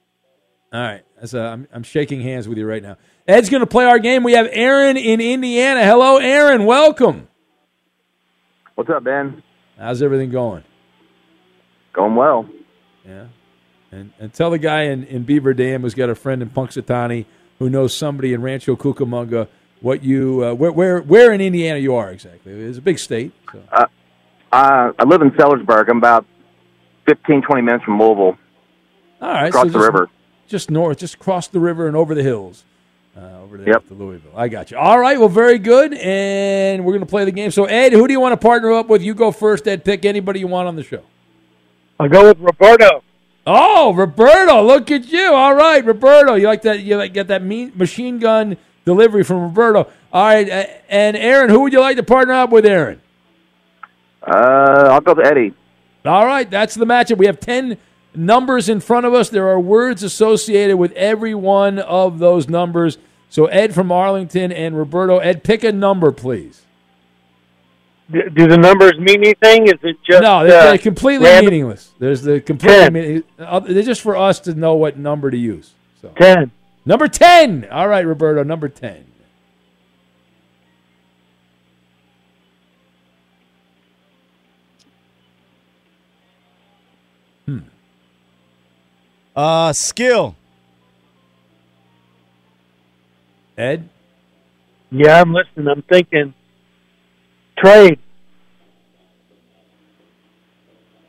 All 0.72 0.80
right, 0.80 1.02
That's, 1.16 1.34
uh, 1.34 1.40
I'm, 1.40 1.66
I'm 1.72 1.82
shaking 1.82 2.20
hands 2.20 2.46
with 2.46 2.58
you 2.58 2.66
right 2.66 2.82
now. 2.82 2.96
Ed's 3.26 3.50
going 3.50 3.60
to 3.62 3.66
play 3.66 3.86
our 3.86 3.98
game. 3.98 4.22
We 4.22 4.34
have 4.34 4.48
Aaron 4.52 4.96
in 4.96 5.20
Indiana. 5.20 5.84
Hello, 5.84 6.18
Aaron. 6.18 6.64
Welcome. 6.64 7.26
What's 8.76 8.90
up, 8.90 9.04
Ben? 9.04 9.42
How's 9.78 10.02
everything 10.02 10.30
going? 10.30 10.62
Going 11.94 12.14
well. 12.14 12.46
Yeah. 13.06 13.28
And, 13.90 14.12
and 14.18 14.32
tell 14.34 14.50
the 14.50 14.58
guy 14.58 14.82
in, 14.82 15.04
in 15.04 15.22
Beaver 15.22 15.54
Dam 15.54 15.80
who's 15.82 15.94
got 15.94 16.10
a 16.10 16.14
friend 16.14 16.42
in 16.42 16.50
Punxsutawney 16.50 17.24
who 17.58 17.70
knows 17.70 17.94
somebody 17.94 18.34
in 18.34 18.42
Rancho 18.42 18.76
Cucamonga 18.76 19.48
what 19.80 20.02
you 20.04 20.44
uh, 20.44 20.54
where 20.54 20.72
where 20.72 21.00
where 21.00 21.32
in 21.32 21.40
Indiana 21.40 21.78
you 21.78 21.94
are 21.94 22.10
exactly. 22.10 22.52
It's 22.52 22.76
a 22.78 22.82
big 22.82 22.98
state. 22.98 23.32
So. 23.50 23.62
Uh, 23.72 23.86
uh, 24.52 24.92
I 24.98 25.04
live 25.04 25.22
in 25.22 25.30
Sellersburg. 25.32 25.88
I'm 25.88 25.96
about 25.98 26.26
15, 27.06 27.42
20 27.42 27.62
minutes 27.62 27.84
from 27.84 27.94
Mobile. 27.94 28.36
All 29.22 29.30
right, 29.32 29.48
across 29.48 29.64
so 29.64 29.68
the 29.70 29.78
just- 29.78 29.86
river. 29.86 30.10
just 30.48 30.70
north, 30.70 30.98
just 30.98 31.14
across 31.14 31.48
the 31.48 31.60
river 31.60 31.86
and 31.86 31.96
over 31.96 32.14
the 32.14 32.22
hills, 32.22 32.64
uh, 33.16 33.42
over 33.42 33.56
there 33.56 33.68
Yep. 33.68 33.88
to 33.88 33.94
Louisville. 33.94 34.32
I 34.36 34.48
got 34.48 34.70
you. 34.70 34.76
All 34.76 34.98
right, 34.98 35.18
well, 35.18 35.28
very 35.28 35.58
good, 35.58 35.94
and 35.94 36.84
we're 36.84 36.92
going 36.92 37.00
to 37.00 37.06
play 37.06 37.24
the 37.24 37.32
game. 37.32 37.50
So, 37.50 37.64
Ed, 37.64 37.92
who 37.92 38.06
do 38.06 38.12
you 38.12 38.20
want 38.20 38.32
to 38.32 38.36
partner 38.36 38.72
up 38.72 38.88
with? 38.88 39.02
You 39.02 39.14
go 39.14 39.32
first, 39.32 39.66
Ed. 39.66 39.84
Pick 39.84 40.04
anybody 40.04 40.40
you 40.40 40.46
want 40.46 40.68
on 40.68 40.76
the 40.76 40.82
show. 40.84 41.02
I'll 41.98 42.08
go 42.08 42.24
with 42.28 42.38
Roberto. 42.38 43.02
Oh, 43.46 43.94
Roberto! 43.94 44.62
Look 44.62 44.90
at 44.90 45.06
you. 45.10 45.32
All 45.32 45.54
right, 45.54 45.84
Roberto. 45.84 46.34
You 46.34 46.46
like 46.46 46.62
that? 46.62 46.80
You 46.80 46.96
like 46.96 47.14
get 47.14 47.28
that 47.28 47.42
mean 47.44 47.72
machine 47.76 48.18
gun 48.18 48.56
delivery 48.84 49.22
from 49.22 49.40
Roberto. 49.42 49.88
All 50.12 50.24
right, 50.26 50.48
uh, 50.50 50.66
and 50.88 51.16
Aaron, 51.16 51.48
who 51.48 51.60
would 51.60 51.72
you 51.72 51.80
like 51.80 51.96
to 51.96 52.02
partner 52.02 52.34
up 52.34 52.50
with, 52.50 52.66
Aaron? 52.66 53.00
Uh, 54.26 54.88
I'll 54.90 55.00
go 55.00 55.14
with 55.14 55.26
Eddie. 55.26 55.54
All 56.04 56.26
right, 56.26 56.48
that's 56.50 56.74
the 56.74 56.84
matchup. 56.84 57.18
We 57.18 57.26
have 57.26 57.38
10 57.40 57.78
numbers 58.16 58.68
in 58.68 58.80
front 58.80 59.06
of 59.06 59.14
us. 59.14 59.28
There 59.28 59.48
are 59.48 59.60
words 59.60 60.02
associated 60.02 60.76
with 60.76 60.92
every 60.92 61.34
one 61.34 61.78
of 61.78 62.18
those 62.18 62.48
numbers. 62.48 62.98
So, 63.28 63.46
Ed 63.46 63.74
from 63.74 63.90
Arlington 63.92 64.52
and 64.52 64.76
Roberto. 64.78 65.18
Ed, 65.18 65.42
pick 65.44 65.64
a 65.64 65.72
number, 65.72 66.12
please. 66.12 66.62
Do, 68.10 68.28
do 68.30 68.46
the 68.46 68.56
numbers 68.56 68.98
mean 68.98 69.24
anything? 69.24 69.66
Is 69.66 69.74
it 69.82 69.96
just 70.04 70.22
no, 70.22 70.46
they're, 70.46 70.60
uh, 70.60 70.64
they're 70.66 70.78
completely 70.78 71.26
random? 71.26 71.50
meaningless. 71.52 71.92
There's 71.98 72.22
the 72.22 72.40
completely 72.40 72.90
meaning- 72.90 73.24
uh, 73.38 73.60
They're 73.60 73.82
just 73.82 74.00
for 74.00 74.16
us 74.16 74.38
to 74.40 74.54
know 74.54 74.74
what 74.76 74.96
number 74.96 75.30
to 75.30 75.36
use. 75.36 75.72
So. 76.00 76.12
Ten. 76.16 76.52
Number 76.84 77.08
10. 77.08 77.66
All 77.72 77.88
right, 77.88 78.06
Roberto, 78.06 78.44
number 78.44 78.68
10. 78.68 79.04
Uh, 89.36 89.72
skill. 89.74 90.34
Ed? 93.58 93.88
Yeah, 94.90 95.20
I'm 95.20 95.32
listening. 95.32 95.68
I'm 95.68 95.82
thinking 95.82 96.34
trade. 97.58 97.98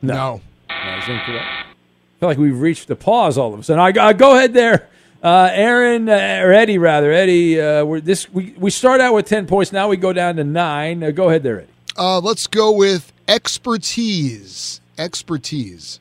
No. 0.02 0.42
That's 0.68 1.08
incorrect. 1.08 1.46
I 1.46 2.20
feel 2.20 2.30
like 2.30 2.38
we've 2.38 2.60
reached 2.60 2.90
a 2.90 2.96
pause 2.96 3.38
all 3.38 3.54
of 3.54 3.60
a 3.60 3.64
sudden. 3.64 3.80
I, 3.80 4.08
I 4.08 4.14
go 4.14 4.36
ahead 4.36 4.54
there. 4.54 4.90
Uh, 5.24 5.50
Aaron, 5.52 6.08
uh, 6.10 6.42
or 6.44 6.54
Eddie, 6.54 6.78
rather. 6.78 7.12
Eddie, 7.12 7.60
uh, 7.60 7.84
we're 7.84 8.02
this, 8.02 8.32
we, 8.32 8.54
we 8.58 8.70
start 8.70 9.02
out 9.02 9.14
with 9.14 9.26
10 9.26 9.48
points. 9.48 9.72
Now 9.72 9.88
we 9.88 9.98
go 9.98 10.14
down 10.14 10.36
to 10.36 10.44
nine. 10.44 11.04
Uh, 11.04 11.12
go 11.12 11.30
ahead 11.30 11.44
there, 11.44 11.62
Eddie. 11.62 11.72
Uh, 11.98 12.20
let's 12.20 12.48
go 12.48 12.72
with 12.72 13.12
expertise. 13.28 14.80
Expertise. 14.98 16.00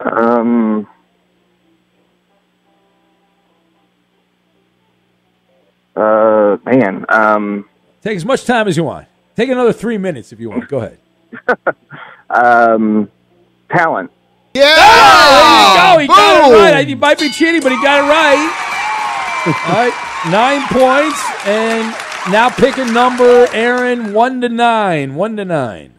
Um, 0.00 0.86
uh, 5.96 6.56
man. 6.64 7.04
Um, 7.08 7.68
Take 8.02 8.16
as 8.16 8.24
much 8.24 8.44
time 8.44 8.68
as 8.68 8.76
you 8.76 8.84
want. 8.84 9.06
Take 9.36 9.48
another 9.48 9.72
three 9.72 9.98
minutes 9.98 10.32
if 10.32 10.40
you 10.40 10.50
want. 10.50 10.68
Go 10.68 10.78
ahead. 10.78 10.98
um, 12.30 13.10
talent. 13.70 14.10
Yeah. 14.54 14.64
There 15.96 16.02
you 16.02 16.08
go. 16.08 16.14
He 16.14 16.20
got 16.20 16.50
it 16.52 16.72
right. 16.74 16.88
He 16.88 16.94
might 16.94 17.18
be 17.18 17.30
cheating, 17.30 17.60
but 17.60 17.72
he 17.72 17.82
got 17.82 18.04
it 18.04 18.08
right. 18.08 18.70
All 19.66 19.74
right. 19.74 20.30
Nine 20.30 20.62
points. 20.68 21.20
And 21.46 21.94
now 22.32 22.50
pick 22.50 22.78
a 22.78 22.84
number, 22.84 23.48
Aaron. 23.52 24.12
One 24.12 24.40
to 24.42 24.48
nine. 24.48 25.16
One 25.16 25.36
to 25.36 25.44
nine. 25.44 25.94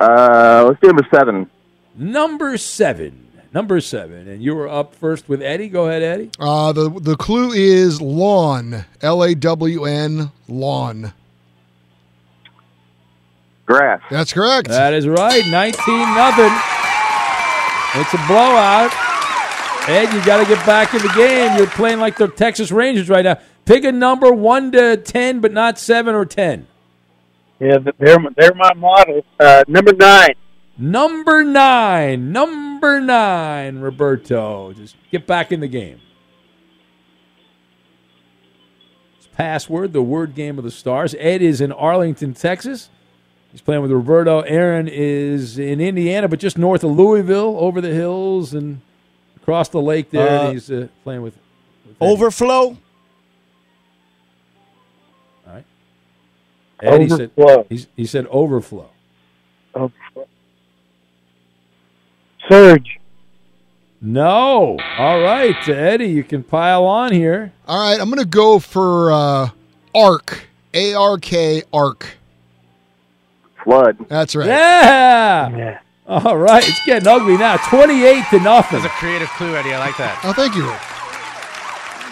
Uh, 0.00 0.64
let's 0.66 0.80
do 0.80 0.88
number 0.88 1.06
seven. 1.14 1.48
Number 1.94 2.56
seven. 2.56 3.28
Number 3.54 3.80
seven. 3.80 4.28
And 4.28 4.42
you 4.42 4.54
were 4.54 4.68
up 4.68 4.94
first 4.94 5.28
with 5.28 5.42
Eddie. 5.42 5.68
Go 5.68 5.86
ahead, 5.88 6.02
Eddie. 6.02 6.30
Uh, 6.38 6.72
the 6.72 6.88
the 6.88 7.16
clue 7.16 7.52
is 7.52 8.00
lawn. 8.00 8.84
L 9.02 9.22
A 9.22 9.34
W 9.34 9.84
N. 9.84 10.32
Lawn. 10.48 11.12
Grass. 13.66 14.00
That's 14.10 14.32
correct. 14.32 14.68
That 14.68 14.92
is 14.92 15.06
right. 15.06 15.44
19 15.46 16.14
nothing. 16.14 16.52
It's 18.00 18.12
a 18.14 18.26
blowout. 18.26 18.90
Ed, 19.88 20.12
you 20.12 20.24
got 20.24 20.38
to 20.42 20.46
get 20.54 20.64
back 20.66 20.94
in 20.94 21.02
the 21.02 21.12
game. 21.14 21.56
You're 21.56 21.66
playing 21.66 21.98
like 22.00 22.16
the 22.16 22.28
Texas 22.28 22.70
Rangers 22.72 23.08
right 23.08 23.24
now. 23.24 23.38
Pick 23.64 23.84
a 23.84 23.92
number 23.92 24.32
1 24.32 24.72
to 24.72 24.96
10, 24.96 25.40
but 25.40 25.52
not 25.52 25.78
7 25.78 26.14
or 26.14 26.24
10. 26.24 26.66
Yeah, 27.60 27.78
they're 27.98 28.18
my- 28.18 28.30
they're 28.36 28.54
my 28.54 28.72
models. 28.74 29.24
Uh, 29.38 29.62
number 29.68 29.92
nine. 29.92 30.34
Number 30.82 31.44
9. 31.44 32.32
Number 32.32 33.00
9, 33.00 33.78
Roberto. 33.78 34.72
Just 34.72 34.96
get 35.12 35.28
back 35.28 35.52
in 35.52 35.60
the 35.60 35.68
game. 35.68 36.00
It's 39.16 39.28
password, 39.28 39.92
the 39.92 40.02
word 40.02 40.34
game 40.34 40.58
of 40.58 40.64
the 40.64 40.72
stars. 40.72 41.14
Ed 41.20 41.40
is 41.40 41.60
in 41.60 41.70
Arlington, 41.70 42.34
Texas. 42.34 42.90
He's 43.52 43.60
playing 43.60 43.82
with 43.82 43.92
Roberto. 43.92 44.40
Aaron 44.40 44.88
is 44.88 45.56
in 45.56 45.80
Indiana, 45.80 46.26
but 46.26 46.40
just 46.40 46.58
north 46.58 46.82
of 46.82 46.90
Louisville, 46.90 47.56
over 47.60 47.80
the 47.80 47.94
hills 47.94 48.52
and 48.52 48.80
across 49.36 49.68
the 49.68 49.80
lake 49.80 50.10
there. 50.10 50.28
Uh, 50.28 50.42
and 50.46 50.52
he's 50.54 50.68
uh, 50.68 50.88
playing 51.04 51.22
with, 51.22 51.36
with 51.86 51.96
Overflow. 52.00 52.76
All 55.46 55.54
right. 55.54 55.64
Eddie 56.82 57.08
said, 57.08 57.30
Overflow. 57.38 57.66
he's, 57.68 57.86
he 57.94 58.04
said 58.04 58.26
overflow. 58.26 58.90
Overflow. 59.76 60.01
Surge. 62.48 62.98
No. 64.00 64.78
All 64.98 65.20
right, 65.20 65.68
Eddie, 65.68 66.06
you 66.06 66.24
can 66.24 66.42
pile 66.42 66.84
on 66.84 67.12
here. 67.12 67.52
All 67.68 67.90
right, 67.90 68.00
I'm 68.00 68.08
going 68.08 68.18
to 68.18 68.24
go 68.28 68.58
for 68.58 69.12
uh, 69.12 69.50
arc. 69.94 70.48
A 70.74 70.94
R 70.94 71.18
K 71.18 71.62
arc. 71.72 72.06
Flood. 73.62 74.08
That's 74.08 74.34
right. 74.34 74.46
Yeah. 74.46 75.56
yeah. 75.56 75.78
All 76.06 76.36
right, 76.36 76.66
it's 76.66 76.84
getting 76.84 77.06
ugly 77.06 77.36
now. 77.36 77.58
28 77.58 78.24
to 78.30 78.40
nothing. 78.40 78.80
That's 78.80 78.92
a 78.92 78.96
creative 78.98 79.28
clue, 79.30 79.54
Eddie. 79.54 79.72
I 79.72 79.78
like 79.78 79.96
that. 79.98 80.18
Oh, 80.24 80.32
thank 80.32 80.54
you. 80.56 80.64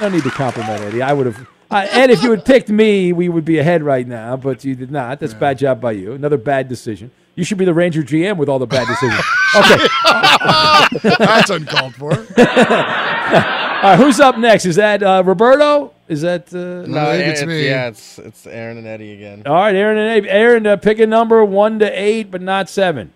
No 0.01 0.09
need 0.15 0.23
to 0.25 0.31
compliment 0.31 0.81
Eddie. 0.83 1.03
I 1.03 1.13
would 1.13 1.27
have. 1.27 1.47
Uh, 1.71 1.87
Ed, 1.91 2.11
if 2.11 2.23
you 2.23 2.31
had 2.31 2.45
picked 2.45 2.69
me, 2.69 3.13
we 3.13 3.29
would 3.29 3.45
be 3.45 3.59
ahead 3.59 3.83
right 3.83 4.07
now, 4.07 4.37
but 4.37 4.65
you 4.65 4.75
did 4.75 4.91
not. 4.91 5.21
That's 5.21 5.33
a 5.33 5.37
bad 5.37 5.59
job 5.59 5.81
by 5.81 5.93
you. 5.93 6.13
Another 6.13 6.37
bad 6.37 6.69
decision. 6.69 7.11
You 7.35 7.45
should 7.45 7.59
be 7.59 7.65
the 7.65 7.75
Ranger 7.75 8.03
GM 8.03 8.37
with 8.37 8.49
all 8.49 8.59
the 8.59 8.67
bad 8.67 8.87
decisions. 8.89 9.25
Okay. 9.57 9.87
That's 11.19 11.51
uncalled 11.51 11.95
for. 11.95 12.13
all 12.15 12.17
right, 12.39 13.97
who's 13.99 14.21
up 14.21 14.39
next? 14.39 14.67
Is 14.67 14.77
that 14.77 15.03
uh, 15.03 15.23
Roberto? 15.25 15.93
Is 16.09 16.23
that. 16.23 16.53
Uh, 16.55 16.87
No, 16.89 17.11
it's, 17.13 17.45
me. 17.45 17.67
yeah, 17.67 17.89
it's 17.89 18.19
it's 18.19 18.47
Aaron 18.47 18.79
and 18.79 18.87
Eddie 18.87 19.13
again. 19.15 19.43
All 19.47 19.55
right, 19.55 19.75
Aaron 19.75 19.99
and 19.99 20.09
Abe. 20.11 20.27
Aaron, 20.29 20.67
uh, 20.67 20.77
pick 20.77 20.99
a 20.99 21.07
number 21.07 21.45
one 21.45 21.79
to 21.81 21.87
eight, 21.91 22.31
but 22.31 22.43
not 22.43 22.69
seven. 22.69 23.13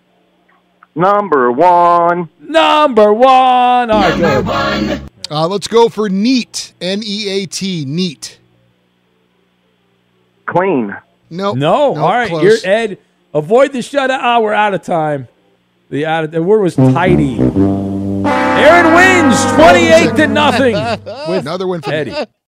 Number 0.95 1.51
one. 1.51 2.29
Number 2.41 3.13
one. 3.13 3.91
All 3.91 4.01
right, 4.01 4.19
go 4.19 4.41
ahead. 4.51 5.03
Uh, 5.31 5.49
let's 5.49 5.67
go 5.69 5.89
for 5.89 6.09
neat. 6.09 6.73
N 6.81 7.01
E 7.05 7.29
A 7.29 7.47
T. 7.47 7.85
Neat. 7.85 8.39
Clean. 10.47 10.95
Nope. 11.31 11.57
No. 11.57 11.95
Nope, 11.95 11.99
All 11.99 12.11
right, 12.11 12.29
close. 12.29 12.63
here, 12.63 12.73
Ed. 12.73 12.99
Avoid 13.33 13.73
the 13.73 13.79
shutout. 13.81 14.43
We're 14.43 14.53
out 14.53 14.75
of 14.75 14.83
time. 14.83 15.27
The 15.95 16.07
out 16.07 16.29
the 16.33 16.43
word 16.43 16.61
was 16.61 16.75
tidy. 16.75 17.39
Aaron 17.39 18.95
wins 18.97 19.41
twenty-eight 19.53 20.17
to 20.17 20.27
nothing 20.27 20.75
with 21.29 21.43
Another 21.43 21.69
win 21.69 21.83
for 21.83 21.93
Eddie. 21.93 22.17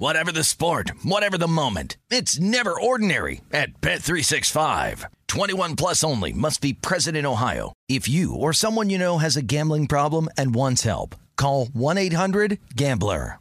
Whatever 0.00 0.32
the 0.32 0.44
sport, 0.44 0.92
whatever 1.02 1.36
the 1.36 1.46
moment. 1.46 1.98
It's 2.10 2.40
never 2.40 2.72
ordinary 2.72 3.42
at 3.52 3.82
Bet365. 3.82 5.04
21 5.28 5.76
plus 5.76 6.02
only 6.02 6.32
must 6.32 6.62
be 6.62 6.72
present 6.72 7.18
in 7.18 7.26
Ohio. 7.26 7.74
If 7.86 8.08
you 8.08 8.34
or 8.34 8.54
someone 8.54 8.88
you 8.88 8.96
know 8.96 9.18
has 9.18 9.36
a 9.36 9.42
gambling 9.42 9.88
problem 9.88 10.30
and 10.38 10.54
wants 10.54 10.84
help, 10.84 11.16
call 11.36 11.66
1-800-GAMBLER. 11.66 13.40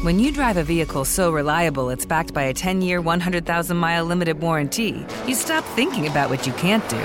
When 0.00 0.18
you 0.18 0.32
drive 0.32 0.56
a 0.56 0.64
vehicle 0.64 1.04
so 1.04 1.30
reliable 1.30 1.90
it's 1.90 2.06
backed 2.06 2.32
by 2.32 2.44
a 2.44 2.54
10 2.54 2.80
year, 2.80 3.02
100,000 3.02 3.76
mile 3.76 4.06
limited 4.06 4.40
warranty, 4.40 5.04
you 5.26 5.34
stop 5.34 5.62
thinking 5.76 6.06
about 6.06 6.30
what 6.30 6.46
you 6.46 6.54
can't 6.54 6.88
do 6.88 7.04